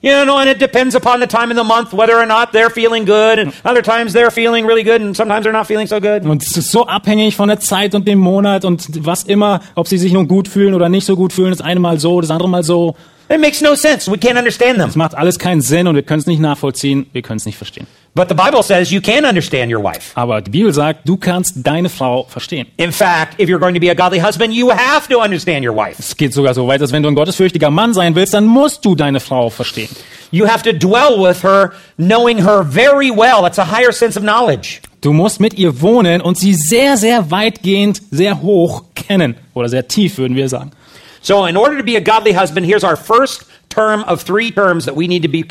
You 0.00 0.24
know, 0.24 0.38
and 0.38 0.48
it 0.48 0.58
depends 0.58 0.94
upon 0.94 1.20
the 1.20 1.26
time 1.26 1.50
in 1.50 1.56
the 1.56 1.64
month 1.64 1.92
whether 1.92 2.16
or 2.16 2.26
not 2.26 2.52
they're 2.52 2.70
feeling 2.70 3.04
good, 3.04 3.38
and 3.38 3.52
other 3.64 3.82
times 3.82 4.12
they're 4.12 4.30
feeling 4.30 4.64
really 4.66 4.84
good, 4.84 5.00
and 5.00 5.16
sometimes 5.16 5.44
they're 5.44 5.52
not 5.52 5.66
feeling 5.66 5.86
so 5.88 6.00
good. 6.00 6.24
Und 6.24 6.42
es 6.42 6.56
ist 6.56 6.70
so 6.70 6.86
abhängig 6.86 7.34
von 7.36 7.48
der 7.48 7.58
Zeit 7.58 7.94
und 7.94 8.06
dem 8.06 8.18
Monat 8.18 8.64
und 8.64 9.04
was 9.04 9.24
immer, 9.24 9.60
ob 9.74 9.88
sie 9.88 9.98
sich 9.98 10.12
nun 10.12 10.28
gut 10.28 10.46
fühlen 10.46 10.74
oder 10.74 10.88
nicht 10.88 11.04
so 11.04 11.16
gut 11.16 11.32
fühlen. 11.32 11.50
Das 11.50 11.60
eine 11.60 11.80
Mal 11.80 11.98
so, 11.98 12.20
das 12.20 12.30
andere 12.30 12.48
Mal 12.48 12.62
so. 12.62 12.94
It 13.28 13.40
makes 13.40 13.60
no 13.60 13.74
sense. 13.74 14.10
We 14.10 14.16
can't 14.16 14.38
understand 14.38 14.78
them. 14.78 14.88
Es 14.88 14.96
macht 14.96 15.14
alles 15.14 15.38
keinen 15.38 15.60
Sinn 15.60 15.86
und 15.86 15.96
wir 15.96 16.02
können 16.02 16.20
es 16.20 16.26
nicht 16.26 16.40
nachvollziehen, 16.40 17.06
wir 17.12 17.22
können 17.22 17.38
es 17.38 17.46
nicht 17.46 17.58
verstehen. 17.58 17.86
But 18.14 18.28
the 18.28 18.34
Bible 18.34 18.62
says 18.62 18.90
you 18.90 19.00
can 19.00 19.24
understand 19.24 19.70
your 19.70 19.82
wife. 19.82 20.12
Aber 20.14 20.40
die 20.40 20.50
Bibel 20.50 20.72
sagt, 20.72 21.08
du 21.08 21.16
kannst 21.16 21.54
deine 21.64 21.88
Frau 21.88 22.24
verstehen. 22.24 22.66
In 22.76 22.90
fact, 22.90 23.40
if 23.40 23.48
you're 23.48 23.60
going 23.60 23.74
to 23.74 23.80
be 23.80 23.90
a 23.90 23.94
godly 23.94 24.20
husband, 24.20 24.52
you 24.52 24.70
have 24.70 25.08
to 25.08 25.20
understand 25.20 25.64
your 25.64 25.76
wife. 25.76 25.98
Es 25.98 26.16
geht 26.16 26.34
sogar 26.34 26.54
so 26.54 26.66
weit, 26.66 26.80
dass 26.80 26.90
wenn 26.90 27.02
du 27.02 27.08
ein 27.08 27.14
gottesfürchtiger 27.14 27.70
Mann 27.70 27.94
sein 27.94 28.14
willst, 28.14 28.34
dann 28.34 28.46
musst 28.46 28.84
du 28.84 28.94
deine 28.94 29.20
Frau 29.20 29.50
verstehen. 29.50 29.88
You 30.30 30.46
have 30.46 30.62
to 30.64 30.72
dwell 30.72 31.18
with 31.18 31.42
her, 31.42 31.72
knowing 31.96 32.44
her 32.44 32.64
very 32.64 33.10
well. 33.10 33.42
That's 33.42 33.58
a 33.58 33.64
higher 33.64 33.92
sense 33.92 34.18
of 34.18 34.24
knowledge. 34.24 34.80
Du 35.00 35.12
musst 35.12 35.38
mit 35.38 35.54
ihr 35.54 35.80
wohnen 35.80 36.20
und 36.20 36.36
sie 36.36 36.54
sehr, 36.54 36.96
sehr 36.96 37.30
weitgehend, 37.30 38.02
sehr 38.10 38.42
hoch 38.42 38.82
kennen. 38.94 39.36
Oder 39.54 39.68
sehr 39.68 39.86
tief, 39.86 40.18
würden 40.18 40.36
wir 40.36 40.48
sagen. 40.48 40.72
So, 41.20 41.46
in 41.46 41.56
order 41.56 41.76
to 41.76 41.84
be 41.84 41.96
a 41.96 42.00
godly 42.00 42.34
husband, 42.34 42.66
here's 42.66 42.84
our 42.84 42.96
first 42.96 43.46
term 43.68 44.02
of 44.04 44.24
three 44.24 44.50
terms 44.50 44.86
that 44.86 44.96
we 44.96 45.06
need 45.06 45.22
to 45.22 45.28
be 45.28 45.44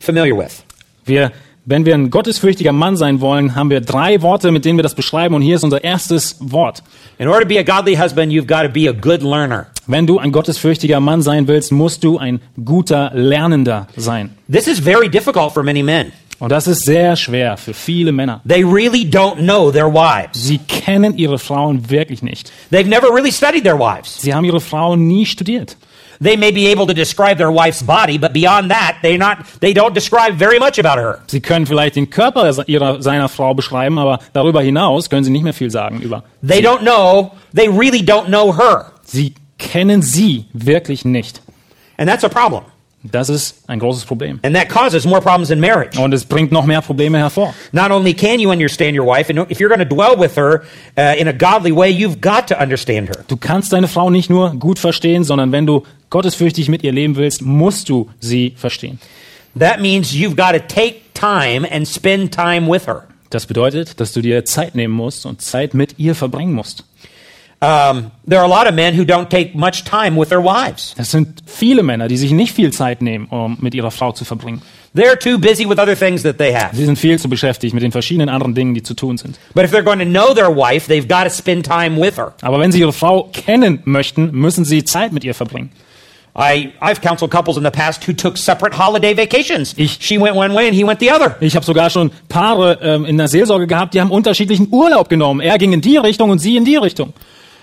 familiar 0.00 0.34
with. 0.34 0.62
Wir, 1.04 1.32
wenn 1.68 1.84
wir 1.84 1.94
ein 1.94 2.08
gottesfürchtiger 2.08 2.72
Mann 2.72 2.96
sein 2.96 3.20
wollen, 3.20 3.54
haben 3.54 3.68
wir 3.68 3.82
drei 3.82 4.22
Worte, 4.22 4.50
mit 4.50 4.64
denen 4.64 4.78
wir 4.78 4.82
das 4.82 4.94
beschreiben. 4.94 5.34
Und 5.34 5.42
hier 5.42 5.56
ist 5.56 5.64
unser 5.64 5.84
erstes 5.84 6.36
Wort. 6.40 6.82
In 7.18 7.28
order 7.28 7.42
to 7.42 7.46
be 7.46 7.58
a 7.58 7.62
godly 7.62 7.94
husband, 7.94 8.32
you've 8.32 8.46
got 8.46 8.62
to 8.62 8.70
be 8.70 8.88
a 8.88 8.92
good 8.92 9.22
learner. 9.22 9.66
Wenn 9.86 10.06
du 10.06 10.18
ein 10.18 10.32
gottesfürchtiger 10.32 10.98
Mann 11.00 11.20
sein 11.20 11.46
willst, 11.46 11.70
musst 11.70 12.04
du 12.04 12.16
ein 12.16 12.40
guter 12.64 13.10
Lernender 13.12 13.86
sein. 13.96 14.30
This 14.50 14.66
is 14.66 14.80
very 14.80 15.10
difficult 15.10 15.52
for 15.52 15.62
many 15.62 15.82
men. 15.82 16.10
Und 16.38 16.52
das 16.52 16.66
ist 16.66 16.86
sehr 16.86 17.16
schwer 17.16 17.58
für 17.58 17.74
viele 17.74 18.12
Männer. 18.12 18.40
They 18.48 18.64
really 18.64 19.02
don't 19.02 19.36
know 19.36 19.70
their 19.70 19.92
wives. 19.92 20.42
Sie 20.46 20.58
kennen 20.58 21.18
ihre 21.18 21.38
Frauen 21.38 21.90
wirklich 21.90 22.22
nicht. 22.22 22.50
They've 22.72 22.88
never 22.88 23.12
really 23.12 23.32
studied 23.32 23.64
their 23.64 23.78
wives. 23.78 24.22
Sie 24.22 24.32
haben 24.32 24.44
ihre 24.44 24.60
Frauen 24.60 25.06
nie 25.06 25.26
studiert. 25.26 25.76
They 26.20 26.36
may 26.36 26.50
be 26.50 26.66
able 26.66 26.86
to 26.86 26.94
describe 26.94 27.38
their 27.38 27.50
wife's 27.50 27.82
body, 27.82 28.18
but 28.18 28.32
beyond 28.32 28.70
that, 28.70 28.96
they 29.02 29.16
not 29.16 29.38
they 29.60 29.72
don't 29.72 29.94
describe 29.94 30.36
very 30.36 30.58
much 30.58 30.78
about 30.78 30.98
her. 30.98 31.20
Sie 31.28 31.40
können 31.40 31.66
vielleicht 31.66 31.96
den 31.96 32.10
Körper 32.10 32.50
ihrer, 32.66 33.00
seiner 33.02 33.28
Frau 33.28 33.54
beschreiben, 33.54 33.98
aber 33.98 34.18
darüber 34.32 34.62
hinaus 34.62 35.08
können 35.08 35.24
sie 35.24 35.30
nicht 35.30 35.44
mehr 35.44 35.54
viel 35.54 35.70
sagen 35.70 36.00
über. 36.00 36.24
They 36.46 36.60
don't 36.60 36.80
know, 36.80 37.32
they 37.54 37.68
really 37.68 38.02
don't 38.02 38.26
know 38.26 38.56
her. 38.56 38.92
Sie 39.02 39.34
kennen 39.58 40.02
sie 40.02 40.46
wirklich 40.52 41.04
nicht. 41.04 41.40
And 41.96 42.08
that's 42.08 42.24
a 42.24 42.28
problem. 42.28 42.64
Das 43.10 43.28
ist 43.28 43.62
ein 43.66 43.78
großes 43.78 44.04
Problem. 44.04 44.40
And 44.42 44.54
that 44.54 44.68
causes 44.68 45.04
more 45.04 45.20
problems 45.20 45.50
in 45.50 45.60
marriage. 45.60 45.98
Und 45.98 46.12
es 46.12 46.24
bringt 46.24 46.52
noch 46.52 46.66
mehr 46.66 46.82
Probleme 46.82 47.18
hervor. 47.18 47.54
Not 47.72 47.90
only 47.90 48.14
can 48.14 48.40
you 48.40 48.50
understand 48.50 48.98
your 48.98 49.06
wife, 49.06 49.30
and 49.30 49.50
if 49.50 49.58
you're 49.58 49.68
going 49.68 49.86
to 49.86 49.94
dwell 49.94 50.18
with 50.18 50.36
her 50.36 50.62
uh, 50.96 51.18
in 51.18 51.28
a 51.28 51.32
godly 51.32 51.72
way, 51.72 51.90
you've 51.90 52.20
got 52.20 52.46
to 52.48 52.56
understand 52.60 53.08
her. 53.08 53.24
Du 53.28 53.36
kannst 53.36 53.72
deine 53.72 53.88
Frau 53.88 54.10
nicht 54.10 54.30
nur 54.30 54.54
gut 54.54 54.78
verstehen, 54.78 55.24
sondern 55.24 55.52
wenn 55.52 55.66
du 55.66 55.84
gottesfürchtig 56.10 56.68
mit 56.68 56.82
ihr 56.82 56.92
leben 56.92 57.16
willst, 57.16 57.42
musst 57.42 57.88
du 57.88 58.10
sie 58.20 58.54
verstehen. 58.56 58.98
That 59.58 59.80
means 59.80 60.12
you've 60.12 60.36
got 60.36 60.52
to 60.52 60.60
take 60.60 61.00
time 61.14 61.66
and 61.70 61.86
spend 61.86 62.32
time 62.32 62.70
with 62.70 62.86
her. 62.86 63.04
Das 63.30 63.46
bedeutet, 63.46 64.00
dass 64.00 64.12
du 64.12 64.22
dir 64.22 64.44
Zeit 64.44 64.74
nehmen 64.74 64.94
musst 64.94 65.26
und 65.26 65.42
Zeit 65.42 65.74
mit 65.74 65.98
ihr 65.98 66.14
verbringen 66.14 66.54
musst. 66.54 66.84
Um, 67.60 68.12
there 68.24 68.38
are 68.38 68.44
a 68.44 68.48
lot 68.48 68.68
of 68.68 68.74
men 68.74 68.94
who 68.96 69.02
don't 69.04 69.28
take 69.28 69.52
much 69.56 69.82
time 69.82 70.16
with 70.16 70.28
their 70.28 70.40
wives. 70.40 70.94
Das 70.96 71.10
sind 71.10 71.42
viele 71.44 71.82
Männer, 71.82 72.06
die 72.06 72.16
sich 72.16 72.30
nicht 72.30 72.54
viel 72.54 72.72
Zeit 72.72 73.02
nehmen, 73.02 73.26
um 73.30 73.56
mit 73.60 73.74
ihrer 73.74 73.90
Frau 73.90 74.12
zu 74.12 74.24
verbringen. 74.24 74.62
They're 74.94 75.18
too 75.18 75.38
busy 75.38 75.68
with 75.68 75.78
other 75.80 75.96
things 75.98 76.22
that 76.22 76.38
they 76.38 76.52
have. 76.54 76.70
Sie 76.76 76.84
sind 76.84 76.96
viel 76.98 77.18
zu 77.18 77.28
beschäftigt 77.28 77.74
mit 77.74 77.82
den 77.82 77.90
verschiedenen 77.90 78.28
anderen 78.28 78.54
Dingen, 78.54 78.74
die 78.74 78.82
zu 78.84 78.94
tun 78.94 79.18
sind. 79.18 79.38
But 79.54 79.64
if 79.64 79.72
they're 79.72 79.82
going 79.82 79.98
to 79.98 80.04
know 80.04 80.32
their 80.34 80.48
wife, 80.54 80.86
they've 80.86 81.08
got 81.08 81.24
to 81.24 81.30
spend 81.30 81.66
time 81.66 82.00
with 82.00 82.16
her. 82.16 82.32
Aber 82.42 82.60
wenn 82.60 82.70
sie 82.70 82.78
ihre 82.80 82.92
Frau 82.92 83.28
kennen 83.32 83.80
möchten, 83.84 84.30
müssen 84.32 84.64
sie 84.64 84.84
Zeit 84.84 85.12
mit 85.12 85.24
ihr 85.24 85.34
verbringen. 85.34 85.70
I, 86.36 86.70
I've 86.80 87.00
counseled 87.02 87.32
couples 87.32 87.56
in 87.56 87.64
the 87.64 87.70
past 87.72 88.06
who 88.06 88.12
took 88.12 88.38
separate 88.38 88.78
holiday 88.78 89.16
vacations. 89.16 89.74
Ich- 89.76 89.98
she 90.00 90.16
went 90.20 90.36
one 90.36 90.54
way 90.54 90.68
and 90.68 90.76
he 90.76 90.84
went 90.86 91.00
the 91.00 91.10
other. 91.10 91.34
Ich 91.40 91.56
habe 91.56 91.66
sogar 91.66 91.90
schon 91.90 92.12
Paare 92.28 92.78
ähm, 92.80 93.04
in 93.04 93.18
der 93.18 93.26
Seelsorge 93.26 93.66
gehabt, 93.66 93.94
die 93.94 94.00
haben 94.00 94.12
unterschiedlichen 94.12 94.68
Urlaub 94.70 95.08
genommen. 95.08 95.40
Er 95.40 95.58
ging 95.58 95.72
in 95.72 95.80
die 95.80 95.96
Richtung 95.96 96.30
und 96.30 96.38
sie 96.38 96.56
in 96.56 96.64
die 96.64 96.76
Richtung. 96.76 97.12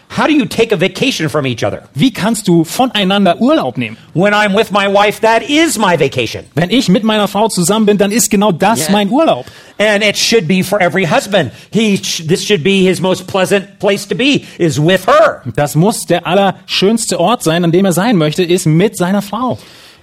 How 0.09 0.27
do 0.27 0.33
you 0.33 0.45
take 0.45 0.71
a 0.71 0.77
vacation 0.77 1.27
from 1.29 1.45
each 1.45 1.63
other? 1.63 1.83
Wie 1.93 2.11
kannst 2.13 2.47
du 2.47 2.63
voneinander 2.63 3.37
Urlaub 3.41 3.75
nehmen? 3.77 3.97
When 4.13 4.33
I'm 4.33 4.53
with 4.55 4.71
my 4.71 4.87
wife, 4.87 5.19
that 5.21 5.41
is 5.49 5.77
my 5.77 5.97
vacation. 5.99 6.45
Wenn 6.53 6.69
ich 6.69 6.87
mit 6.89 7.03
meiner 7.03 7.27
Frau 7.27 7.49
zusammen 7.49 7.85
bin, 7.85 7.97
dann 7.97 8.11
ist 8.11 8.29
genau 8.29 8.51
das 8.51 8.81
Yeah. 8.83 8.91
mein 8.91 9.09
Urlaub. 9.09 9.45
And 9.77 10.03
it 10.03 10.15
should 10.17 10.47
be 10.47 10.63
for 10.63 10.79
every 10.79 11.05
husband. 11.05 11.51
He, 11.71 11.97
sh- 11.97 12.25
this 12.27 12.45
should 12.45 12.63
be 12.63 12.83
his 12.87 13.01
most 13.01 13.27
pleasant 13.27 13.79
place 13.79 14.07
to 14.07 14.15
be, 14.15 14.45
is 14.57 14.79
with 14.79 15.05
her. 15.07 15.41
Das 15.55 15.75
muss 15.75 16.05
der 16.05 16.25
allerschönste 16.25 17.19
Ort 17.19 17.43
sein, 17.43 17.63
an 17.65 17.71
dem 17.73 17.83
er 17.85 17.91
sein 17.91 18.15
möchte, 18.15 18.43
ist 18.43 18.65
mit 18.67 18.95
seiner 18.95 19.21
Frau. 19.21 19.57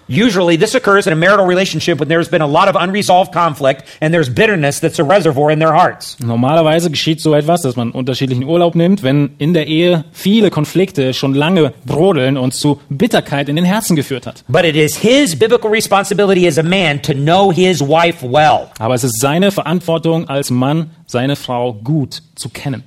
Usually, 0.09 0.57
this 0.57 0.75
occurs 0.75 1.07
in 1.07 1.13
a 1.13 1.17
marital 1.17 1.47
relationship 1.47 1.99
when 2.01 2.09
there's 2.09 2.29
been 2.29 2.43
a 2.43 2.47
lot 2.47 2.69
of 2.69 2.77
unresolved 2.77 3.33
conflict 3.33 3.85
and 4.01 4.13
there's 4.13 4.29
bitterness 4.29 4.81
that's 4.81 4.99
a 4.99 5.05
reservoir 5.05 5.51
in 5.51 5.59
their 5.59 5.73
hearts. 5.73 6.17
Normalerweise 6.21 6.91
geschieht 6.91 7.21
so 7.21 7.35
etwas, 7.35 7.63
dass 7.63 7.77
man 7.77 7.93
unterschiedlichen 7.93 8.45
Urlaub 8.45 8.75
nimmt, 8.75 9.03
wenn 9.03 9.31
in 9.39 9.55
der 9.55 9.67
Ehe 9.69 10.05
viele 10.13 10.51
Konflikte 10.51 11.15
schon 11.15 11.35
lange 11.35 11.73
brodeln 11.85 12.37
und 12.37 12.53
zu 12.53 12.81
Bitterkeit 12.89 13.49
in 13.49 13.57
den 13.57 13.65
Herzen 13.65 13.97
geführt 13.97 14.27
hat. 14.27 14.45
But 14.49 14.65
it 14.65 14.77
is 14.77 14.97
his 14.97 15.39
biblical 15.39 15.71
responsibility 15.71 16.47
as 16.47 16.59
a 16.59 16.63
man 16.63 17.01
to 17.03 17.13
know 17.15 17.53
his 17.53 17.81
wife 17.81 18.23
well. 18.23 18.69
Aber 18.79 18.95
es 18.95 19.05
ist 19.05 19.21
seine 19.21 19.53
Verantwortung 19.53 20.29
als 20.29 20.51
Mann, 20.51 20.91
seine 21.07 21.37
Frau 21.37 21.73
gut 21.75 22.23
zu 22.35 22.49
kennen. 22.49 22.83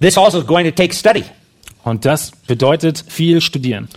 This 0.00 0.16
also 0.16 0.38
is 0.38 0.46
going 0.46 0.64
to 0.64 0.70
take 0.70 0.94
study. 0.94 1.24
Und 1.82 2.04
das 2.04 2.30
bedeutet 2.46 3.02
viel 3.08 3.40
studieren. 3.40 3.88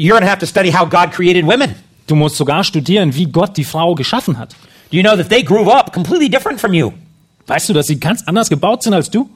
You're 0.00 0.12
going 0.12 0.22
to 0.22 0.30
have 0.30 0.38
to 0.40 0.46
study 0.46 0.70
how 0.70 0.84
God 0.84 1.12
created 1.12 1.44
women. 1.44 1.74
Du 2.06 2.14
musst 2.14 2.36
sogar 2.36 2.62
studieren, 2.62 3.14
wie 3.16 3.26
Gott 3.26 3.56
die 3.56 3.64
Frau 3.64 3.96
geschaffen 3.96 4.38
hat. 4.38 4.54
Do 4.90 4.96
you 4.96 5.02
know 5.02 5.16
that 5.16 5.28
they 5.28 5.42
grew 5.42 5.70
up 5.70 5.92
completely 5.92 6.28
different 6.28 6.60
from 6.60 6.72
you? 6.72 6.92
Weißt 7.48 7.68
du, 7.68 7.72
dass 7.72 7.86
sie 7.88 7.98
ganz 7.98 8.22
anders 8.26 8.48
gebaut 8.48 8.84
sind 8.84 8.94
als 8.94 9.10
du? 9.10 9.28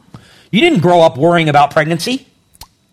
You 0.53 0.61
didn't 0.61 0.81
grow 0.81 1.05
up 1.05 1.19
worrying 1.19 1.49
about 1.49 1.75
pregnancy. 1.75 2.27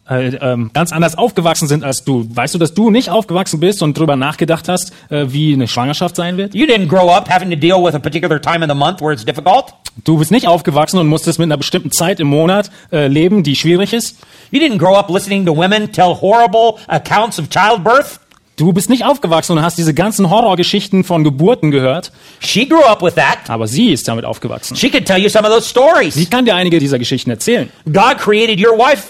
Äh, 0.09 0.35
ähm, 0.41 0.71
ganz 0.73 0.91
anders 0.91 1.17
aufgewachsen 1.17 1.67
sind 1.67 1.83
als 1.83 2.03
du. 2.03 2.25
Weißt 2.33 2.55
du, 2.55 2.57
dass 2.57 2.73
du 2.73 2.89
nicht 2.89 3.09
aufgewachsen 3.11 3.59
bist 3.59 3.83
und 3.83 3.97
drüber 3.97 4.15
nachgedacht 4.15 4.67
hast, 4.67 4.91
äh, 5.09 5.25
wie 5.29 5.53
eine 5.53 5.67
Schwangerschaft 5.67 6.15
sein 6.15 6.35
wird? 6.37 6.55
You 6.55 6.65
didn't 6.65 6.87
grow 6.87 7.11
up 7.11 7.29
having 7.29 7.49
to 7.51 7.55
deal 7.55 7.83
with 7.83 7.93
a 7.93 7.99
particular 7.99 8.41
time 8.41 8.63
in 8.63 8.69
the 8.69 8.75
month 8.75 9.01
where 9.01 9.13
it's 9.13 9.23
difficult. 9.23 9.65
Du 10.05 10.17
bist 10.17 10.31
nicht 10.31 10.47
aufgewachsen 10.47 10.97
und 10.97 11.07
musstest 11.07 11.37
mit 11.37 11.45
einer 11.45 11.57
bestimmten 11.57 11.91
Zeit 11.91 12.19
im 12.19 12.27
Monat 12.27 12.71
äh, 12.91 13.07
leben, 13.07 13.43
die 13.43 13.55
schwierig 13.55 13.93
ist. 13.93 14.17
You 14.49 14.59
didn't 14.59 14.77
grow 14.79 14.95
up 14.97 15.09
listening 15.11 15.45
to 15.45 15.55
women 15.55 15.91
tell 15.91 16.15
horrible 16.19 16.75
accounts 16.87 17.37
of 17.39 17.49
childbirth. 17.49 18.19
Du 18.55 18.73
bist 18.73 18.89
nicht 18.89 19.05
aufgewachsen 19.05 19.57
und 19.57 19.63
hast 19.63 19.77
diese 19.77 19.93
ganzen 19.93 20.29
Horrorgeschichten 20.29 21.03
von 21.03 21.23
Geburten 21.23 21.71
gehört, 21.71 22.11
She 22.39 22.67
grew 22.67 22.83
up 22.83 23.01
with 23.01 23.13
that. 23.13 23.37
aber 23.47 23.67
sie 23.67 23.91
ist 23.91 24.07
damit 24.07 24.25
aufgewachsen. 24.25 24.75
She 24.75 24.89
could 24.89 25.05
tell 25.05 25.17
you 25.17 25.29
some 25.29 25.47
of 25.47 25.53
those 25.53 25.65
Sie 25.65 25.69
stories. 25.69 26.29
kann 26.29 26.45
dir 26.45 26.55
einige 26.55 26.79
dieser 26.79 26.99
Geschichten 26.99 27.29
erzählen. 27.29 27.69
God 27.85 28.17
created 28.17 28.59
your 28.59 28.77
wife 28.77 29.03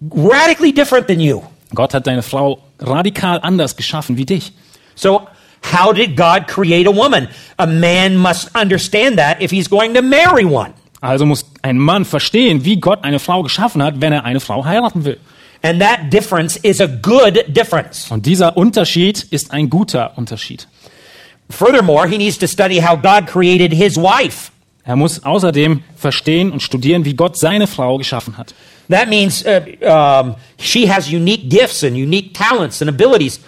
radically 0.00 0.72
different 0.72 1.06
than 1.06 1.20
you. 1.20 1.42
Gott 1.74 1.94
hat 1.94 2.06
deine 2.06 2.22
Frau 2.22 2.58
radikal 2.78 3.40
anders 3.40 3.76
geschaffen 3.76 4.16
wie 4.16 4.26
dich. 4.26 4.52
So, 4.94 5.26
How 5.62 5.92
did 5.92 6.16
God 6.16 6.46
create 6.46 6.86
a 6.86 6.94
woman? 6.94 7.28
A 7.58 7.66
man 7.66 8.16
must 8.16 8.48
understand 8.54 9.18
that 9.18 9.42
if 9.42 9.50
he's 9.50 9.68
going 9.68 9.94
to 9.94 10.02
marry 10.02 10.44
one. 10.44 10.72
Also 11.00 11.26
muss 11.26 11.44
ein 11.62 11.78
Mann 11.78 12.04
verstehen, 12.04 12.64
wie 12.64 12.80
Gott 12.80 13.04
eine 13.04 13.18
Frau 13.18 13.42
geschaffen 13.42 13.82
hat, 13.82 14.00
wenn 14.00 14.12
er 14.12 14.24
eine 14.24 14.40
Frau 14.40 14.64
heiraten 14.64 15.04
will. 15.04 15.18
And 15.62 15.80
that 15.80 16.12
difference 16.12 16.56
is 16.56 16.80
a 16.80 16.86
good 16.86 17.44
difference. 17.48 18.10
Und 18.10 18.26
dieser 18.26 18.56
Unterschied 18.56 19.24
ist 19.30 19.52
ein 19.52 19.68
guter 19.68 20.16
Unterschied. 20.16 20.68
Furthermore, 21.50 22.08
he 22.08 22.18
needs 22.18 22.38
to 22.38 22.46
study 22.46 22.80
how 22.80 22.96
God 22.96 23.26
created 23.26 23.72
his 23.72 23.96
wife. 23.96 24.50
Er 24.84 24.96
muss 24.96 25.24
außerdem 25.24 25.82
verstehen 25.96 26.50
und 26.50 26.62
studieren, 26.62 27.04
wie 27.04 27.14
Gott 27.14 27.38
seine 27.38 27.66
Frau 27.66 27.98
geschaffen 27.98 28.38
hat. 28.38 28.54
That 28.88 29.08
means 29.08 29.44
uh, 29.46 29.64
um, 29.82 30.36
she 30.58 30.86
has 30.86 31.12
unique 31.12 31.48
gifts 31.48 31.82
and 31.82 31.96
unique 31.96 32.32
talents 32.34 32.80
and 32.80 32.88
abilities 32.88 33.38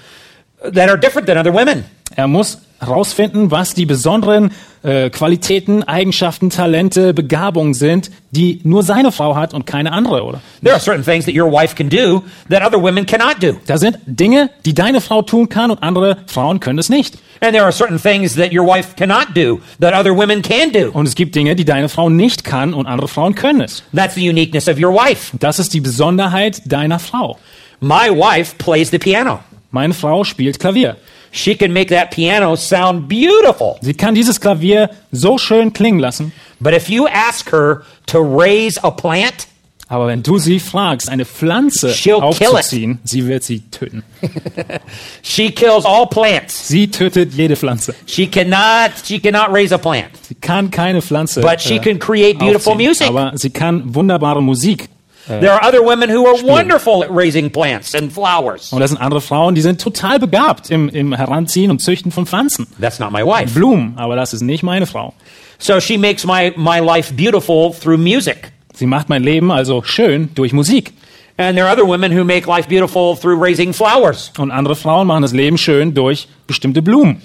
that 0.62 0.88
are 0.88 0.97
different 0.97 1.26
than 1.26 1.38
other 1.38 1.53
women. 1.53 1.84
Er 2.18 2.28
muss 2.28 2.57
herausfinden, 2.81 3.51
was 3.51 3.74
die 3.74 3.87
besonderen 3.87 4.53
äh, 4.83 5.11
Qualitäten, 5.11 5.83
Eigenschaften, 5.83 6.51
Talente, 6.51 7.12
Begabungen 7.12 7.74
sind, 7.74 8.11
die 8.31 8.61
nur 8.64 8.83
seine 8.83 9.12
Frau 9.12 9.37
hat 9.37 9.53
und 9.53 9.66
keine 9.66 9.93
andere, 9.93 10.24
oder? 10.24 10.41
There 10.62 10.74
are 10.74 10.83
certain 10.83 11.05
things 11.05 11.26
that 11.26 11.35
your 11.35 11.53
wife 11.53 11.76
can 11.76 11.91
do 11.91 12.22
that 12.49 12.62
other 12.66 12.81
women 12.81 13.05
cannot 13.05 13.43
do. 13.43 13.57
Da 13.66 13.76
sind 13.76 13.99
Dinge, 14.07 14.51
die 14.64 14.74
deine 14.74 15.01
Frau 15.01 15.22
tun 15.22 15.49
kann 15.49 15.70
und 15.70 15.83
andere 15.83 16.18
Frauen 16.26 16.61
können 16.61 16.78
es 16.78 16.89
nicht. 16.89 17.18
And 17.43 17.53
there 17.53 17.64
are 17.64 17.72
certain 17.72 18.01
things 18.01 18.35
that 18.37 18.53
your 18.53 18.66
wife 18.66 18.97
cannot 18.97 19.28
do 19.35 19.61
that 19.81 19.95
other 19.95 20.16
women 20.16 20.43
can 20.43 20.72
do. 20.72 20.91
Und 20.91 21.07
es 21.07 21.14
gibt 21.14 21.35
Dinge, 21.35 21.57
die 21.57 21.64
deine 21.64 21.89
Frau 21.89 22.09
nicht 22.09 22.45
kann 22.45 22.74
und 22.74 22.87
andere 22.87 23.09
Frauen 23.09 23.35
können 23.35 23.61
es. 23.61 23.83
That's 23.95 24.14
the 24.14 24.28
uniqueness 24.28 24.68
of 24.68 24.78
your 24.78 24.93
wife. 24.95 25.37
Das 25.39 25.59
ist 25.59 25.74
die 25.74 25.81
Besonderheit 25.81 26.62
deiner 26.66 26.99
Frau. 26.99 27.39
My 27.81 28.11
wife 28.11 28.57
plays 28.57 28.91
the 28.91 28.99
piano. 28.99 29.41
Meine 29.70 29.95
Frau 29.95 30.24
spielt 30.24 30.59
Klavier. 30.59 30.97
She 31.33 31.57
can 31.57 31.72
make 31.72 31.89
that 31.91 32.11
piano 32.11 32.57
sound 32.57 33.09
beautiful. 33.09 33.76
Sie 33.81 33.95
kann 33.95 34.14
dieses 34.14 34.41
Klavier 34.41 34.91
so 35.12 35.39
schön 35.39 35.72
klingen 35.72 36.01
lassen, 36.01 36.33
But 36.61 36.74
if 36.74 36.89
you 36.91 37.07
ask 37.09 37.51
her 37.53 37.83
to 38.07 38.18
raise 38.18 38.78
a 38.83 38.91
plant, 38.91 39.47
aber 39.89 40.07
wenn 40.07 40.22
du 40.22 40.39
sie 40.39 40.61
fragst, 40.61 41.09
eine 41.09 41.24
Pflanze 41.24 41.93
She'll 41.93 42.20
aufzuziehen, 42.22 43.01
sie 43.03 43.26
wird 43.26 43.43
sie 43.43 43.61
töten. 43.70 44.05
she 45.22 45.51
kills 45.51 45.85
all 45.85 46.07
plants. 46.07 46.68
Sie 46.68 46.89
tötet 46.89 47.35
jede 47.35 47.57
Pflanze. 47.57 47.95
She 48.07 48.28
cannot 48.28 48.93
she 49.05 49.18
cannot 49.18 49.53
raise 49.53 49.74
a 49.74 49.78
plant. 49.78 50.11
Sie 50.28 50.37
kann 50.37 50.70
keine 50.70 51.03
Pflanze 51.03 51.41
But 51.41 51.61
she 51.61 51.76
äh, 51.76 51.81
can 51.81 51.99
create 51.99 52.39
beautiful 52.39 52.74
aufziehen, 52.74 52.89
music. 52.89 53.09
aber 53.09 53.33
sie 53.37 53.51
kann 53.51 53.95
wunderbare 53.95 54.41
Musik. 54.41 54.89
There 55.26 55.52
are 55.52 55.62
other 55.62 55.82
women 55.84 56.10
who 56.10 56.26
are 56.26 56.42
wonderful 56.42 57.04
at 57.04 57.10
raising 57.10 57.50
plants 57.50 57.94
and 57.94 58.12
flowers. 58.12 58.72
Und 58.72 58.80
das 58.80 58.90
sind 58.90 58.98
andere 59.00 59.20
Frauen, 59.20 59.54
die 59.54 59.60
sind 59.60 59.80
total 59.80 60.18
begabt 60.18 60.70
im, 60.70 60.88
im 60.88 61.12
Heranziehen 61.12 61.70
und 61.70 61.80
Züchten 61.80 62.10
von 62.10 62.26
Pflanzen. 62.26 62.66
That's 62.80 62.98
not 62.98 63.12
my 63.12 63.24
wife. 63.24 63.54
Blumen, 63.54 63.94
aber 63.96 64.16
das 64.16 64.32
ist 64.32 64.42
nicht 64.42 64.62
meine 64.62 64.86
Frau. 64.86 65.14
So 65.58 65.78
she 65.78 65.98
makes 65.98 66.24
my, 66.24 66.52
my 66.56 66.78
life 66.78 67.12
beautiful 67.14 67.72
through 67.72 67.98
music. 67.98 68.52
Sie 68.74 68.86
macht 68.86 69.08
mein 69.08 69.22
Leben 69.22 69.50
also 69.50 69.82
schön 69.82 70.30
durch 70.34 70.52
Musik. 70.52 70.92
And 71.36 71.56
there 71.56 71.66
are 71.66 71.72
other 71.72 71.86
women 71.86 72.12
who 72.12 72.24
make 72.24 72.46
life 72.46 72.68
beautiful 72.68 73.16
through 73.16 73.40
raising 73.40 73.72
flowers. 73.72 74.32
Und 74.38 74.50
andere 74.50 74.76
Frauen 74.76 75.06
machen 75.06 75.22
das 75.22 75.32
Leben 75.32 75.56
schön 75.56 75.94
durch 75.94 76.28
bestimmte 76.51 76.82
Blumen. 76.82 77.22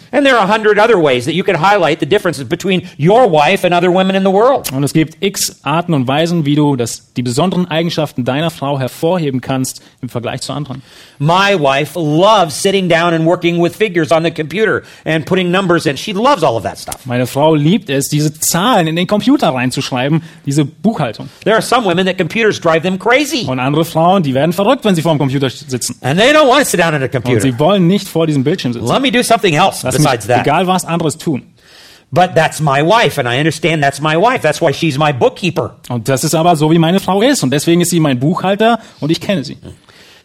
Und 4.71 4.84
es 4.84 4.93
gibt 4.93 5.17
x 5.19 5.59
Arten 5.63 5.93
und 5.93 6.07
Weisen, 6.07 6.45
wie 6.45 6.55
du 6.55 6.76
das, 6.76 7.11
die 7.13 7.23
besonderen 7.23 7.67
Eigenschaften 7.67 8.23
deiner 8.23 8.51
Frau 8.51 8.80
hervorheben 8.80 9.41
kannst 9.41 9.82
im 10.01 10.09
Vergleich 10.09 10.41
zu 10.41 10.53
anderen. 10.53 10.82
My 11.17 11.57
wife 11.59 11.99
loves 11.99 12.61
sitting 12.61 12.88
down 12.88 13.13
and 13.13 13.26
working 13.26 13.61
with 13.61 13.76
figures 13.76 14.11
on 14.11 14.23
the 14.23 14.32
computer 14.32 14.84
and 15.05 15.26
putting 15.26 15.49
numbers 15.49 15.86
in. 15.86 15.97
She 15.97 16.13
loves 16.13 16.43
all 16.43 16.55
of 16.55 16.63
that 16.63 16.78
stuff. 16.78 17.05
Meine 17.05 17.26
Frau 17.26 17.55
liebt 17.55 17.89
es, 17.89 18.09
diese 18.09 18.34
Zahlen 18.34 18.88
in 18.88 18.95
den 18.95 19.07
Computer 19.07 19.49
reinzuschreiben, 19.49 20.21
diese 20.45 20.65
Buchhaltung. 20.65 21.30
There 21.43 21.55
are 21.55 21.63
some 21.63 21.86
women 21.86 22.05
that 22.05 22.17
computers 22.17 22.59
drive 22.61 22.84
them 22.84 22.99
crazy. 22.99 23.45
Und 23.47 23.59
andere 23.59 23.86
Frauen, 23.86 24.21
die 24.23 24.34
werden 24.34 24.53
verrückt, 24.53 24.86
wenn 24.86 24.93
sie 24.93 25.01
vor 25.01 25.13
dem 25.13 25.19
Computer 25.19 25.49
sitzen. 25.49 25.95
And 26.01 26.19
they 26.19 26.32
don't 26.32 26.47
want 26.47 26.59
to 26.59 26.65
sit 26.65 26.80
down 26.80 26.93
at 26.93 27.01
a 27.01 27.05
Und 27.05 27.11
computer. 27.11 27.41
sie 27.41 27.57
wollen 27.57 27.88
nicht 27.88 28.07
vor 28.07 28.28
diesem 28.28 28.43
Bildschirm 28.43 28.73
sitzen. 28.73 28.88
Let 28.88 29.01
me 29.01 29.11
do 29.16 29.24
something 29.24 29.55
else 29.55 29.84
Lass 29.84 29.95
besides 29.97 30.28
that. 30.28 30.45
egal 30.45 30.66
was 30.68 30.86
anderes 30.86 31.18
tun. 31.18 31.43
But 32.11 32.36
that's 32.36 32.59
my 32.61 32.82
wife, 32.84 33.18
and 33.20 33.28
I 33.28 33.39
understand 33.39 33.84
that's 33.84 33.99
my 33.99 34.16
wife. 34.16 34.41
That's 34.41 34.61
why 34.61 34.72
she's 34.72 34.97
my 34.97 35.11
bookkeeper. 35.11 35.76
Und 35.89 36.07
das 36.07 36.24
ist 36.24 36.36
aber 36.36 36.55
so, 36.55 36.70
wie 36.72 36.78
meine 36.80 36.99
Frau 36.99 37.22
ist. 37.22 37.43
Und 37.43 37.49
deswegen 37.51 37.82
ist 37.82 37.89
sie 37.89 37.99
mein 37.99 38.20
Buchhalter 38.20 38.80
und 39.01 39.09
ich 39.11 39.20
kenne 39.20 39.43
sie. 39.43 39.57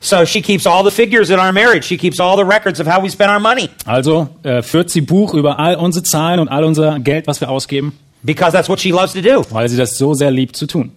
So 0.02 0.24
she 0.24 0.40
keeps 0.40 0.66
all 0.66 0.84
the 0.84 0.90
figures 0.90 1.30
in 1.30 1.38
our 1.38 1.52
marriage. 1.52 1.84
She 1.86 1.96
keeps 1.96 2.20
all 2.20 2.36
the 2.36 2.44
records 2.44 2.80
of 2.80 2.86
how 2.86 3.02
we 3.02 3.10
spend 3.10 3.30
our 3.30 3.40
money 3.40 3.68
Also 3.86 4.28
äh, 4.44 4.62
führt 4.62 4.88
sie 4.90 5.00
Buch 5.02 5.34
über 5.34 5.58
all 5.58 5.74
unsere 5.76 6.02
Zahlen 6.04 6.38
und 6.40 6.48
all 6.48 6.64
unser 6.64 6.98
Geld, 7.00 7.26
was 7.26 7.40
wir 7.40 7.50
ausgeben, 7.50 7.92
because 8.22 8.52
that's 8.52 8.68
what 8.68 8.80
she 8.80 8.92
loves 8.92 9.12
to 9.14 9.20
do. 9.20 9.44
weil 9.50 9.68
sie 9.68 9.76
das 9.76 9.98
so 9.98 10.14
sehr 10.14 10.30
liebt 10.30 10.56
zu 10.56 10.66
tun. 10.66 10.92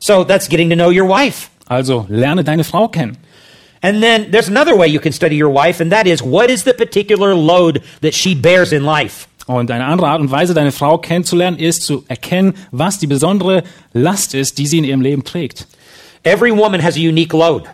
So 0.00 0.24
that's 0.24 0.48
getting 0.48 0.70
to 0.70 0.76
know 0.76 0.90
your 0.90 1.08
wife. 1.08 1.48
Also 1.68 2.06
lerne 2.08 2.42
deine 2.42 2.64
Frau 2.64 2.88
kennen. 2.88 3.16
And 3.82 4.00
then 4.00 4.30
there's 4.30 4.48
another 4.48 4.76
way 4.76 4.86
you 4.86 5.00
can 5.00 5.12
study 5.12 5.36
your 5.36 5.52
wife, 5.52 5.80
and 5.80 5.90
that 5.90 6.06
is 6.06 6.22
what 6.22 6.50
is 6.50 6.62
the 6.62 6.72
particular 6.72 7.34
load 7.34 7.82
that 8.00 8.14
she 8.14 8.34
bears 8.34 8.72
in 8.72 8.84
life? 8.84 9.26
Und 9.46 9.72
eine 9.72 9.84
andere 9.84 10.06
Art 10.06 10.20
und 10.20 10.30
Weise, 10.30 10.54
deine 10.54 10.70
Frau 10.70 10.98
kennenzulernen, 10.98 11.58
ist 11.58 11.82
zu 11.82 12.04
erkennen, 12.06 12.54
was 12.70 13.00
die 13.00 13.08
besondere 13.08 13.64
Last 13.92 14.34
ist, 14.34 14.58
die 14.58 14.66
sie 14.66 14.78
in 14.78 14.84
ihrem 14.84 15.00
Leben 15.00 15.24
trägt. 15.24 15.66
Every 16.22 16.52
woman 16.52 16.80
has 16.80 16.94
a 16.94 17.00
unique 17.00 17.32
load. 17.32 17.64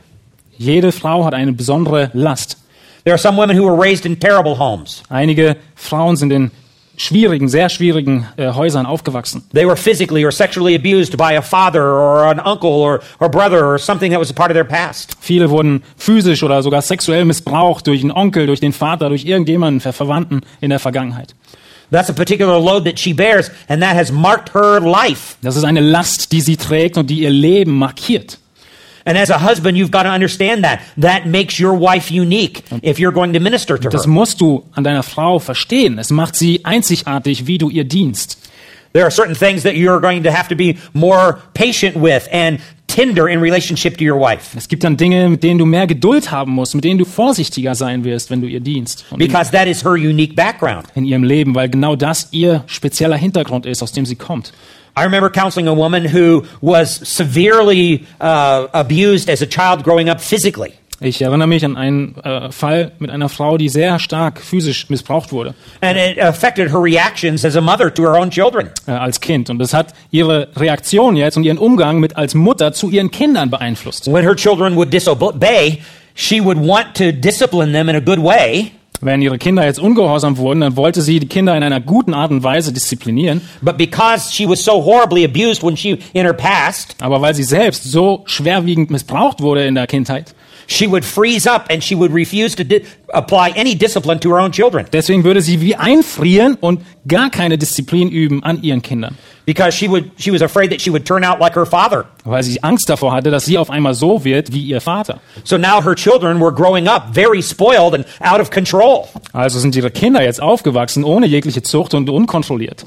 Jede 0.57 0.93
Frau 0.93 1.25
hat 1.25 1.35
eine 1.35 1.53
besondere 1.53 2.11
Last. 2.15 2.57
There 3.05 3.13
are 3.13 3.19
some 3.19 3.37
women 3.37 3.57
who 3.57 3.65
were 3.65 3.77
raised 3.79 4.07
in 4.07 4.19
terrible 4.19 4.59
homes. 4.59 5.03
Einige 5.11 5.57
Frauen 5.75 6.17
sind 6.17 6.33
in 6.33 6.51
schwierigen, 6.99 7.49
sehr 7.49 7.69
schwierigen 7.69 8.27
äh, 8.37 8.53
Häusern 8.53 8.85
aufgewachsen. 8.85 9.45
They 9.55 9.67
were 9.67 9.77
physically 9.77 10.25
or 10.25 10.33
sexually 10.33 10.75
abused 10.75 11.17
by 11.17 11.37
a 11.37 11.43
father 11.43 11.83
or 11.83 12.27
an 12.27 12.41
uncle 12.41 12.71
or, 12.71 13.01
or 13.21 13.31
brother 13.31 13.65
or 13.65 13.79
something 13.79 14.11
that 14.13 14.21
was 14.21 14.31
a 14.31 14.35
part 14.35 14.51
of 14.51 14.55
their 14.55 14.65
past. 14.65 15.17
Viele 15.21 15.49
wurden 15.49 15.83
physisch 15.97 16.43
oder 16.43 16.63
sogar 16.63 16.83
sexuell 16.83 17.25
missbraucht 17.25 17.87
durch 17.87 18.03
einen 18.03 18.13
Onkel, 18.13 18.47
durch 18.47 18.61
den 18.61 18.73
Vater, 18.73 19.09
durch 19.09 19.25
irgendjemanden, 19.25 19.81
Ver 19.81 19.93
Verwandten 19.93 20.43
in 20.61 20.71
der 20.71 20.79
Vergangenheit. 20.79 21.35
That's 21.91 22.11
a 22.11 22.13
particular 22.13 22.61
load 22.61 22.85
that 22.85 22.99
she 22.99 23.15
bears, 23.15 23.51
and 23.69 23.83
that 23.83 23.97
has 23.97 24.13
marked 24.13 24.53
her 24.55 24.81
life. 24.81 25.37
Das 25.41 25.57
ist 25.57 25.65
eine 25.65 25.81
Last, 25.81 26.33
die 26.33 26.43
sie 26.43 26.57
trägt 26.57 26.99
und 26.99 27.09
die 27.09 27.21
ihr 27.21 27.31
Leben 27.31 27.73
markiert. 27.79 28.39
And 29.05 29.17
as 29.17 29.31
a 29.31 29.39
husband, 29.39 29.77
you've 29.77 29.91
got 29.91 30.05
to 30.05 30.11
understand 30.11 30.65
that. 30.65 30.83
That 30.97 31.27
makes 31.27 31.59
your 31.59 31.75
wife 31.75 32.11
unique 32.11 32.65
if 32.83 32.99
you're 32.99 33.13
going 33.13 33.33
to 33.33 33.41
minister 33.41 33.79
to 33.79 33.85
her. 33.85 33.91
Das 33.91 34.07
musst 34.07 34.41
du 34.41 34.65
an 34.75 34.85
deiner 34.85 35.03
Frau 35.03 35.39
verstehen. 35.39 35.99
Es 35.99 36.11
macht 36.11 36.37
sie 36.37 36.65
einzigartig, 36.65 37.47
wie 37.47 37.59
du 37.59 37.71
ihr 37.71 37.85
dienst. 37.85 38.39
There 38.93 39.05
are 39.05 39.11
certain 39.11 39.35
things 39.35 39.63
that 39.65 39.77
you're 39.77 40.01
going 40.01 40.23
to 40.25 40.31
have 40.31 40.49
to 40.49 40.57
be 40.57 40.79
more 40.95 41.41
patient 41.55 41.97
with 41.97 42.29
and 42.33 42.61
tender 42.99 43.29
in 43.29 43.41
relationship 43.41 43.97
to 43.97 44.05
your 44.05 44.19
wife 44.19 44.57
Es 44.57 44.67
gibt 44.67 44.83
dann 44.83 44.97
Dinge, 44.97 45.29
mit 45.29 45.43
denen 45.45 45.59
du 45.59 45.67
mehr 45.67 45.87
Geduld 45.87 46.33
haben 46.33 46.53
musst, 46.53 46.75
mit 46.75 46.83
denen 46.83 46.99
du 46.99 47.05
vorsichtiger 47.05 47.77
sein 47.77 48.03
wirst, 48.03 48.31
wenn 48.31 48.41
du 48.41 48.49
ihr 48.49 48.61
dienst. 48.61 49.05
Und 49.11 49.19
because 49.19 49.53
that 49.53 49.69
is 49.69 49.85
her 49.85 49.93
unique 49.93 50.35
background. 50.35 50.87
in 50.97 51.05
ihrem 51.05 51.23
Leben, 51.23 51.55
weil 51.55 51.69
genau 51.69 51.95
das 51.95 52.29
ihr 52.33 52.65
spezieller 52.67 53.17
Hintergrund 53.17 53.67
ist, 53.67 53.83
aus 53.83 53.93
dem 53.93 54.05
sie 54.05 54.17
kommt. 54.17 54.53
I 54.97 55.03
remember 55.03 55.31
counseling 55.31 55.69
a 55.69 55.77
woman 55.77 56.13
who 56.13 56.43
was 56.61 56.97
severely 57.05 58.05
uh, 58.21 58.67
abused 58.73 59.31
as 59.31 59.43
a 59.43 59.47
child 59.47 59.85
growing 59.85 60.09
up 60.09 60.21
physically. 60.21 60.73
Ich 61.01 61.23
erinnere 61.23 61.47
mich 61.47 61.65
an 61.65 61.77
einen 61.77 62.17
äh, 62.25 62.51
Fall 62.51 62.91
mit 62.99 63.11
einer 63.11 63.29
Frau, 63.29 63.57
die 63.57 63.69
sehr 63.69 64.01
stark 64.01 64.41
physisch 64.41 64.91
missbraucht 64.91 65.31
wurde 65.31 65.55
And 65.81 65.97
it 65.97 66.21
affected 66.21 66.73
her 66.73 66.83
reactions 66.83 67.45
as 67.45 67.55
a 67.57 67.61
mother 67.61 67.93
to 67.95 68.03
her 68.03 68.15
own 68.21 68.31
children. 68.31 68.71
äh, 68.89 68.91
als 68.91 69.21
Kind. 69.21 69.49
Und 69.49 69.59
das 69.61 69.73
hat 69.75 69.95
ihre 70.11 70.49
Reaktion 70.57 71.15
jetzt 71.15 71.37
und 71.37 71.45
ihren 71.45 71.59
Umgang 71.59 72.01
mit 72.01 72.17
als 72.17 72.35
Mutter 72.35 72.73
zu 72.73 72.91
ihren 72.91 73.13
Kindern 73.13 73.49
beeinflusst. 73.49 74.13
When 74.13 74.25
her 74.25 74.35
children 74.35 74.75
would 74.75 74.93
disobey, 74.93 75.79
she 76.17 76.43
would 76.45 76.59
want 76.59 76.95
to 76.95 77.13
discipline 77.13 77.73
them 77.73 77.89
in 77.89 77.95
a 77.95 78.01
good 78.01 78.19
way, 78.23 78.73
Wenn 79.01 79.23
ihre 79.23 79.39
Kinder 79.39 79.65
jetzt 79.65 79.79
ungehorsam 79.79 80.37
wurden, 80.39 80.63
dann 80.63 80.77
wollte 80.77 81.01
sie 81.03 81.21
die 81.21 81.29
Kinder 81.29 81.57
in 81.57 81.63
einer 81.63 81.79
guten 81.81 82.13
Art 82.15 82.33
und 82.33 82.43
Weise 82.43 82.73
disziplinieren. 82.73 83.41
but 83.63 83.77
because 83.79 84.35
she 84.35 84.49
was 84.49 84.65
so 84.65 84.85
horribly 84.85 85.25
abused 85.25 85.63
when 85.63 85.77
she 85.77 86.01
in 86.13 86.25
her 86.25 86.33
past, 86.33 86.97
Aber 87.01 87.21
weil 87.21 87.37
sie 87.37 87.45
selbst 87.45 87.85
so 87.85 88.23
schwerwiegend 88.27 88.91
missbraucht 88.91 89.41
wurde 89.41 89.65
in 89.65 89.77
der 89.77 89.87
Kindheit, 89.87 90.35
she 90.69 90.87
would 90.87 91.05
freeze 91.05 91.49
up 91.49 91.67
and 91.71 91.83
she 91.83 91.97
would 91.97 92.13
refuse 92.13 92.55
to 92.55 92.63
apply 93.13 93.51
any 93.57 93.75
discipline 93.75 94.21
to 94.21 94.31
her 94.31 94.39
own 94.39 94.53
children 94.53 94.87
deswegen 94.93 95.25
würde 95.25 95.41
sie 95.41 95.61
wie 95.61 95.75
einfrieren 95.75 96.57
und 96.61 96.83
gar 97.09 97.31
keine 97.31 97.59
Disziplin 97.59 98.09
üben 98.11 98.45
an 98.45 98.63
ihren 98.63 98.83
Kindern. 98.83 99.17
because 99.49 99.75
she 99.75 99.89
would 99.89 100.11
she 100.19 100.31
was 100.31 100.43
afraid 100.43 100.69
that 100.71 100.79
she 100.79 100.91
would 100.91 101.07
turn 101.07 101.25
out 101.25 101.41
like 101.41 101.55
her 101.55 101.65
father. 101.65 102.05
Weil 102.25 102.43
sie 102.43 102.63
Angst 102.63 102.91
davor 102.91 103.13
hatte, 103.13 103.31
dass 103.31 103.47
sie 103.47 103.57
auf 103.57 103.71
einmal 103.71 103.95
so 103.95 104.23
wird 104.23 104.53
wie 104.53 104.63
ihr 104.63 104.83
Vater. 104.83 105.21
So 105.43 105.57
now 105.57 105.81
her 105.83 105.95
children 105.95 106.39
were 106.39 106.53
growing 106.53 106.87
up 106.87 107.15
very 107.15 107.41
spoiled 107.41 107.95
and 107.95 108.05
out 108.21 108.41
of 108.43 108.51
control. 108.51 109.09
Also 109.33 109.59
sind 109.59 109.75
ihre 109.75 109.91
Kinder 109.91 110.23
jetzt 110.23 110.43
aufgewachsen 110.43 111.03
ohne 111.03 111.27
jegliche 111.27 111.63
Zucht 111.63 111.95
und 111.95 112.11
unkontrolliert. 112.11 112.85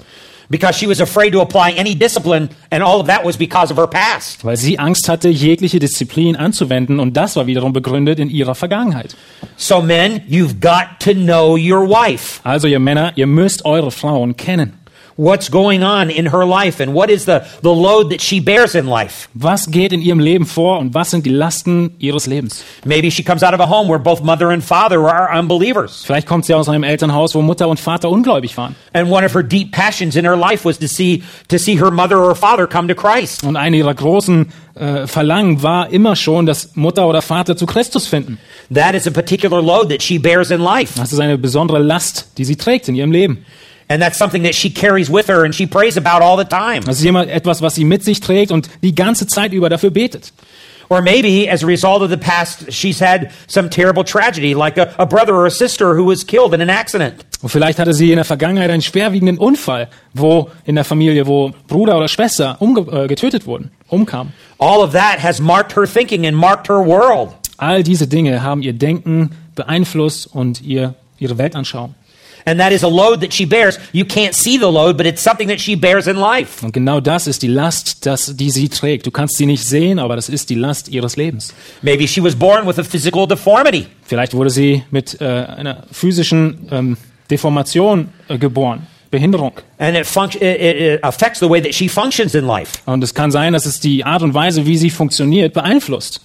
Because 0.51 0.77
she 0.77 0.87
was 0.87 0.99
afraid 1.01 1.31
to 1.33 1.41
apply 1.41 1.71
any 1.71 1.95
discipline, 1.95 2.49
and 2.69 2.83
all 2.83 2.99
of 2.99 3.07
that 3.07 3.23
was 3.25 3.37
because 3.37 3.71
of 3.71 3.77
her 3.77 3.87
past. 3.87 4.43
weil 4.43 4.57
sie 4.57 4.77
Angst 4.77 5.09
hatte, 5.09 5.29
jegliche 5.29 5.79
Disziplin 5.79 6.35
anzuwenden 6.35 6.99
und 6.99 7.15
das 7.17 7.35
war 7.35 7.47
wiederum 7.47 7.73
begründet 7.73 8.19
in 8.19 8.29
ihrer 8.29 8.53
Vergangenheit. 8.53 9.15
So, 9.57 9.81
men, 9.81 10.21
you've 10.27 10.59
got 10.59 10.99
to 10.99 11.13
know 11.13 11.55
your 11.55 11.87
wife. 11.89 12.41
Also 12.43 12.67
ihr 12.67 12.79
Männer, 12.79 13.13
ihr 13.15 13.27
müsst 13.27 13.65
eure 13.65 13.91
Frauen 13.91 14.35
kennen. 14.37 14.73
What's 15.21 15.51
going 15.51 15.83
on 15.83 16.09
in 16.09 16.25
her 16.31 16.47
life, 16.47 16.79
and 16.79 16.95
what 16.95 17.11
is 17.11 17.25
the, 17.25 17.45
the 17.61 17.71
load 17.71 18.09
that 18.09 18.21
she 18.21 18.39
bears 18.39 18.73
in 18.73 18.87
life? 18.87 19.29
Was 19.35 19.69
geht 19.69 19.93
in 19.93 20.01
ihrem 20.01 20.19
Leben 20.19 20.47
vor 20.47 20.79
und 20.79 20.95
was 20.95 21.11
sind 21.11 21.27
die 21.27 21.29
Lasten 21.29 21.93
ihres 21.99 22.25
Lebens? 22.25 22.63
Maybe 22.85 23.11
she 23.11 23.21
comes 23.21 23.43
out 23.43 23.53
of 23.53 23.59
a 23.59 23.67
home 23.67 23.87
where 23.87 23.99
both 23.99 24.23
mother 24.23 24.49
and 24.49 24.63
father 24.63 25.07
are 25.07 25.29
unbelievers. 25.31 26.01
Vielleicht 26.07 26.25
kommt 26.25 26.45
sie 26.45 26.55
aus 26.55 26.67
einem 26.67 26.81
Elternhaus, 26.81 27.35
wo 27.35 27.43
Mutter 27.43 27.67
und 27.67 27.79
Vater 27.79 28.09
ungläubig 28.09 28.57
waren. 28.57 28.75
And 28.93 29.11
one 29.11 29.23
of 29.23 29.35
her 29.35 29.43
deep 29.43 29.71
passions 29.71 30.15
in 30.15 30.25
her 30.25 30.35
life 30.35 30.65
was 30.65 30.79
to 30.79 30.87
see, 30.87 31.21
to 31.49 31.59
see 31.59 31.79
her 31.79 31.91
mother 31.91 32.17
or 32.17 32.33
father 32.35 32.65
come 32.65 32.87
to 32.87 32.95
Christ. 32.95 33.43
Und 33.43 33.57
eine 33.57 33.77
ihrer 33.77 33.93
großen 33.93 34.51
äh, 34.73 35.05
Verlangen 35.05 35.61
war 35.61 35.91
immer 35.91 36.15
schon, 36.15 36.47
dass 36.47 36.75
Mutter 36.75 37.07
oder 37.07 37.21
Vater 37.21 37.55
zu 37.55 37.67
Christus 37.67 38.07
finden. 38.07 38.39
That 38.73 38.95
is 38.95 39.05
a 39.05 39.11
particular 39.11 39.61
load 39.61 39.89
that 39.89 40.01
she 40.01 40.17
bears 40.17 40.49
in 40.49 40.61
life. 40.61 40.93
Das 40.97 41.13
ist 41.13 41.19
eine 41.19 41.37
besondere 41.37 41.77
Last, 41.77 42.31
die 42.39 42.45
sie 42.45 42.55
trägt 42.55 42.87
in 42.87 42.95
ihrem 42.95 43.11
Leben. 43.11 43.45
And 43.91 44.01
that's 44.01 44.17
something 44.17 44.43
that 44.43 44.55
she 44.55 44.69
carries 44.69 45.09
with 45.09 45.27
her 45.27 45.43
and 45.43 45.53
she 45.53 45.67
prays 45.67 45.97
about 45.97 46.21
all 46.21 46.37
the 46.37 46.45
time. 46.45 46.85
Das 46.85 46.99
ist 46.99 47.05
immer 47.05 47.27
etwas, 47.27 47.61
was 47.61 47.75
sie 47.75 47.83
mit 47.83 48.05
sich 48.05 48.21
trägt 48.21 48.51
und 48.51 48.69
die 48.81 48.95
ganze 48.95 49.27
Zeit 49.27 49.51
über 49.51 49.67
dafür 49.67 49.89
betet. 49.89 50.31
Or 50.87 51.01
maybe 51.01 51.49
as 51.49 51.61
a 51.61 51.67
result 51.67 52.01
of 52.01 52.09
the 52.09 52.17
past, 52.17 52.71
she's 52.71 53.01
had 53.01 53.31
some 53.47 53.69
terrible 53.69 54.05
tragedy, 54.05 54.53
like 54.53 54.77
a, 54.77 54.93
a 54.97 55.05
brother 55.05 55.35
or 55.35 55.45
a 55.45 55.51
sister 55.51 55.95
who 55.95 56.05
was 56.05 56.25
killed 56.25 56.53
in 56.53 56.61
an 56.61 56.69
accident. 56.69 57.25
Und 57.41 57.49
vielleicht 57.49 57.79
hatte 57.79 57.93
sie 57.93 58.11
in 58.11 58.15
der 58.15 58.23
Vergangenheit 58.23 58.69
einen 58.69 58.81
schwerwiegenden 58.81 59.37
Unfall, 59.37 59.89
wo 60.13 60.49
in 60.63 60.75
der 60.75 60.85
Familie, 60.85 61.27
wo 61.27 61.51
Bruder 61.67 61.97
oder 61.97 62.07
Schwester 62.07 62.57
umge 62.59 62.81
äh, 62.91 63.07
getötet 63.07 63.45
wurden, 63.45 63.71
umkamen. 63.89 64.31
All 64.57 64.79
of 64.79 64.93
that 64.93 65.21
has 65.21 65.41
marked 65.41 65.75
her 65.75 65.85
thinking 65.85 66.25
and 66.25 66.37
marked 66.37 66.69
her 66.69 66.85
world. 66.85 67.33
All 67.57 67.83
diese 67.83 68.07
Dinge 68.07 68.41
haben 68.41 68.61
ihr 68.61 68.73
Denken 68.73 69.31
beeinflusst 69.55 70.27
und 70.33 70.61
ihr, 70.61 70.95
ihre 71.19 71.37
Weltanschauung. 71.37 71.95
And 72.45 72.59
that 72.59 72.71
is 72.71 72.83
a 72.83 72.87
load 72.87 73.21
that 73.21 73.33
she 73.33 73.45
bears. 73.45 73.79
You 73.91 74.05
can't 74.05 74.33
see 74.33 74.57
the 74.57 74.71
load, 74.71 74.97
but 74.97 75.05
it's 75.05 75.21
something 75.21 75.47
that 75.49 75.59
she 75.59 75.75
bears 75.75 76.07
in 76.07 76.15
life. 76.15 76.63
Und 76.63 76.73
genau 76.73 76.99
das 76.99 77.27
ist 77.27 77.41
die 77.41 77.47
Last, 77.47 78.05
das, 78.05 78.35
die 78.35 78.49
sie 78.49 78.69
trägt. 78.69 79.05
Du 79.05 79.11
kannst 79.11 79.37
sie 79.37 79.45
nicht 79.45 79.63
sehen, 79.63 79.99
aber 79.99 80.15
das 80.15 80.29
ist 80.29 80.49
die 80.49 80.55
Last 80.55 80.89
ihres 80.89 81.17
Lebens. 81.17 81.53
Maybe 81.81 82.07
she 82.07 82.23
was 82.23 82.35
born 82.35 82.67
with 82.67 82.79
a 82.79 82.83
physical 82.83 83.27
deformity. 83.27 83.87
Vielleicht 84.03 84.33
wurde 84.33 84.49
sie 84.49 84.83
mit 84.91 85.19
äh, 85.21 85.25
einer 85.25 85.83
physischen 85.91 86.67
ähm, 86.71 86.97
Deformation 87.29 88.09
äh, 88.27 88.37
geboren, 88.37 88.87
Behinderung. 89.09 89.53
And 89.77 89.97
it, 89.97 90.07
it, 90.35 90.41
it 90.41 91.03
affects 91.03 91.39
the 91.39 91.49
way 91.49 91.61
that 91.61 91.73
she 91.73 91.87
functions 91.87 92.35
in 92.35 92.45
life. 92.45 92.79
Und 92.85 93.03
es 93.03 93.13
kann 93.13 93.31
sein, 93.31 93.53
dass 93.53 93.65
es 93.65 93.79
die 93.79 94.03
Art 94.03 94.21
und 94.21 94.33
Weise, 94.33 94.65
wie 94.65 94.77
sie 94.77 94.89
funktioniert, 94.89 95.53
beeinflusst. 95.53 96.21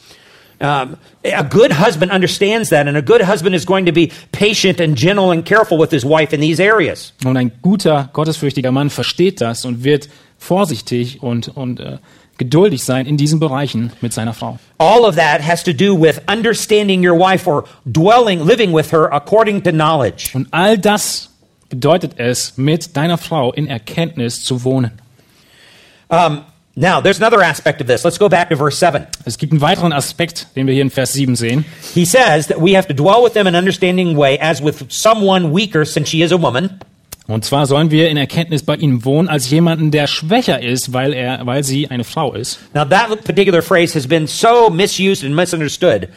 Um, 0.59 0.96
a 1.22 1.44
good 1.44 1.72
husband 1.72 2.11
understands 2.11 2.70
that, 2.70 2.88
and 2.88 2.96
a 2.96 3.02
good 3.02 3.20
husband 3.20 3.54
is 3.54 3.66
going 3.66 3.84
to 3.84 3.92
be 3.92 4.11
patient 4.32 4.80
and 4.80 4.96
gentle 4.96 5.30
and 5.30 5.44
careful 5.44 5.78
with 5.78 5.90
his 5.90 6.02
wife 6.02 6.32
in 6.32 6.40
these 6.40 6.61
areas. 6.61 7.12
Und 7.24 7.36
ein 7.36 7.52
guter, 7.61 8.09
gottesfürchtiger 8.14 8.72
Mann 8.72 8.88
versteht 8.88 9.40
das 9.42 9.66
und 9.66 9.84
wird 9.84 10.09
vorsichtig 10.38 11.22
und, 11.22 11.48
und 11.48 11.80
äh, 11.80 11.98
geduldig 12.38 12.84
sein 12.84 13.07
in 13.07 13.16
diesen 13.16 13.38
Bereichen 13.38 13.92
mit 14.00 14.12
seiner 14.12 14.32
Frau. 14.32 14.59
All 14.78 15.04
of 15.04 15.16
that 15.16 15.46
has 15.46 15.62
to 15.64 15.72
do 15.72 15.94
with 15.94 16.20
understanding 16.26 17.07
your 17.07 17.18
wife 17.18 17.46
or 17.46 17.64
dwelling, 17.84 18.44
living 18.44 18.74
with 18.74 18.92
her 18.92 19.12
according 19.12 19.62
to 19.62 19.70
knowledge. 19.70 20.30
Und 20.34 20.48
all 20.52 20.78
das 20.78 21.30
bedeutet 21.68 22.12
es, 22.18 22.57
mit 22.57 22.96
deiner 22.96 23.18
Frau 23.18 23.52
in 23.52 23.66
Erkenntnis 23.66 24.42
zu 24.42 24.64
wohnen. 24.64 24.92
Um, 26.09 26.44
now, 26.78 27.00
there's 27.00 27.18
another 27.18 27.42
aspect 27.42 27.80
of 27.80 27.86
this. 27.86 28.04
Let's 28.04 28.18
go 28.18 28.28
back 28.28 28.50
to 28.50 28.56
verse 28.56 28.76
7. 28.76 29.06
Es 29.24 29.38
gibt 29.38 29.52
einen 29.52 29.62
weiteren 29.62 29.94
Aspekt, 29.94 30.48
den 30.56 30.66
wir 30.66 30.74
hier 30.74 30.82
in 30.82 30.90
Vers 30.90 31.14
7 31.14 31.34
sehen. 31.34 31.64
He 31.94 32.04
says 32.04 32.48
that 32.48 32.60
we 32.60 32.76
have 32.76 32.86
to 32.86 32.94
dwell 32.94 33.24
with 33.24 33.32
them 33.32 33.46
in 33.46 33.54
an 33.54 33.56
understanding 33.56 34.14
way 34.14 34.38
as 34.38 34.62
with 34.62 34.84
someone 34.90 35.54
weaker, 35.54 35.86
since 35.86 36.10
she 36.10 36.22
is 36.22 36.32
a 36.32 36.40
woman. 36.40 36.78
Und 37.28 37.46
zwar 37.46 37.66
sollen 37.66 37.90
wir 37.90 38.10
in 38.10 38.18
Erkenntnis 38.18 38.62
bei 38.62 38.76
ihnen 38.76 39.04
wohnen 39.06 39.28
als 39.28 39.50
jemanden, 39.50 39.90
der 39.90 40.06
schwächer 40.06 40.62
ist, 40.62 40.92
weil, 40.92 41.14
er, 41.14 41.44
weil 41.46 41.64
sie 41.64 41.88
eine 41.88 42.04
Frau 42.04 42.34
ist. 42.34 42.58
Now, 42.74 42.84
that 42.84 43.24
particular 43.24 43.62
phrase 43.62 43.94
has 43.94 44.06
been 44.06 44.26
so 44.26 44.68
misused 44.68 45.24
and 45.24 45.34
misunderstood 45.34 46.08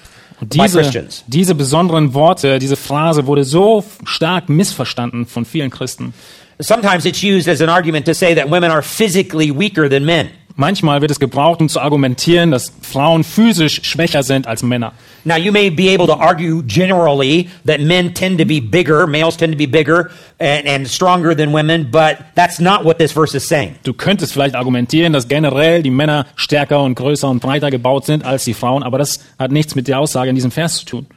Und 0.41 0.53
diese, 0.53 1.07
diese 1.27 1.55
besonderen 1.55 2.13
Worte, 2.13 2.59
diese 2.59 2.75
Phrase 2.75 3.27
wurde 3.27 3.43
so 3.43 3.83
stark 4.05 4.49
missverstanden 4.49 5.25
von 5.25 5.45
vielen 5.45 5.69
Christen. 5.69 6.13
Sometimes 6.61 7.05
it's 7.05 7.23
used 7.23 7.47
as 7.47 7.61
an 7.61 7.69
argument 7.69 8.05
to 8.05 8.13
say 8.13 8.35
that 8.35 8.49
women 8.49 8.69
are 8.71 8.81
physically 8.81 9.51
weaker 9.51 9.89
than 9.89 10.05
men. 10.05 10.29
Manchmal 10.59 10.99
wird 10.99 11.09
es 11.09 11.21
gebraucht, 11.21 11.61
um 11.61 11.69
zu 11.69 11.79
argumentieren, 11.79 12.51
dass 12.51 12.73
Frauen 12.81 13.23
physisch 13.23 13.79
schwächer 13.83 14.23
sind 14.23 14.45
als 14.45 14.61
Männer. 14.61 14.91
Now, 15.23 15.37
you 15.37 15.53
may 15.53 15.69
be 15.69 15.87
able 15.87 16.05
to 16.07 16.19
argue 16.19 16.63
generally 16.63 17.47
that 17.65 17.79
men 17.79 18.13
tend 18.13 18.39
to 18.39 18.45
be 18.45 18.59
bigger, 18.59 19.07
males 19.07 19.37
tend 19.37 19.53
to 19.53 19.57
be 19.57 19.67
bigger 19.67 20.11
and, 20.37 20.67
and 20.67 20.85
stronger 20.85 21.33
than 21.33 21.53
women, 21.53 21.89
but 21.89 22.17
that's 22.35 22.59
not 22.59 22.83
what 22.83 22.97
this 22.97 23.13
verse 23.13 23.33
is 23.37 23.47
saying. 23.47 23.75
Du 23.83 23.93
könntest 23.93 24.33
vielleicht 24.33 24.55
argumentieren, 24.55 25.13
dass 25.13 25.29
generell 25.29 25.81
die 25.81 25.91
Männer 25.91 26.25
stärker 26.35 26.83
und 26.83 26.95
größer 26.95 27.29
und 27.29 27.39
breiter 27.39 27.71
gebaut 27.71 28.05
sind 28.05 28.25
als 28.25 28.43
die 28.43 28.53
Frauen, 28.53 28.83
aber 28.83 28.97
das 28.97 29.21
hat 29.39 29.53
nichts 29.53 29.75
mit 29.75 29.87
der 29.87 29.97
Aussage 29.97 30.29
in 30.29 30.35
diesem 30.35 30.51
Vers 30.51 30.79
zu 30.79 30.85
tun. 30.85 31.07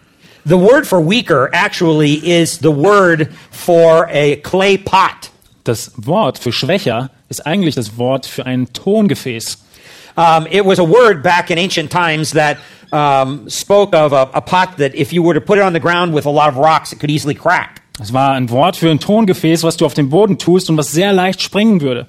The 0.44 0.54
word 0.54 0.86
for 0.86 1.00
weaker 1.00 1.48
actually 1.52 2.14
is 2.14 2.60
the 2.60 2.70
word 2.70 3.28
for 3.50 4.06
a 4.08 4.36
clay 4.36 4.78
pot. 4.78 5.32
Das 5.64 5.92
Wort 5.96 6.38
für 6.38 6.52
schwächer 6.52 7.10
ist 7.28 7.46
eigentlich 7.46 7.74
das 7.74 7.96
Wort 7.96 8.26
für 8.26 8.46
ein 8.46 8.72
Tongefäß. 8.72 9.58
Um, 10.14 10.46
it 10.50 10.64
was 10.64 10.78
a 10.78 10.82
word 10.82 11.22
back 11.22 11.50
in 11.50 11.58
ancient 11.58 11.90
times 11.90 12.32
that 12.32 12.58
um, 12.92 13.48
spoke 13.48 13.94
of 13.94 14.12
a, 14.12 14.28
a 14.34 14.40
pot 14.40 14.76
that 14.76 14.94
if 14.94 15.12
you 15.12 15.22
were 15.22 15.32
to 15.32 15.40
put 15.40 15.56
it 15.58 15.64
on 15.64 15.72
the 15.72 15.80
ground 15.80 16.14
with 16.14 16.26
a 16.26 16.30
lot 16.30 16.48
of 16.48 16.56
rocks, 16.56 16.92
it 16.92 17.00
could 17.00 17.10
easily 17.10 17.34
crack. 17.34 17.80
Es 18.00 18.12
war 18.12 18.32
ein 18.32 18.50
Wort 18.50 18.76
für 18.76 18.90
ein 18.90 18.98
Tongefäß, 18.98 19.62
was 19.62 19.76
du 19.76 19.86
auf 19.86 19.94
den 19.94 20.10
Boden 20.10 20.38
tust 20.38 20.68
und 20.68 20.76
was 20.76 20.92
sehr 20.92 21.12
leicht 21.12 21.40
springen 21.40 21.80
würde. 21.80 22.06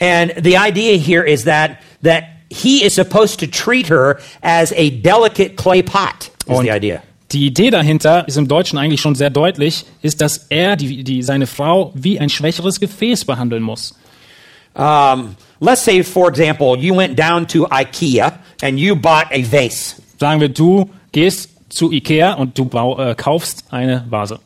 And 0.00 0.32
the 0.42 0.56
idea 0.56 0.96
here 0.96 1.24
is 1.24 1.44
that 1.44 1.78
that 2.02 2.24
he 2.50 2.84
is 2.84 2.94
supposed 2.94 3.38
to 3.40 3.46
treat 3.46 3.88
her 3.88 4.18
as 4.42 4.72
a 4.72 4.90
delicate 4.90 5.56
clay 5.56 5.82
pot. 5.82 6.30
Is 6.46 6.58
Und 6.58 6.64
the 6.64 6.72
idea. 6.72 7.02
Die 7.32 7.46
Idee 7.46 7.70
dahinter 7.70 8.26
ist 8.28 8.36
im 8.36 8.48
Deutschen 8.48 8.78
eigentlich 8.78 9.00
schon 9.00 9.14
sehr 9.14 9.30
deutlich, 9.30 9.84
ist, 10.02 10.20
dass 10.20 10.46
er 10.48 10.76
die, 10.76 11.02
die, 11.04 11.22
seine 11.22 11.46
Frau 11.46 11.92
wie 11.94 12.20
ein 12.20 12.28
schwächeres 12.28 12.80
Gefäß 12.80 13.24
behandeln 13.24 13.62
muss. 13.62 13.94
Um, 14.74 15.36
let's 15.60 15.84
say, 15.84 16.02
for 16.02 16.28
example, 16.28 16.76
you 16.78 16.96
went 16.96 17.18
down 17.18 17.46
to 17.48 17.66
IKEA 17.70 18.32
and 18.62 18.78
you 18.78 18.96
bought 18.96 19.26
a 19.30 19.42
vase, 19.42 19.96
Sagen 20.18 20.40
wir, 20.40 20.48
du 20.48 20.88
gehst 21.12 21.50
zu 21.68 21.90
Ikea 21.92 22.34
und 22.34 22.56
du 22.58 22.70
äh, 22.98 23.14
kaufst 23.14 23.64
eine 23.70 24.04
Vase. 24.08 24.38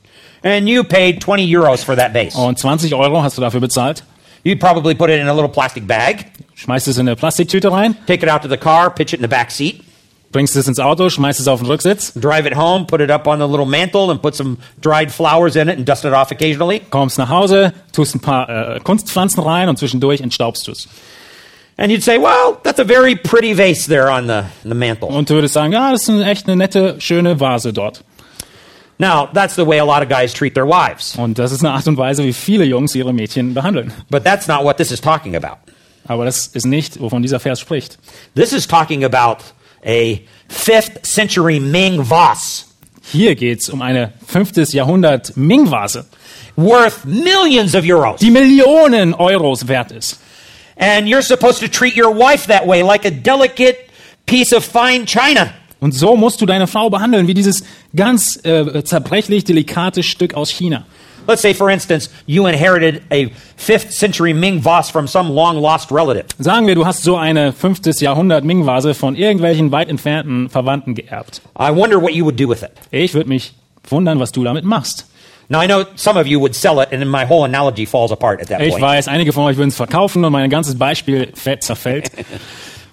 and 0.43 0.69
you 0.69 0.83
paid 0.85 1.21
20 1.21 1.49
euros 1.57 1.85
for 1.85 1.97
that 1.97 2.13
vase. 2.15 2.37
Und 2.39 2.59
20 2.59 2.95
Euro 2.95 3.23
hast 3.23 3.37
du 3.37 3.43
dafür 3.43 3.61
bezahlt. 3.61 4.03
You'd 4.45 4.61
probably 4.61 4.95
put 4.95 5.11
it 5.11 5.21
in 5.21 5.29
a 5.29 5.33
little 5.33 5.49
plastic 5.49 5.87
bag, 5.87 6.27
Schmeißt 6.55 6.89
es 6.89 6.99
in 6.99 7.07
eine 7.09 7.17
Plastiktüte 7.17 7.71
rein, 7.71 7.97
take 8.07 8.25
it 8.25 8.31
out 8.33 8.43
to 8.43 8.49
the 8.49 8.57
car, 8.57 8.91
pitch 8.95 9.13
it 9.13 9.21
in 9.21 9.23
the 9.23 9.29
back 9.29 9.51
seat, 9.51 9.83
bringst 10.37 10.55
es 10.55 10.69
ins 10.69 10.79
Auto, 10.79 11.09
schmeißt 11.09 11.41
es 11.41 11.49
auf 11.49 11.61
den 11.61 11.67
Rücksitz, 11.67 12.13
drive 12.13 12.45
it 12.45 12.55
home, 12.55 12.85
put 12.85 13.01
it 13.01 13.11
up 13.11 13.27
on 13.27 13.39
the 13.39 13.47
little 13.47 13.65
mantle, 13.65 14.11
and 14.11 14.21
put 14.21 14.35
some 14.35 14.59
dried 14.83 15.11
flowers 15.11 15.57
in 15.57 15.67
it 15.67 15.79
and 15.79 15.89
dust 15.89 16.05
it 16.05 16.13
off 16.13 16.31
occasionally. 16.31 16.83
kommst 16.91 17.17
nach 17.17 17.31
Hause, 17.31 17.73
tust 17.91 18.15
ein 18.15 18.21
paar 18.21 18.77
äh, 18.77 18.81
Kunstpflanzen 18.81 19.43
rein 19.43 19.71
und 19.71 19.79
zwischendurch 19.79 20.21
entstaubst 20.21 20.67
du 20.67 20.73
es. 20.73 20.89
And 21.79 21.91
you'd 21.91 22.03
say, 22.03 22.19
well, 22.19 22.59
that's 22.65 22.79
a 22.79 22.85
very 22.85 23.17
pretty 23.17 23.57
vase 23.57 23.89
there 23.89 24.11
on 24.11 24.27
the, 24.27 24.43
the 24.63 24.75
mantle. 24.75 25.09
Und 25.09 25.31
du 25.31 25.37
würdest 25.37 25.55
sagen, 25.55 25.73
ja, 25.73 25.91
das 25.91 26.03
ist 26.03 26.11
eine, 26.11 26.31
echt 26.31 26.47
eine 26.47 26.57
nette, 26.57 26.97
schöne 26.99 27.41
Vase 27.41 27.73
dort. 27.73 28.05
Now, 28.99 29.31
that's 29.33 29.57
the 29.57 29.67
way 29.67 29.79
a 29.79 29.85
lot 29.87 30.03
of 30.03 30.11
guys 30.11 30.35
treat 30.35 30.55
their 30.55 30.67
wives. 30.67 31.17
Und 31.17 31.39
das 31.39 31.51
ist 31.51 31.65
eine 31.65 31.73
Art 31.73 31.89
und 31.89 31.97
Weise, 31.97 32.23
wie 32.25 32.35
viele 32.35 32.67
Jungs 32.67 32.95
ihre 32.95 33.15
Mädchen 33.15 33.55
behandeln. 33.55 33.91
But 34.11 34.25
that's 34.25 34.49
not 34.49 34.65
what 34.65 34.77
this 34.77 34.91
is 34.91 35.01
talking 35.01 35.35
about. 35.35 35.57
Aber 36.07 36.27
das 36.27 36.47
ist 36.49 36.67
nicht, 36.67 37.01
wovon 37.01 37.23
dieser 37.23 37.41
Vers 37.41 37.59
spricht. 37.59 37.97
This 38.35 38.53
is 38.53 38.69
talking 38.69 39.03
about 39.03 39.39
a 39.87 40.23
5th 40.51 41.07
century 41.07 41.61
Ming 41.61 42.03
vase 42.03 42.67
Hier 43.13 43.37
geht's 43.37 43.69
um 43.69 43.83
eine 43.83 44.13
5. 44.27 44.73
Jahrhundert 44.73 45.37
Ming-Vase, 45.37 46.07
worth 46.57 47.05
millions 47.05 47.75
of 47.75 47.85
euros. 47.85 48.19
die 48.19 48.31
Millionen 48.31 49.15
Euros 49.15 49.69
wert 49.69 49.93
ist. 49.93 50.19
And 50.77 51.09
you're 51.09 51.23
supposed 51.23 51.61
to 51.61 51.69
treat 51.69 51.97
your 51.97 52.13
wife 52.13 52.49
that 52.49 52.67
way, 52.67 52.83
like 52.83 53.07
a 53.07 53.11
delicate 53.11 53.89
piece 54.27 54.53
of 54.53 54.65
fine 54.65 55.07
china. 55.07 55.53
Und 55.79 55.93
so 55.93 56.17
musst 56.17 56.41
du 56.41 56.47
deine 56.47 56.67
Frau 56.67 56.91
behandeln, 56.91 57.29
wie 57.29 57.35
dieses 57.35 57.63
ganz 57.95 58.45
äh, 58.45 58.83
zerbrechlich 58.83 59.45
delikate 59.45 60.03
Stück 60.03 60.35
aus 60.35 60.51
China. 60.51 60.85
Let's 61.27 61.43
say, 61.43 61.53
for 61.55 61.71
instance, 61.71 62.09
you 62.27 62.47
inherited 62.47 63.03
a 63.11 63.31
5th 63.59 63.93
century 63.93 64.33
Ming 64.33 64.61
vase 64.63 64.91
from 64.91 65.07
some 65.09 65.31
long 65.33 65.57
lost 65.61 65.91
relative. 65.91 66.27
Sagen 66.39 66.67
wir, 66.67 66.75
du 66.75 66.85
hast 66.87 67.03
so 67.03 67.17
eine 67.17 67.53
5. 67.53 67.81
Jahrhundert 68.01 68.45
Ming-Vase 68.45 68.95
von 68.95 69.17
irgendwelchen 69.17 69.73
weit 69.73 69.89
entfernten 69.89 70.49
Verwandten 70.49 70.95
geerbt. 70.95 71.41
I 71.59 71.71
wonder 71.75 72.01
what 72.01 72.13
you 72.15 72.25
would 72.25 72.39
do 72.39 72.49
with 72.49 72.63
it. 72.63 72.71
Ich 72.91 73.15
würde 73.15 73.29
mich 73.29 73.55
wundern, 73.89 74.19
was 74.21 74.33
du 74.33 74.45
damit 74.45 74.65
machst. 74.65 75.07
Now, 75.49 75.63
I 75.63 75.67
know 75.67 75.85
some 75.95 76.19
of 76.21 76.27
you 76.27 76.41
would 76.41 76.55
sell 76.57 76.81
it, 76.81 76.93
and 76.93 77.09
my 77.09 77.25
whole 77.25 77.45
analogy 77.45 77.87
falls 77.87 78.11
apart 78.11 78.41
at 78.41 78.49
that 78.49 78.61
Ich 78.61 78.71
point. 78.71 78.83
weiß, 78.83 79.07
einige 79.09 79.33
von 79.33 79.45
euch 79.45 79.57
würden 79.57 79.69
es 79.69 79.77
verkaufen 79.77 80.25
und 80.25 80.33
mein 80.33 80.51
ganzes 80.51 80.77
Beispiel 80.77 81.29
fällt- 81.35 81.63
zerfällt. 81.63 82.11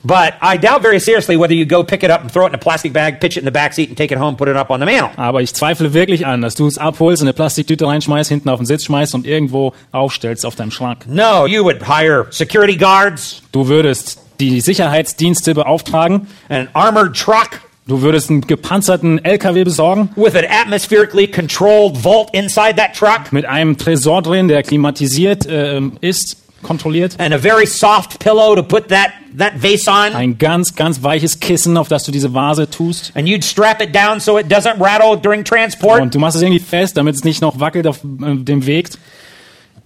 But 0.06 0.34
I 0.42 0.58
doubt 0.58 0.82
very 0.82 1.00
seriously 1.00 1.38
whether 1.38 1.54
you 1.54 1.66
go 1.66 1.84
pick 1.84 2.04
it 2.04 2.10
up 2.12 2.22
and 2.22 2.30
throw 2.32 2.46
it 2.46 2.50
in 2.50 2.56
a 2.56 2.58
plastic 2.58 2.92
bag, 2.92 3.20
pitch 3.22 3.38
it 3.38 3.40
in 3.40 3.46
the 3.46 3.52
back 3.52 3.74
seat, 3.74 3.88
and 3.90 3.98
take 3.98 4.12
it 4.14 4.20
home, 4.20 4.36
put 4.36 4.50
it 4.50 4.56
up 4.58 4.70
on 4.70 4.80
the 4.82 4.86
mantle. 4.86 5.12
Aber 5.16 5.42
ich 5.42 5.54
zweifle 5.54 5.94
wirklich 5.94 6.26
an, 6.26 6.42
dass 6.42 6.56
du 6.56 6.68
es 6.68 6.78
abholst, 6.78 7.22
in 7.22 7.28
eine 7.28 7.34
Plastiktüte 7.34 7.88
reinschmeißt, 7.88 8.30
hinten 8.30 8.50
auf 8.50 8.60
den 8.60 8.66
Sitz 8.66 8.84
schmeißt 8.84 9.16
und 9.16 9.26
irgendwo 9.26 9.74
aufstellst 9.94 10.46
auf 10.46 10.56
deinem 10.56 10.72
Schrank. 10.72 11.06
No, 11.08 11.46
you 11.46 11.64
would 11.64 11.88
hire 11.88 12.28
security 12.32 12.76
guards, 12.76 13.42
Du 13.54 13.68
würdest 13.68 14.20
die 14.42 14.60
Sicherheitsdienste 14.60 15.54
beauftragen. 15.54 16.28
an 16.50 16.68
armored 16.74 17.16
truck 17.16 17.62
Du 17.86 18.02
würdest 18.02 18.30
einen 18.30 18.42
gepanzerten 18.42 19.24
LKW 19.24 19.66
besorgen 19.66 20.10
with 20.16 20.36
an 20.36 20.46
atmospherically 20.50 21.28
controlled 21.28 21.98
vault 21.98 22.30
inside 22.34 22.76
that 22.78 22.94
truck, 22.94 23.32
mit 23.32 23.46
einem 23.46 23.78
Tresor 23.78 24.22
drin, 24.22 24.48
der 24.48 24.64
klimatisiert 24.64 25.46
ähm, 25.50 25.94
ist, 26.00 26.38
kontrolliert. 26.64 27.16
and 27.20 27.34
a 27.34 27.38
very 27.38 27.66
soft 27.66 28.20
pillow 28.20 28.56
to 28.56 28.64
put 28.64 28.90
that, 28.90 29.14
that 29.38 29.54
vase 29.56 29.88
on. 29.88 30.14
Ein 30.16 30.38
ganz, 30.38 30.76
ganz 30.76 31.04
weiches 31.04 31.40
Kissen, 31.40 31.78
auf 31.78 31.88
das 31.88 32.04
du 32.06 32.12
diese 32.12 32.34
Vase 32.34 32.70
tust. 32.70 33.12
And 33.16 33.28
you'd 33.28 33.44
strap 33.44 33.82
it 33.82 33.94
down 33.94 34.20
so 34.20 34.38
it 34.38 34.48
doesn't 34.48 34.80
rattle 34.80 35.16
during 35.16 35.44
transport. 35.44 36.02
Und 36.02 36.16
du 36.16 36.20
machst 36.20 36.36
es 36.36 36.42
irgendwie 36.42 36.60
fest, 36.60 36.98
damit 36.98 37.16
es 37.16 37.24
nicht 37.24 37.42
noch 37.42 37.60
wackelt 37.60 37.86
auf 37.86 38.04
äh, 38.04 38.36
dem 38.36 38.66
Weg. 38.66 38.90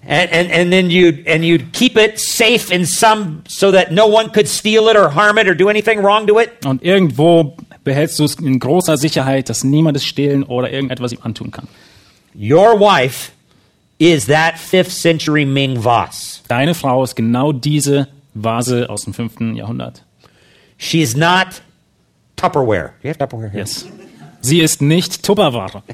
And, 0.07 0.31
and, 0.31 0.51
and 0.51 0.71
then 0.71 0.89
you'd, 0.89 1.27
and 1.27 1.43
you'd 1.43 1.73
keep 1.73 1.97
it 1.97 2.17
safe 2.17 2.73
in 2.73 2.85
some, 2.85 3.41
so 3.47 3.71
that 3.73 3.91
no 3.91 4.07
one 4.07 4.29
could 4.31 4.47
steal 4.47 4.87
it 4.87 4.95
or 4.95 5.13
harm 5.13 5.37
it 5.37 5.49
or 5.49 5.55
do 5.55 5.67
anything 5.67 6.01
wrong 6.01 6.25
to 6.27 6.39
it. 6.39 6.65
Und 6.65 6.81
irgendwo 6.81 7.57
behältst 7.83 8.17
du 8.19 8.23
es 8.23 8.35
in 8.35 8.59
großer 8.59 8.95
Sicherheit, 8.97 9.49
dass 9.49 9.65
niemand 9.65 9.97
es 9.97 10.05
stehlen 10.05 10.43
oder 10.43 10.71
irgendetwas 10.71 11.11
ihm 11.11 11.19
antun 11.23 11.51
kann. 11.51 11.67
Your 12.33 12.79
wife 12.79 13.31
is 13.99 14.27
that 14.27 14.55
5th 14.55 14.91
century 14.91 15.45
Ming 15.45 15.77
vase. 15.83 16.41
Deine 16.47 16.73
Frau 16.73 17.03
ist 17.03 17.15
genau 17.15 17.51
diese 17.51 18.07
Vase 18.33 18.89
aus 18.89 19.03
dem 19.05 19.13
5. 19.13 19.55
Jahrhundert. 19.55 20.03
She's 20.77 21.15
not 21.15 21.61
Tupperware. 22.35 22.93
Do 23.01 23.07
you 23.07 23.09
have 23.09 23.17
Tupperware 23.17 23.49
here? 23.49 23.61
Yes. 23.61 23.85
Sie 24.41 24.61
ist 24.61 24.81
nicht 24.81 25.23
Tupperware. 25.23 25.83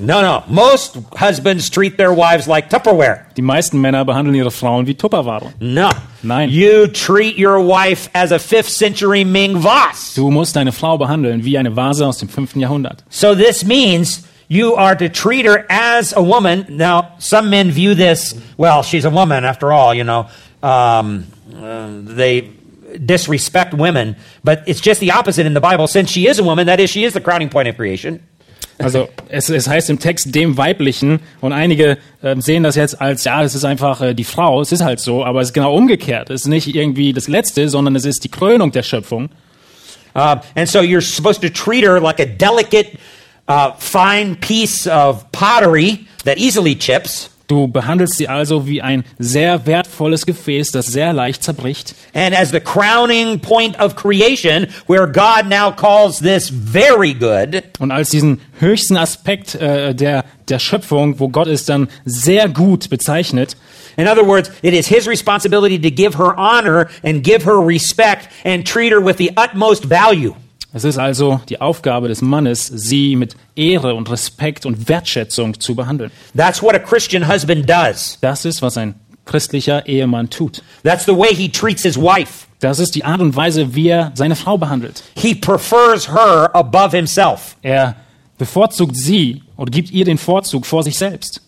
No, 0.00 0.20
no. 0.22 0.44
Most 0.48 0.96
husbands 1.18 1.70
treat 1.70 1.96
their 1.96 2.12
wives 2.12 2.46
like 2.46 2.68
Tupperware. 2.68 3.26
Die 3.36 3.42
meisten 3.42 3.80
Männer 3.80 4.04
behandeln 4.04 4.34
ihre 4.34 4.50
Frauen 4.50 4.86
wie 4.86 4.94
Tupperware. 4.94 5.52
No. 5.60 5.90
Nein. 6.22 6.50
You 6.50 6.86
treat 6.88 7.36
your 7.38 7.58
wife 7.58 8.08
as 8.12 8.30
a 8.30 8.36
5th 8.38 8.70
century 8.70 9.24
Ming 9.24 9.56
vase. 9.62 10.14
Du 10.14 10.30
musst 10.30 10.56
deine 10.56 10.72
Frau 10.72 10.98
behandeln 10.98 11.44
wie 11.44 11.58
eine 11.58 11.74
Vase 11.74 12.06
aus 12.06 12.18
dem 12.18 12.28
5. 12.28 12.56
Jahrhundert. 12.56 13.04
So 13.08 13.34
this 13.34 13.64
means 13.64 14.24
you 14.48 14.74
are 14.74 14.96
to 14.96 15.08
treat 15.08 15.44
her 15.44 15.66
as 15.68 16.12
a 16.16 16.22
woman. 16.22 16.66
Now, 16.68 17.14
some 17.18 17.50
men 17.50 17.70
view 17.70 17.94
this, 17.94 18.34
well, 18.56 18.82
she's 18.82 19.04
a 19.04 19.10
woman 19.10 19.44
after 19.44 19.72
all, 19.72 19.94
you 19.94 20.04
know. 20.04 20.28
Um, 20.62 21.26
uh, 21.54 21.90
they 22.02 22.50
disrespect 23.04 23.74
women, 23.74 24.16
but 24.42 24.64
it's 24.66 24.80
just 24.80 25.00
the 25.00 25.12
opposite 25.12 25.46
in 25.46 25.54
the 25.54 25.60
Bible. 25.60 25.86
Since 25.86 26.10
she 26.10 26.26
is 26.26 26.38
a 26.38 26.44
woman, 26.44 26.66
that 26.66 26.80
is, 26.80 26.90
she 26.90 27.04
is 27.04 27.12
the 27.12 27.20
crowning 27.20 27.50
point 27.50 27.68
of 27.68 27.76
creation. 27.76 28.26
Also 28.80 29.08
es, 29.28 29.50
es 29.50 29.68
heißt 29.68 29.90
im 29.90 29.98
Text 29.98 30.34
dem 30.34 30.56
Weiblichen 30.56 31.18
und 31.40 31.52
einige 31.52 31.98
ähm, 32.22 32.40
sehen 32.40 32.62
das 32.62 32.76
jetzt 32.76 33.00
als, 33.00 33.24
ja, 33.24 33.42
das 33.42 33.56
ist 33.56 33.64
einfach 33.64 34.00
äh, 34.00 34.14
die 34.14 34.24
Frau, 34.24 34.60
es 34.60 34.70
ist 34.70 34.84
halt 34.84 35.00
so, 35.00 35.24
aber 35.24 35.40
es 35.40 35.48
ist 35.48 35.52
genau 35.52 35.74
umgekehrt. 35.74 36.30
Es 36.30 36.42
ist 36.42 36.46
nicht 36.46 36.74
irgendwie 36.74 37.12
das 37.12 37.26
Letzte, 37.26 37.68
sondern 37.68 37.96
es 37.96 38.04
ist 38.04 38.22
die 38.22 38.28
Krönung 38.28 38.70
der 38.70 38.84
Schöpfung. 38.84 39.30
Uh, 40.14 40.36
and 40.56 40.68
so 40.68 40.80
you're 40.80 41.00
supposed 41.00 41.42
to 41.42 41.48
treat 41.48 41.84
her 41.84 42.00
like 42.00 42.20
a 42.20 42.24
delicate, 42.24 42.98
uh, 43.48 43.72
fine 43.78 44.36
piece 44.36 44.86
of 44.86 45.30
pottery 45.32 46.06
that 46.24 46.38
easily 46.38 46.74
chips. 46.74 47.30
Du 47.48 47.66
behandelst 47.66 48.18
sie 48.18 48.28
also 48.28 48.66
wie 48.66 48.82
ein 48.82 49.04
sehr 49.18 49.64
wertvolles 49.64 50.26
Gefäß, 50.26 50.70
das 50.70 50.86
sehr 50.88 51.14
leicht 51.14 51.42
zerbricht. 51.42 51.94
And 52.12 52.38
as 52.38 52.50
the 52.50 52.60
crowning 52.60 53.40
point 53.40 53.80
of 53.80 53.96
creation, 53.96 54.66
where 54.86 55.06
God 55.06 55.48
now 55.48 55.70
calls 55.70 56.18
this 56.18 56.50
very 56.50 57.14
good, 57.14 57.62
Und 57.78 57.90
als 57.90 58.10
diesen 58.10 58.42
höchsten 58.60 58.98
Aspekt 58.98 59.54
äh, 59.54 59.94
der, 59.94 60.26
der 60.50 60.58
Schöpfung, 60.58 61.18
wo 61.20 61.30
Gott 61.30 61.46
es 61.46 61.64
dann 61.64 61.88
sehr 62.04 62.50
gut 62.50 62.90
bezeichnet, 62.90 63.56
In 63.96 64.06
other 64.06 64.24
words, 64.24 64.50
it 64.62 64.74
is 64.74 64.86
his 64.86 65.08
responsibility 65.08 65.76
to 65.76 65.90
give 65.90 66.18
her 66.18 66.32
honor 66.38 66.88
and 67.02 67.24
give 67.24 67.44
her 67.44 67.58
respect 67.58 68.28
and 68.44 68.64
treat 68.64 68.92
her 68.92 69.00
with 69.00 69.16
the 69.16 69.32
utmost 69.36 69.86
value. 69.86 70.36
Es 70.78 70.84
ist 70.84 70.98
also 70.98 71.40
die 71.48 71.60
Aufgabe 71.60 72.06
des 72.06 72.22
Mannes, 72.22 72.68
sie 72.68 73.16
mit 73.16 73.34
Ehre 73.56 73.94
und 73.94 74.08
Respekt 74.08 74.64
und 74.64 74.88
Wertschätzung 74.88 75.58
zu 75.58 75.74
behandeln. 75.74 76.12
That's 76.36 76.62
what 76.62 76.72
a 76.72 76.78
Christian 76.78 77.26
husband 77.26 77.68
does. 77.68 78.16
Das 78.20 78.44
ist, 78.44 78.62
was 78.62 78.76
ein 78.76 78.94
christlicher 79.24 79.88
Ehemann 79.88 80.30
tut. 80.30 80.62
That's 80.84 81.04
the 81.04 81.16
way 81.16 81.34
he 81.34 81.48
treats 81.48 81.82
his 81.82 81.96
wife. 81.96 82.46
Das 82.60 82.78
ist 82.78 82.94
die 82.94 83.04
Art 83.04 83.20
und 83.20 83.34
Weise, 83.34 83.74
wie 83.74 83.88
er 83.88 84.12
seine 84.14 84.36
Frau 84.36 84.56
behandelt. 84.56 85.02
He 85.16 85.34
prefers 85.34 86.08
her 86.12 86.54
above 86.54 86.96
himself. 86.96 87.56
Er 87.60 87.96
bevorzugt 88.38 88.96
sie 88.96 89.42
und 89.56 89.72
gibt 89.72 89.90
ihr 89.90 90.04
den 90.04 90.16
Vorzug 90.16 90.64
vor 90.64 90.84
sich 90.84 90.96
selbst. 90.96 91.42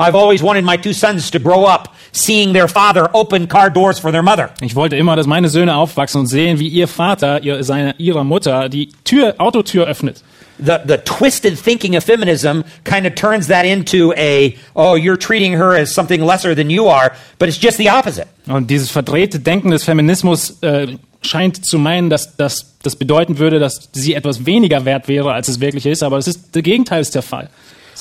I've 0.00 0.16
always 0.16 0.42
wanted 0.42 0.64
my 0.64 0.76
two 0.76 0.92
sons 0.92 1.30
to 1.30 1.38
grow 1.38 1.64
up 1.64 1.94
seeing 2.12 2.52
their 2.52 2.68
father 2.68 3.08
open 3.12 3.46
car 3.46 3.70
doors 3.70 3.98
for 3.98 4.10
their 4.10 4.22
mother. 4.22 4.50
Ich 4.60 4.74
wollte 4.74 4.96
immer, 4.96 5.14
dass 5.16 5.26
meine 5.26 5.48
Söhne 5.48 5.76
aufwachsen 5.76 6.20
und 6.20 6.26
sehen, 6.26 6.58
wie 6.58 6.68
ihr 6.68 6.88
Vater 6.88 7.42
ihr, 7.42 7.62
seine, 7.62 7.94
ihrer 7.98 8.24
Mutter 8.24 8.68
die 8.68 8.88
Tür, 9.04 9.34
Autotür 9.38 9.86
öffnet. 9.86 10.22
The, 10.58 10.78
the 10.86 10.98
twisted 10.98 11.58
thinking 11.58 11.96
of 11.96 12.04
feminism 12.04 12.62
kind 12.84 13.06
of 13.06 13.14
turns 13.14 13.46
that 13.46 13.64
into 13.64 14.12
a, 14.16 14.56
oh, 14.74 14.94
you're 14.94 15.16
treating 15.16 15.54
her 15.54 15.74
as 15.74 15.94
something 15.94 16.22
lesser 16.22 16.54
than 16.54 16.68
you 16.68 16.86
are, 16.86 17.12
but 17.38 17.48
it's 17.48 17.58
just 17.58 17.78
the 17.78 17.88
opposite. 17.88 18.26
Und 18.46 18.68
dieses 18.68 18.90
verdrehte 18.90 19.38
Denken 19.38 19.70
des 19.70 19.84
Feminismus 19.84 20.58
äh, 20.62 20.98
scheint 21.22 21.64
zu 21.64 21.78
meinen, 21.78 22.10
dass, 22.10 22.36
dass 22.36 22.76
das 22.82 22.96
bedeuten 22.96 23.38
würde, 23.38 23.58
dass 23.58 23.88
sie 23.92 24.14
etwas 24.14 24.44
weniger 24.46 24.84
wert 24.84 25.08
wäre, 25.08 25.32
als 25.32 25.48
es 25.48 25.60
wirklich 25.60 25.86
ist. 25.86 26.02
Aber 26.02 26.18
es 26.18 26.26
ist, 26.26 26.54
das 26.54 26.62
Gegenteil 26.62 27.00
ist 27.00 27.14
der 27.14 27.22
Fall. 27.22 27.48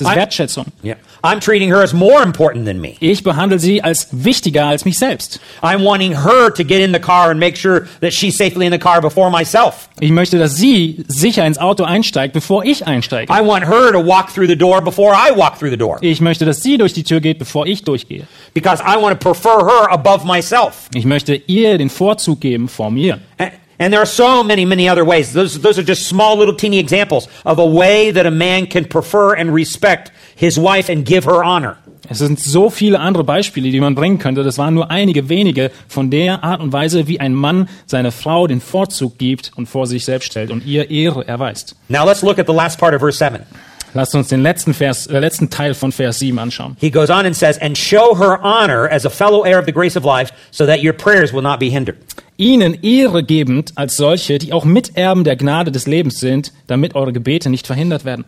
Es 0.01 0.07
ist 0.07 0.15
Wertschätzung. 0.15 0.65
Yeah. 0.83 0.95
I'm 1.23 1.39
treating 1.39 1.69
her 1.69 1.81
as 1.83 1.93
more 1.93 2.23
important 2.23 2.65
than 2.65 2.79
me. 2.79 2.95
Ich 2.99 3.23
behandle 3.23 3.59
sie 3.59 3.81
als 3.83 4.07
wichtiger 4.11 4.65
als 4.67 4.85
mich 4.85 4.97
selbst. 4.97 5.39
I'm 5.61 5.83
wanting 5.83 6.13
her 6.23 6.53
to 6.53 6.63
get 6.63 6.79
in 6.79 6.93
the 6.93 6.99
car 6.99 7.29
and 7.29 7.39
make 7.39 7.57
sure 7.57 7.87
that 8.01 8.13
she's 8.13 8.37
safely 8.37 8.65
in 8.65 8.71
the 8.71 8.79
car 8.79 9.01
before 9.01 9.29
myself. 9.29 9.89
Ich 9.99 10.11
möchte, 10.11 10.39
dass 10.39 10.55
sie 10.55 11.03
sicher 11.07 11.45
ins 11.45 11.57
Auto 11.57 11.83
einsteigt, 11.83 12.33
bevor 12.33 12.63
ich 12.63 12.87
einsteige. 12.87 13.31
I 13.33 13.45
want 13.45 13.65
her 13.65 13.91
to 13.91 13.99
walk 14.05 14.33
through 14.33 14.47
the 14.47 14.55
door 14.57 14.81
before 14.81 15.13
I 15.13 15.35
walk 15.37 15.59
through 15.59 15.71
the 15.71 15.77
door 15.77 15.97
Ich 16.01 16.21
möchte, 16.21 16.45
dass 16.45 16.61
sie 16.61 16.77
durch 16.77 16.93
die 16.93 17.03
Tür 17.03 17.19
geht, 17.19 17.37
bevor 17.39 17.65
ich 17.67 17.83
durchgehe. 17.83 18.23
because 18.53 18.81
I 18.81 18.95
want 19.01 19.19
to 19.19 19.33
prefer 19.33 19.65
her 19.65 19.91
above 19.91 20.25
myself. 20.25 20.87
Ich 20.93 21.05
möchte 21.05 21.35
ihr 21.35 21.77
den 21.77 21.89
Vorzug 21.89 22.39
geben 22.39 22.69
vor 22.69 22.89
mir. 22.91 23.19
A- 23.37 23.47
And 23.79 23.93
there 23.93 24.01
are 24.01 24.05
so 24.05 24.43
many, 24.43 24.65
many 24.65 24.89
other 24.89 25.05
ways. 25.05 25.31
Those, 25.31 25.61
those 25.61 25.79
are 25.79 25.83
just 25.83 26.07
small 26.07 26.37
little 26.37 26.55
teeny 26.55 26.79
examples 26.79 27.29
of 27.45 27.59
a 27.59 27.65
way 27.65 28.11
that 28.11 28.25
a 28.25 28.31
man 28.31 28.67
can 28.67 28.85
prefer 28.85 29.35
and 29.35 29.53
respect 29.53 30.11
his 30.35 30.59
wife 30.59 30.89
and 30.89 31.05
give 31.05 31.23
her 31.23 31.43
honor. 31.43 31.77
Es 32.11 32.17
sind 32.17 32.39
so 32.39 32.69
viele 32.69 32.99
andere 32.99 33.23
Beispiele, 33.23 33.71
die 33.71 33.79
man 33.79 33.93
bringen 33.93 34.17
könnte. 34.17 34.43
Das 34.43 34.57
waren 34.57 34.73
nur 34.73 34.89
einige 34.89 35.29
wenige 35.29 35.69
von 35.87 36.09
der 36.09 36.43
Art 36.43 36.59
und 36.59 36.73
Weise, 36.73 37.07
wie 37.07 37.19
ein 37.19 37.35
Mann 37.35 37.69
seiner 37.85 38.11
Frau 38.11 38.47
den 38.47 38.61
Vorzug 38.61 39.17
gibt 39.19 39.51
und 39.55 39.67
vor 39.67 39.85
sich 39.85 40.05
selbst 40.05 40.25
stellt 40.25 40.49
und 40.49 40.65
ihr 40.65 40.89
Ehre 40.89 41.27
erweist. 41.27 41.75
Now 41.87 42.05
let's 42.05 42.23
look 42.23 42.39
at 42.39 42.47
the 42.47 42.53
last 42.53 42.79
part 42.79 42.95
of 42.95 42.99
verse 42.99 43.17
7. 43.17 43.41
Lasst 43.93 44.13
uns 44.15 44.27
den 44.27 44.41
letzten, 44.41 44.73
Vers, 44.73 45.07
äh, 45.07 45.19
letzten 45.19 45.49
Teil 45.49 45.73
von 45.73 45.91
Vers 45.91 46.19
7 46.19 46.37
anschauen. 46.39 46.75
He 46.79 46.91
goes 46.91 47.09
on 47.09 47.25
and 47.25 47.35
says, 47.35 47.57
And 47.59 47.77
show 47.77 48.15
her 48.17 48.39
honor 48.43 48.87
as 48.91 49.05
a 49.05 49.09
fellow 49.09 49.43
heir 49.43 49.59
of 49.59 49.65
the 49.65 49.71
grace 49.71 49.95
of 49.95 50.03
life, 50.03 50.31
so 50.51 50.65
that 50.65 50.83
your 50.83 50.93
prayers 50.93 51.31
will 51.31 51.41
not 51.41 51.59
be 51.59 51.69
hindered. 51.69 51.97
Ihnen 52.39 52.81
Ehre 52.83 53.23
gebend 53.23 53.73
als 53.75 53.97
solche, 53.97 54.37
die 54.37 54.53
auch 54.53 54.63
Miterben 54.63 55.23
der 55.25 55.35
Gnade 55.35 55.71
des 55.71 55.87
Lebens 55.87 56.19
sind, 56.19 56.53
damit 56.67 56.95
eure 56.95 57.11
Gebete 57.11 57.49
nicht 57.49 57.67
verhindert 57.67 58.05
werden. 58.05 58.25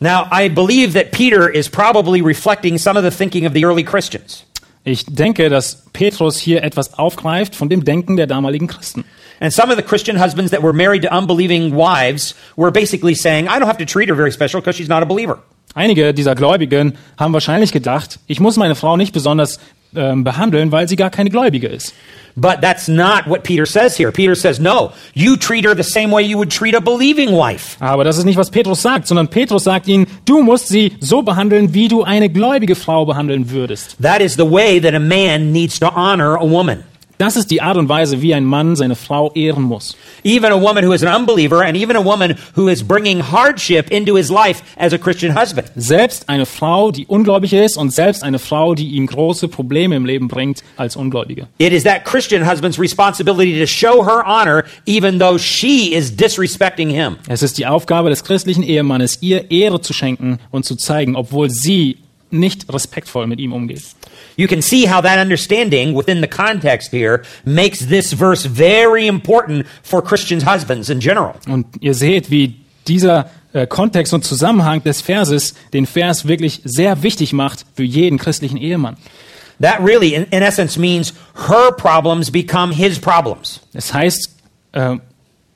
Now, 0.00 0.26
I 0.30 0.48
believe 0.48 0.92
that 0.92 1.10
Peter 1.10 1.52
is 1.52 1.68
probably 1.68 2.20
reflecting 2.20 2.78
some 2.78 2.98
of 2.98 3.04
the 3.04 3.10
thinking 3.10 3.46
of 3.46 3.54
the 3.54 3.64
early 3.64 3.82
Christians. 3.82 4.44
Ich 4.84 5.04
denke, 5.06 5.48
dass 5.48 5.84
Petrus 5.92 6.38
hier 6.38 6.62
etwas 6.62 6.98
aufgreift 6.98 7.56
von 7.56 7.68
dem 7.68 7.84
Denken 7.84 8.16
der 8.16 8.26
damaligen 8.26 8.68
Christen. 8.68 9.04
And 9.40 9.52
some 9.52 9.70
of 9.70 9.76
the 9.76 9.82
Christian 9.82 10.22
husbands 10.22 10.50
that 10.50 10.62
were 10.62 10.72
married 10.72 11.02
to 11.02 11.16
unbelieving 11.16 11.74
wives 11.74 12.34
were 12.56 12.70
basically 12.70 13.14
saying, 13.14 13.46
I 13.46 13.58
don't 13.58 13.66
have 13.66 13.78
to 13.78 13.84
treat 13.84 14.08
her 14.08 14.16
very 14.16 14.30
special 14.30 14.60
because 14.60 14.76
she's 14.76 14.88
not 14.88 15.02
a 15.02 15.06
believer. 15.06 15.38
Einige 15.74 16.14
dieser 16.14 16.34
Gläubigen 16.34 16.94
haben 17.18 17.32
wahrscheinlich 17.32 17.72
gedacht, 17.72 18.18
ich 18.26 18.40
muss 18.40 18.56
meine 18.56 18.74
Frau 18.74 18.96
nicht 18.96 19.12
besonders 19.12 19.60
ähm, 19.94 20.24
behandeln, 20.24 20.72
weil 20.72 20.88
sie 20.88 20.96
gar 20.96 21.10
keine 21.10 21.30
Gläubige 21.30 21.68
ist. 21.68 21.94
But 22.36 22.60
that's 22.60 22.86
not 22.86 23.26
what 23.26 23.42
Peter 23.42 23.66
says 23.66 23.96
here. 23.96 24.12
Peter 24.12 24.36
says, 24.36 24.60
no, 24.60 24.92
you 25.12 25.36
treat 25.36 25.64
her 25.64 25.74
the 25.74 25.82
same 25.82 26.12
way 26.12 26.22
you 26.22 26.38
would 26.38 26.52
treat 26.52 26.74
a 26.74 26.80
believing 26.80 27.32
wife. 27.32 27.76
Aber 27.80 28.04
das 28.04 28.16
ist 28.16 28.24
nicht, 28.24 28.36
was 28.36 28.50
Petrus 28.50 28.80
sagt, 28.80 29.08
sondern 29.08 29.26
Petrus 29.26 29.64
sagt 29.64 29.88
ihnen, 29.88 30.06
du 30.24 30.42
musst 30.42 30.68
sie 30.68 30.92
so 31.00 31.22
behandeln, 31.22 31.74
wie 31.74 31.88
du 31.88 32.04
eine 32.04 32.28
gläubige 32.30 32.76
Frau 32.76 33.04
behandeln 33.04 33.50
würdest. 33.50 33.96
That 34.00 34.20
is 34.20 34.34
the 34.36 34.48
way 34.48 34.80
that 34.80 34.94
a 34.94 35.00
man 35.00 35.50
needs 35.50 35.80
to 35.80 35.86
honor 35.86 36.36
a 36.36 36.48
woman. 36.48 36.84
Das 37.18 37.34
ist 37.34 37.50
die 37.50 37.60
Art 37.60 37.76
und 37.76 37.88
Weise, 37.88 38.22
wie 38.22 38.32
ein 38.32 38.44
Mann 38.44 38.76
seine 38.76 38.94
Frau 38.94 39.32
ehren 39.34 39.64
muss. 39.64 39.96
Even 40.22 40.52
a 40.52 40.60
woman 40.60 40.84
who 40.84 40.92
is 40.92 41.02
an 41.02 41.12
unbeliever 41.12 41.64
and 41.64 41.76
even 41.76 41.96
a 41.96 42.04
woman 42.04 42.36
who 42.54 42.68
is 42.68 42.86
bringing 42.86 43.20
hardship 43.20 43.90
into 43.90 44.14
his 44.14 44.30
life 44.30 44.62
as 44.76 44.92
a 44.92 44.98
Christian 44.98 45.36
husband. 45.36 45.68
Selbst 45.74 46.28
eine 46.28 46.46
Frau, 46.46 46.92
die 46.92 47.06
ungläubig 47.06 47.52
ist 47.52 47.76
und 47.76 47.92
selbst 47.92 48.22
eine 48.22 48.38
Frau, 48.38 48.76
die 48.76 48.90
ihm 48.90 49.08
große 49.08 49.48
Probleme 49.48 49.96
im 49.96 50.06
Leben 50.06 50.28
bringt 50.28 50.62
als 50.76 50.94
Ungläubige. 50.94 51.48
It 51.58 51.72
is 51.72 51.82
that 51.82 52.04
Christian 52.04 52.48
husband's 52.48 52.78
responsibility 52.78 53.58
to 53.58 53.66
show 53.66 54.04
her 54.04 54.24
honor 54.24 54.64
even 54.86 55.18
though 55.18 55.38
she 55.38 55.92
is 55.92 56.16
disrespecting 56.16 56.88
him. 56.88 57.16
Es 57.26 57.42
ist 57.42 57.58
die 57.58 57.66
Aufgabe 57.66 58.10
des 58.10 58.22
christlichen 58.22 58.62
Ehemannes, 58.62 59.18
ihr 59.22 59.50
Ehre 59.50 59.80
zu 59.80 59.92
schenken 59.92 60.38
und 60.52 60.64
zu 60.64 60.76
zeigen, 60.76 61.16
obwohl 61.16 61.50
sie 61.50 61.96
nicht 62.30 62.72
respektvoll 62.72 63.26
mit 63.26 63.40
ihm 63.40 63.52
umgeht. 63.52 63.82
You 64.36 64.46
can 64.46 64.62
see 64.62 64.88
how 64.88 65.02
that 65.02 65.18
understanding 65.18 65.96
within 65.96 66.20
the 66.20 66.28
context 66.28 66.92
here 66.92 67.22
makes 67.44 67.86
this 67.86 68.12
verse 68.12 68.48
very 68.48 69.06
important 69.06 69.66
for 69.82 70.02
Christian 70.02 70.44
husbands 70.44 70.90
in 70.90 71.00
general. 71.00 71.34
Und 71.48 71.66
ihr 71.80 71.94
seht, 71.94 72.30
wie 72.30 72.56
dieser 72.86 73.30
äh, 73.52 73.66
Kontext 73.66 74.12
und 74.12 74.24
Zusammenhang 74.24 74.82
des 74.82 75.00
Verses 75.00 75.54
den 75.72 75.86
Vers 75.86 76.28
wirklich 76.28 76.60
sehr 76.64 77.02
wichtig 77.02 77.32
macht 77.32 77.64
für 77.74 77.84
jeden 77.84 78.18
christlichen 78.18 78.56
Ehemann. 78.56 78.96
That 79.60 79.80
really, 79.80 80.14
in, 80.14 80.24
in 80.30 80.42
essence, 80.42 80.78
means 80.78 81.14
her 81.48 81.72
problems 81.72 82.30
become 82.30 82.72
his 82.72 82.98
problems. 82.98 83.60
Es 83.72 83.92
heißt, 83.92 84.36
äh, 84.72 84.96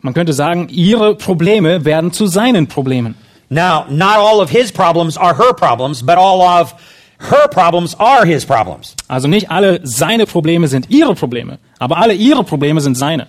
man 0.00 0.14
könnte 0.14 0.32
sagen, 0.32 0.68
ihre 0.68 1.14
Probleme 1.14 1.84
werden 1.84 2.12
zu 2.12 2.26
seinen 2.26 2.66
Problemen. 2.66 3.14
Now, 3.52 3.84
not 3.90 4.18
all 4.18 4.40
of 4.40 4.48
his 4.48 4.72
problems 4.72 5.18
are 5.18 5.34
her 5.34 5.52
problems, 5.52 6.00
but 6.00 6.16
all 6.16 6.40
of 6.40 6.72
her 7.18 7.48
problems 7.48 7.94
are 8.00 8.24
his 8.24 8.46
problems. 8.46 8.96
Also 9.08 9.28
nicht 9.28 9.50
alle 9.50 9.80
seine 9.84 10.24
Probleme 10.24 10.68
sind 10.68 10.88
ihre 10.88 11.14
Probleme, 11.14 11.58
aber 11.78 11.98
alle 11.98 12.14
ihre 12.14 12.44
Probleme 12.44 12.80
sind 12.80 12.96
seine. 12.96 13.28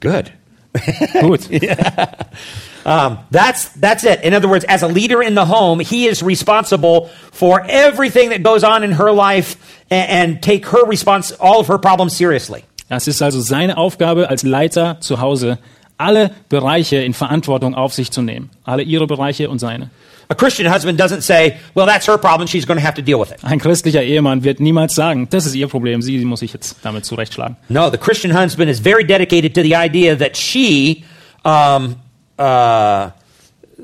Good. 0.00 0.30
Gut. 1.20 1.48
Um, 2.84 3.18
that's 3.30 3.70
that's 3.80 4.04
it. 4.04 4.22
In 4.22 4.34
other 4.34 4.46
words, 4.46 4.64
as 4.68 4.82
a 4.82 4.86
leader 4.86 5.22
in 5.22 5.34
the 5.34 5.46
home, 5.46 5.80
he 5.80 6.06
is 6.06 6.22
responsible 6.22 7.08
for 7.32 7.64
everything 7.66 8.28
that 8.30 8.42
goes 8.42 8.62
on 8.62 8.84
in 8.84 8.92
her 8.92 9.10
life 9.10 9.56
and, 9.90 10.10
and 10.10 10.42
take 10.42 10.66
her 10.66 10.84
response, 10.86 11.32
all 11.40 11.58
of 11.60 11.66
her 11.68 11.78
problems 11.78 12.14
seriously. 12.14 12.62
Es 12.88 13.08
ist 13.08 13.22
also 13.22 13.40
seine 13.40 13.76
Aufgabe 13.76 14.28
als 14.28 14.44
Leiter 14.44 14.98
zu 15.00 15.18
Hause, 15.20 15.58
alle 15.98 16.30
Bereiche 16.48 16.96
in 16.96 17.14
Verantwortung 17.14 17.74
auf 17.74 17.94
sich 17.94 18.10
zu 18.10 18.22
nehmen. 18.22 18.50
Alle 18.64 18.82
ihre 18.82 19.06
Bereiche 19.06 19.48
und 19.48 19.58
seine. 19.58 19.90
A 20.28 20.34
Christian 20.34 20.72
husband 20.72 21.00
doesn't 21.00 21.20
say, 21.20 21.54
"Well, 21.74 21.86
that's 21.86 22.08
her 22.08 22.18
problem; 22.18 22.48
she's 22.48 22.66
going 22.66 22.80
to 22.80 22.84
have 22.84 22.96
to 22.96 23.02
deal 23.02 23.20
with 23.20 23.30
it." 23.30 23.44
Ein 23.44 23.60
christlicher 23.60 24.02
Ehemann 24.02 24.42
wird 24.42 24.58
niemals 24.58 24.94
sagen, 24.94 25.28
das 25.30 25.46
ist 25.46 25.54
ihr 25.54 25.68
Problem, 25.68 26.02
sie 26.02 26.18
muss 26.24 26.40
sich 26.40 26.52
jetzt 26.52 26.78
damit 26.82 27.04
zurechtschlagen. 27.04 27.56
No, 27.68 27.90
the 27.90 27.96
Christian 27.96 28.36
husband 28.36 28.68
is 28.68 28.80
very 28.80 29.04
dedicated 29.06 29.54
to 29.54 29.62
the 29.62 29.76
idea 29.76 30.16
that 30.16 30.36
she, 30.36 31.04
um, 31.44 31.94
uh, 32.38 33.10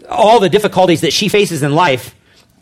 all 0.09 0.41
the 0.41 0.51
difficulties 0.51 1.01
that 1.01 1.13
she 1.13 1.29
faces 1.29 1.63
in 1.63 1.71
life, 1.71 2.11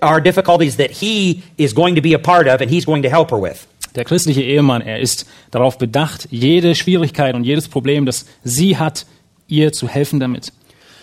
are 0.02 0.20
difficulties 0.20 0.76
that 0.76 0.90
he 0.90 1.42
is 1.56 1.74
going 1.74 1.94
to 1.94 2.02
be 2.02 2.12
a 2.12 2.18
part 2.18 2.48
of, 2.48 2.60
and 2.60 2.70
he's 2.70 2.84
going 2.84 3.02
to 3.02 3.08
help 3.08 3.30
her 3.30 3.40
with. 3.40 3.66
Der 3.96 4.04
christliche 4.04 4.42
Ehemann, 4.42 4.82
er 4.82 5.00
ist 5.00 5.26
darauf 5.50 5.78
bedacht, 5.78 6.28
jede 6.30 6.74
Schwierigkeit 6.74 7.34
und 7.34 7.44
jedes 7.44 7.68
Problem, 7.68 8.06
das 8.06 8.26
sie 8.44 8.76
hat, 8.76 9.06
ihr 9.50 9.72
zu 9.72 9.88
helfen 9.88 10.20
damit. 10.20 10.52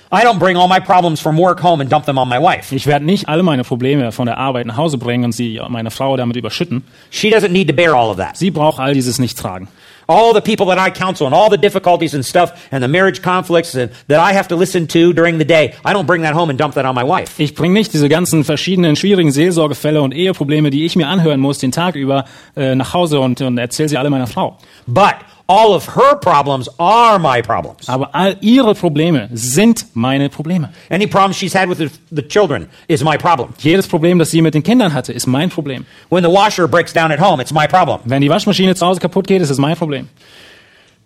I 0.10 0.24
don't 0.24 0.40
bring 0.40 0.56
all 0.56 0.70
my 0.70 0.80
problems 0.80 1.20
from 1.20 1.38
work 1.38 1.60
home 1.60 1.82
and 1.82 1.90
dump 1.90 2.06
them 2.06 2.18
on 2.18 2.30
my 2.30 2.40
wife. 2.40 2.74
Ich 2.74 2.88
werde 2.88 3.04
nicht 3.04 3.28
alle 3.28 3.44
meine 3.44 3.66
Probleme 3.66 4.14
von 4.14 4.26
der 4.26 4.38
Arbeit 4.38 4.66
nach 4.66 4.78
Hause 4.78 4.98
bringen 4.98 5.26
und 5.26 5.32
sie 5.34 5.60
meine 5.68 5.92
Frau 5.92 6.16
damit 6.16 6.38
überschütten. 6.38 6.84
She 7.10 7.30
doesn't 7.30 7.50
need 7.50 7.68
to 7.68 7.74
bear 7.74 7.94
all 7.94 8.10
of 8.10 8.16
that. 8.16 8.38
Sie 8.38 8.50
braucht 8.50 8.80
all 8.80 8.94
dieses 8.94 9.20
nicht 9.20 9.38
tragen. 9.38 9.68
All 10.08 10.34
the 10.34 10.40
people 10.40 10.66
that 10.68 10.78
I 10.80 10.90
counsel 10.90 11.28
and 11.28 11.36
all 11.36 11.50
the 11.52 11.58
difficulties 11.58 12.16
and 12.16 12.24
stuff 12.24 12.54
and 12.72 12.82
the 12.82 12.88
marriage 12.88 13.22
conflicts 13.22 13.76
and, 13.76 13.92
that 14.08 14.22
I 14.22 14.34
have 14.34 14.48
to 14.48 14.56
listen 14.56 14.88
to 14.88 15.12
during 15.12 15.40
the 15.40 15.46
day, 15.46 15.74
I 15.84 15.92
don't 15.92 16.08
bring 16.08 16.22
that 16.22 16.34
home 16.34 16.50
and 16.50 16.58
dump 16.58 16.76
that 16.76 16.86
on 16.86 16.96
my 16.96 17.04
wife. 17.04 17.34
Ich 17.44 17.54
bringe 17.54 17.74
nicht 17.74 17.94
diese 17.94 18.08
ganzen 18.08 18.46
verschiedenen 18.46 18.96
schwierigen 18.96 19.34
Seelsorgefälle 19.34 20.02
und 20.02 20.14
Eheprobleme, 20.14 20.70
die 20.70 20.86
ich 20.86 20.96
mir 20.96 21.10
anhören 21.10 21.42
muss, 21.42 21.58
den 21.60 21.74
Tag 21.74 21.96
über 21.96 22.24
äh, 22.56 22.76
nach 22.76 22.94
Hause 22.94 23.20
und, 23.20 23.42
und 23.42 23.58
erzähle 23.58 23.90
sie 23.90 23.98
alle 23.98 24.10
meiner 24.10 24.28
Frau. 24.28 24.58
But 24.86 25.16
all 25.48 25.74
of 25.74 25.96
her 25.96 26.16
problems 26.16 26.70
are 26.78 27.18
my 27.20 27.42
problems. 27.42 27.88
Aber 27.88 28.10
all 28.14 28.36
ihre 28.42 28.76
Probleme 28.76 29.30
sind 29.34 29.86
meine 29.94 30.30
Probleme. 30.30 30.70
Any 30.90 31.08
problem 31.08 31.34
she's 31.34 31.54
had 31.54 31.70
with 31.70 31.78
the, 31.78 31.90
the 32.12 32.22
children 32.22 32.68
is 32.88 33.04
my 33.04 33.18
problem. 33.18 33.54
Jedes 33.58 33.88
Problem, 33.88 34.20
das 34.20 34.32
sie 34.32 34.42
mit 34.42 34.54
den 34.54 34.64
Kindern 34.64 34.94
hatte, 34.94 35.14
ist 35.14 35.26
mein 35.26 35.50
Problem. 35.50 35.86
When 36.10 36.24
the 36.24 36.30
washer 36.30 36.68
breaks 36.68 36.94
down 36.94 37.12
at 37.12 37.20
home, 37.20 37.42
it's 37.42 37.54
my 37.54 37.68
problem. 37.68 38.02
Wenn 38.06 38.22
die 38.22 38.30
Waschmaschine 38.30 38.76
zu 38.76 38.86
Hause 38.86 39.00
kaputt 39.00 39.28
geht, 39.28 39.42
ist 39.42 39.50
es 39.50 39.58
mein 39.58 39.76
Problem. 39.76 40.10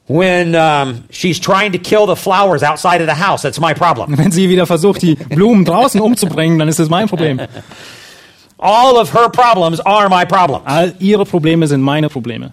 When 0.08 0.56
um, 0.56 1.04
she's 1.10 1.40
trying 1.40 1.72
to 1.72 1.78
kill 1.78 2.06
the 2.06 2.16
flowers 2.16 2.64
outside 2.64 3.02
of 3.02 3.08
the 3.08 3.24
house, 3.24 3.44
that's 3.44 3.60
my 3.60 3.74
problem. 3.74 4.18
Wenn 4.18 4.32
sie 4.32 4.50
wieder 4.50 4.66
versucht, 4.66 5.04
die 5.04 5.16
Blumen 5.16 5.64
draußen 5.64 6.02
umzubringen, 6.02 6.60
dann 6.60 6.68
ist 6.68 6.80
es 6.80 6.90
mein 6.90 7.08
Problem. 7.08 7.40
All 8.58 8.98
of 8.98 9.14
her 9.14 9.30
problems 9.30 9.80
are 9.80 10.10
my 10.10 10.26
problems. 10.26 10.64
All 10.66 10.94
ihre 11.00 11.26
Probleme 11.26 11.66
sind 11.68 11.82
meine 11.82 12.10
Probleme. 12.10 12.52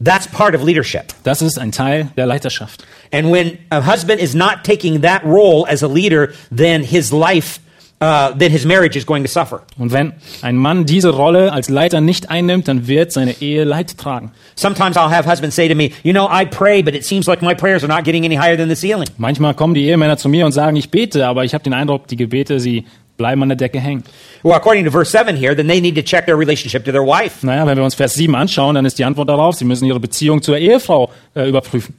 That's 0.00 0.28
part 0.28 0.54
of 0.54 0.62
leadership. 0.62 1.12
Das 1.24 1.42
ist 1.42 1.58
ein 1.58 1.72
Teil 1.72 2.08
der 2.16 2.26
Leiterschaft. 2.26 2.84
And 3.12 3.32
when 3.32 3.58
a 3.70 3.80
husband 3.84 4.20
is 4.20 4.34
not 4.34 4.62
taking 4.62 5.02
that 5.02 5.24
role 5.24 5.66
as 5.68 5.82
a 5.82 5.88
leader, 5.88 6.32
then 6.52 6.84
his 6.84 7.10
life, 7.10 7.58
uh, 8.00 8.32
then 8.38 8.52
his 8.52 8.64
marriage 8.64 8.96
is 8.96 9.04
going 9.04 9.24
to 9.24 9.28
suffer. 9.28 9.62
Und 9.76 9.90
wenn 9.90 10.12
ein 10.40 10.56
Mann 10.56 10.86
diese 10.86 11.10
Rolle 11.10 11.52
als 11.52 11.68
Leiter 11.68 12.00
nicht 12.00 12.30
einnimmt, 12.30 12.68
dann 12.68 12.86
wird 12.86 13.10
seine 13.10 13.40
Ehe 13.40 13.64
Leid 13.64 13.98
tragen. 13.98 14.30
Sometimes 14.54 14.96
I'll 14.96 15.10
have 15.10 15.28
husbands 15.28 15.56
say 15.56 15.68
to 15.68 15.74
me, 15.74 15.90
You 16.04 16.12
know, 16.12 16.28
I 16.30 16.44
pray, 16.44 16.80
but 16.80 16.94
it 16.94 17.04
seems 17.04 17.26
like 17.26 17.42
my 17.42 17.54
prayers 17.54 17.82
are 17.82 17.92
not 17.92 18.04
getting 18.04 18.24
any 18.24 18.36
higher 18.36 18.56
than 18.56 18.68
the 18.68 18.76
ceiling. 18.76 19.08
Manchmal 19.18 19.54
kommen 19.54 19.74
die 19.74 19.84
Ehemänner 19.88 20.16
zu 20.16 20.28
mir 20.28 20.46
und 20.46 20.52
sagen, 20.52 20.76
ich 20.76 20.90
bete, 20.92 21.26
aber 21.26 21.44
ich 21.44 21.54
habe 21.54 21.64
den 21.64 21.74
Eindruck, 21.74 22.06
die 22.06 22.16
Gebete, 22.16 22.60
sie 22.60 22.84
bleiben 23.18 23.42
an 23.42 23.50
der 23.50 23.56
Decke 23.56 23.78
hängen. 23.78 24.02
Well, 24.42 24.54
according 24.54 24.86
to 24.86 24.90
verse 24.90 25.10
7 25.10 25.36
here, 25.36 25.54
then 25.54 25.68
they 25.68 25.80
need 25.80 25.96
to 25.96 26.02
check 26.02 26.24
their 26.24 26.38
relationship 26.38 26.84
to 26.86 26.92
their 26.92 27.04
wife. 27.04 27.44
Naja, 27.44 27.66
wenn 27.66 27.76
wir 27.76 27.84
uns 27.84 27.94
Vers 27.94 28.14
7 28.14 28.34
anschauen, 28.34 28.76
dann 28.76 28.86
ist 28.86 28.98
die 28.98 29.04
Antwort 29.04 29.28
darauf, 29.28 29.56
sie 29.56 29.66
müssen 29.66 29.84
ihre 29.84 30.00
Beziehung 30.00 30.40
zur 30.40 30.56
Ehefrau 30.56 31.10
äh, 31.34 31.46
überprüfen. 31.46 31.94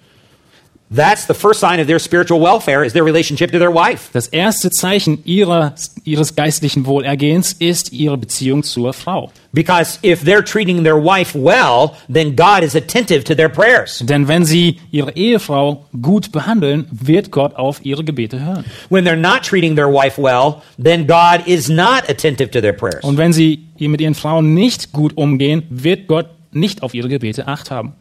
That's 0.92 1.28
the 1.28 1.36
first 1.36 1.60
sign 1.60 1.80
of 1.80 1.86
their 1.86 2.00
spiritual 2.00 2.42
welfare 2.42 2.84
is 2.84 2.94
their 2.94 3.04
relationship 3.04 3.52
to 3.52 3.60
their 3.60 3.72
wife. 3.72 4.10
Das 4.12 4.28
erste 4.28 4.72
Zeichen 4.72 5.24
ihrer, 5.24 5.76
ihres 6.04 6.36
geistlichen 6.36 6.88
Wohlergehens 6.88 7.54
ist 7.54 7.94
ihre 7.94 8.18
Beziehung 8.18 8.64
zur 8.64 8.94
Frau. 8.94 9.32
Because 9.54 10.00
if 10.02 10.24
they're 10.24 10.44
treating 10.44 10.84
their 10.84 10.98
wife 10.98 11.38
well, 11.38 11.96
then 12.12 12.36
God 12.36 12.64
is 12.64 12.76
attentive 12.76 13.24
to 13.26 13.36
their 13.36 13.50
prayers. 13.50 14.00
Denn 14.04 14.28
wenn 14.28 14.46
sie 14.46 14.80
ihre 14.90 15.12
Ehefrau 15.12 15.86
gut 16.02 16.32
behandeln, 16.32 16.88
wird 16.92 17.30
Gott 17.30 17.56
auf 17.56 17.86
ihre 17.86 18.04
Gebete 18.04 18.44
hören. 18.44 18.66
When 18.90 19.06
they're 19.06 19.16
not 19.16 19.44
treating 19.44 19.76
their 19.76 19.92
wife 19.92 20.20
well, 20.20 20.64
then 20.84 21.06
God 21.06 21.46
is 21.46 21.70
not 21.70 22.10
attentive 22.10 22.50
to 22.50 22.62
their 22.62 22.74
prayers. 22.74 23.04
Und 23.04 23.18
wenn 23.18 23.32
sie 23.32 23.68
mit 23.78 24.02
ihren 24.02 24.16
Frauen 24.16 24.56
nicht 24.56 24.92
gut 24.92 25.16
umgehen, 25.16 25.64
wird 25.70 26.08
Gott 26.08 26.30
nicht 26.52 26.82
auf 26.82 26.96
ihre 26.96 27.10
Gebete 27.10 27.48
acht 27.48 27.70
haben. 27.70 27.94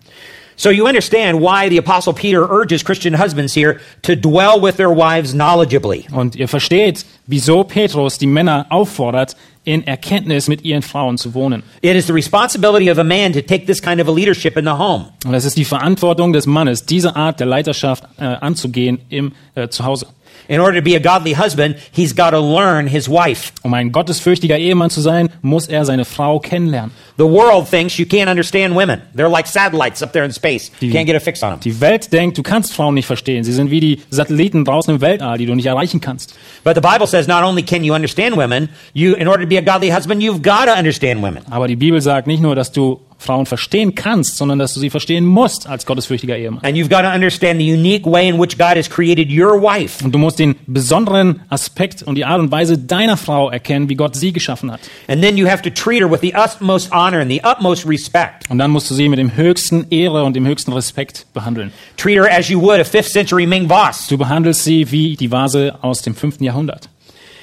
So 0.59 0.71
you 0.71 0.89
understand 0.89 1.41
why 1.41 1.69
the 1.69 1.79
apostle 1.79 2.13
Peter 2.13 2.45
urges 2.45 2.83
Christian 2.83 3.15
husbands 3.15 3.55
here 3.55 3.81
to 4.03 4.17
dwell 4.17 4.61
with 4.61 4.77
their 4.77 4.91
wives 4.91 5.33
knowledgeably. 5.33 6.07
Und 6.13 6.35
ihr 6.35 6.49
versteht, 6.49 7.05
wieso 7.29 7.63
Petrus 7.63 8.19
die 8.19 8.27
Männer 8.27 8.67
auffordert, 8.69 9.37
in 9.65 9.87
Erkenntnis 9.87 10.49
mit 10.49 10.65
ihren 10.65 10.83
Frauen 10.83 11.17
zu 11.17 11.35
wohnen. 11.35 11.63
It 11.83 11.95
is 11.95 12.07
the 12.07 12.13
responsibility 12.13 12.91
of 12.91 12.99
a 12.99 13.05
man 13.05 13.33
to 13.35 13.41
take 13.41 13.67
this 13.67 13.81
kind 13.81 14.01
of 14.01 14.09
a 14.09 14.11
leadership 14.11 14.57
in 14.57 14.65
the 14.65 14.73
home. 14.73 15.11
Und 15.27 15.35
es 15.35 15.45
ist 15.45 15.57
die 15.57 15.65
Verantwortung 15.65 16.33
des 16.33 16.47
Mannes, 16.47 16.87
diese 16.87 17.15
Art 17.15 17.39
der 17.39 17.47
Leiterschaft 17.47 18.05
äh, 18.19 18.25
anzugehen 18.25 18.99
im 19.11 19.33
äh, 19.55 19.69
Zuhause. 19.69 20.07
In 20.49 20.61
order 20.61 20.79
to 20.79 20.83
be 20.83 20.97
a 20.97 20.99
godly 20.99 21.35
husband, 21.35 21.77
he's 21.93 22.15
got 22.15 22.31
to 22.31 22.41
learn 22.41 22.87
his 22.87 23.07
wife. 23.07 23.53
Um 23.63 23.75
ein 23.75 23.93
gottesfürchtiger 23.93 24.57
Ehemann 24.57 24.89
zu 24.89 25.03
sein, 25.03 25.29
muss 25.43 25.67
er 25.69 25.85
seine 25.85 26.07
Frau 26.07 26.41
kennenlernen. 26.41 26.91
The 27.19 27.25
world 27.25 27.69
thinks 27.69 27.99
you 27.99 28.07
can't 28.07 28.31
understand 28.31 28.75
women. 28.75 29.03
They're 29.15 29.29
like 29.29 29.47
satellites 29.47 30.03
up 30.03 30.13
there 30.13 30.25
in 30.25 30.33
space. 30.33 30.71
You 30.81 30.91
can't 30.91 31.05
get 31.05 31.17
a 31.17 31.21
fix 31.21 31.43
on 31.43 31.51
them. 31.51 31.61
Die 31.61 31.79
Welt 31.83 32.13
denkt, 32.13 32.39
du 32.39 32.43
kannst 32.43 32.73
Frauen 32.73 32.95
nicht 32.95 33.07
verstehen. 33.07 33.45
Sie 33.45 33.53
sind 33.53 33.71
wie 33.71 33.81
die 33.81 34.01
Satelliten 34.09 34.65
draußen 34.65 34.95
im 34.95 35.01
Weltall, 35.03 35.37
die 35.37 35.45
du 35.45 35.55
nicht 35.55 35.67
erreichen 35.67 36.01
kannst. 36.01 36.35
But 36.65 36.77
the 36.77 36.81
Bible 36.81 37.07
says 37.07 37.27
not 37.27 37.45
only 37.45 37.63
can 37.63 37.85
you 37.85 37.93
understand 37.95 38.37
women, 38.37 38.71
you 38.95 39.15
in 39.17 39.29
order 39.29 39.43
to 39.43 39.49
be 39.49 39.59
a 39.59 39.61
godly 39.61 39.91
husband, 39.91 40.23
you've 40.23 40.43
got 40.43 40.65
to 40.65 40.73
understand 40.73 41.21
women. 41.21 41.43
Aber 41.51 41.69
die 41.69 41.77
Bibel 41.77 42.01
sagt 42.01 42.27
nicht 42.27 42.41
nur, 42.41 42.55
dass 42.55 42.73
du 42.73 43.01
Frauen 43.19 43.47
verstehen 43.47 43.95
kannst, 43.95 44.37
sondern 44.37 44.59
dass 44.59 44.75
du 44.75 44.81
sie 44.81 44.91
verstehen 44.91 45.27
musst 45.27 45.67
als 45.69 45.85
gottesfürchtiger 45.87 46.37
Ehemann. 46.37 46.65
And 46.65 46.77
you've 46.77 46.89
got 46.89 47.03
to 47.03 47.09
understand 47.09 47.61
the 47.61 47.73
unique 47.73 48.07
way 48.07 48.29
in 48.29 48.41
which 48.41 48.57
God 48.57 48.77
has 48.77 48.89
created 48.89 49.29
your 49.31 49.61
wife. 49.61 50.05
Und 50.05 50.13
du 50.13 50.19
musst 50.19 50.39
den 50.39 50.57
besonderen 50.67 51.41
Aspekt 51.49 52.03
und 52.03 52.15
die 52.15 52.25
Art 52.25 52.39
und 52.39 52.53
Weise 52.53 52.79
deiner 52.79 53.17
Frau 53.17 53.51
erkennen, 53.51 53.89
wie 53.89 53.97
Gott 53.97 54.15
sie 54.15 54.33
geschaffen 54.33 54.71
hat. 54.71 54.81
And 55.09 55.21
then 55.21 55.37
you 55.37 55.49
have 55.49 55.63
to 55.63 55.71
treat 55.71 56.01
her 56.01 56.11
with 56.11 56.21
the 56.21 56.35
utmost 56.35 56.93
honor 56.93 57.21
and 57.21 57.31
the 57.31 57.43
utmost 57.45 57.87
respect. 57.87 58.49
Und 58.49 58.59
dann 58.59 58.71
musst 58.71 58.91
du 58.91 58.95
sie 58.95 59.09
mit 59.09 59.19
dem 59.19 59.37
höchsten 59.37 59.87
Ehre 59.91 60.23
und 60.25 60.35
dem 60.35 60.47
höchsten 60.47 60.73
Respekt 60.73 61.27
behandeln. 61.35 61.73
Treat 61.97 62.17
her 62.17 62.29
as 62.31 62.49
you 62.49 62.61
would 62.61 62.79
a 62.79 62.83
5th 62.83 63.11
century 63.13 63.47
Ming 63.47 63.69
vase. 63.69 64.09
Du 64.09 64.17
behandelst 64.17 64.63
sie 64.63 64.91
wie 64.93 65.17
die 65.17 65.31
Vase 65.31 65.77
aus 65.83 66.03
dem 66.03 66.15
fünften 66.15 66.45
Jahrhundert. 66.45 66.89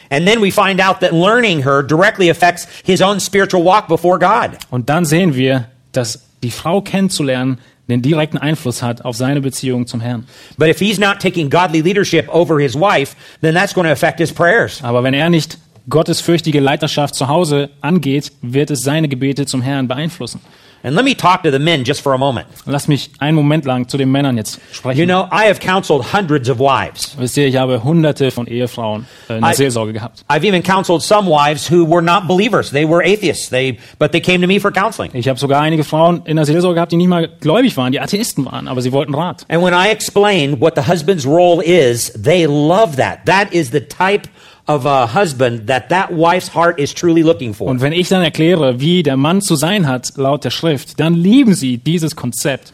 And 0.09 0.27
then 0.27 0.41
we 0.41 0.51
find 0.51 0.79
out 0.79 0.99
that 1.01 1.13
learning 1.13 1.63
her 1.63 1.81
directly 1.81 2.29
affects 2.29 2.67
his 2.83 3.01
own 3.01 3.19
spiritual 3.19 3.63
walk 3.63 3.87
before 3.87 4.19
God. 4.19 4.57
Und 4.69 4.89
dann 4.89 5.05
sehen 5.05 5.35
wir, 5.35 5.65
dass 5.91 6.23
die 6.43 6.51
Frau 6.51 6.81
kennenzulernen 6.81 7.59
den 7.87 8.01
direkten 8.01 8.37
Einfluss 8.37 8.81
hat 8.81 9.05
auf 9.05 9.15
seine 9.15 9.41
Beziehung 9.41 9.85
zum 9.87 10.01
Herrn. 10.01 10.25
But 10.57 10.69
if 10.69 10.79
he's 10.79 10.97
not 10.97 11.19
taking 11.19 11.49
godly 11.49 11.81
leadership 11.81 12.27
over 12.33 12.59
his 12.59 12.75
wife, 12.75 13.15
then 13.41 13.53
that's 13.53 13.73
going 13.73 13.85
to 13.85 13.91
affect 13.91 14.19
his 14.19 14.33
prayers. 14.33 14.83
Aber 14.83 15.03
wenn 15.03 15.13
er 15.13 15.29
nicht 15.29 15.57
gottesfürchtige 15.87 16.59
Leiterschaft 16.59 17.13
zu 17.15 17.27
Hause 17.27 17.69
angeht, 17.81 18.31
wird 18.41 18.71
es 18.71 18.81
seine 18.81 19.07
Gebete 19.07 19.45
zum 19.45 19.61
Herrn 19.61 19.87
beeinflussen. 19.87 20.41
And 20.85 20.95
let 20.95 21.03
me 21.03 21.15
talk 21.15 21.41
to 21.41 21.49
the 21.49 21.57
men 21.57 21.83
just 21.83 22.01
for 22.01 22.13
a 22.13 22.17
moment. 22.19 22.45
Lass 22.67 22.87
mich 22.87 23.09
einen 23.17 23.35
Moment 23.35 23.65
lang 23.65 23.87
zu 23.87 23.97
den 23.97 24.11
Männern 24.11 24.37
jetzt 24.37 24.59
sprechen. 24.71 24.99
You 24.99 25.07
know, 25.07 25.27
I 25.31 25.47
have 25.47 25.59
counseled 25.59 26.13
hundreds 26.13 26.47
of 26.47 26.59
wives. 26.59 27.15
Wisst 27.17 27.37
ihr, 27.37 27.47
ich 27.47 27.57
habe 27.57 27.83
hunderte 27.83 28.29
von 28.29 28.45
Ehefrauen 28.45 29.07
äh, 29.27 29.37
in 29.37 29.41
der 29.41 29.51
I- 29.51 29.55
Seelsorge 29.55 29.93
gehabt. 29.93 30.23
I've 30.29 30.43
even 30.47 30.61
counseled 30.61 31.01
some 31.01 31.27
wives 31.27 31.71
who 31.71 31.85
were 31.89 32.03
not 32.03 32.27
believers. 32.27 32.69
They 32.69 32.87
were 32.87 33.01
atheists. 33.03 33.49
They, 33.49 33.79
but 33.97 34.11
they 34.11 34.21
came 34.21 34.41
to 34.41 34.47
me 34.47 34.59
for 34.59 34.71
counseling. 34.71 35.09
Ich 35.15 35.27
habe 35.27 35.39
sogar 35.39 35.59
einige 35.59 35.83
Frauen 35.83 36.21
in 36.25 36.35
der 36.35 36.45
Seelsorge 36.45 36.75
gehabt, 36.75 36.91
die 36.91 36.97
nicht 36.97 37.09
mal 37.09 37.29
gläubig 37.39 37.75
waren, 37.77 37.91
die 37.91 37.99
Atheisten 37.99 38.45
waren, 38.45 38.67
aber 38.67 38.83
sie 38.83 38.91
wollten 38.91 39.15
Rat. 39.15 39.43
And 39.49 39.63
when 39.63 39.73
I 39.73 39.89
explain 39.89 40.61
what 40.61 40.75
the 40.75 40.83
husband's 40.87 41.25
role 41.25 41.63
is, 41.63 42.13
they 42.13 42.45
love 42.45 42.97
that. 42.97 43.25
That 43.25 43.51
is 43.51 43.71
the 43.71 43.81
type 43.81 44.27
of 44.67 44.85
a 44.85 45.13
husband 45.13 45.67
that 45.67 45.89
that 45.89 46.11
wife's 46.11 46.53
heart 46.53 46.79
is 46.79 46.93
truly 46.93 47.21
looking 47.21 47.53
for. 47.53 47.67
Und 47.67 47.81
wenn 47.81 47.93
ich 47.93 48.09
dann 48.09 48.23
erkläre, 48.23 48.79
wie 48.79 49.03
der 49.03 49.17
Mann 49.17 49.41
zu 49.41 49.55
sein 49.55 49.87
hat, 49.87 50.13
laut 50.15 50.43
der 50.43 50.49
Schrift, 50.49 50.99
dann 50.99 51.13
lieben 51.13 51.53
sie 51.53 51.77
dieses 51.77 52.15
Konzept. 52.15 52.73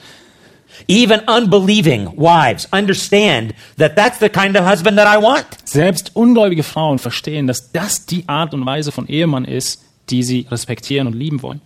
Even 0.88 1.20
unbelieving 1.28 2.08
wives 2.18 2.68
understand 2.72 3.54
that 3.78 3.96
that's 3.96 4.20
the 4.20 4.30
kind 4.30 4.58
of 4.58 4.66
husband 4.66 4.98
that 4.98 5.08
I 5.08 5.22
want. 5.22 5.46
Selbst 5.66 6.12
ungläubige 6.16 6.64
Frauen 6.64 6.98
verstehen, 6.98 7.48
dass 7.48 7.72
das 7.72 8.06
die 8.06 8.24
Art 8.28 8.54
und 8.54 8.66
Weise 8.66 8.92
von 8.92 9.08
Ehemann 9.08 9.46
ist, 9.46 9.84
die 10.10 10.24
sie 10.24 10.48
respektieren 10.50 11.08
und 11.08 11.14
lieben 11.14 11.42
wollen. 11.42 11.62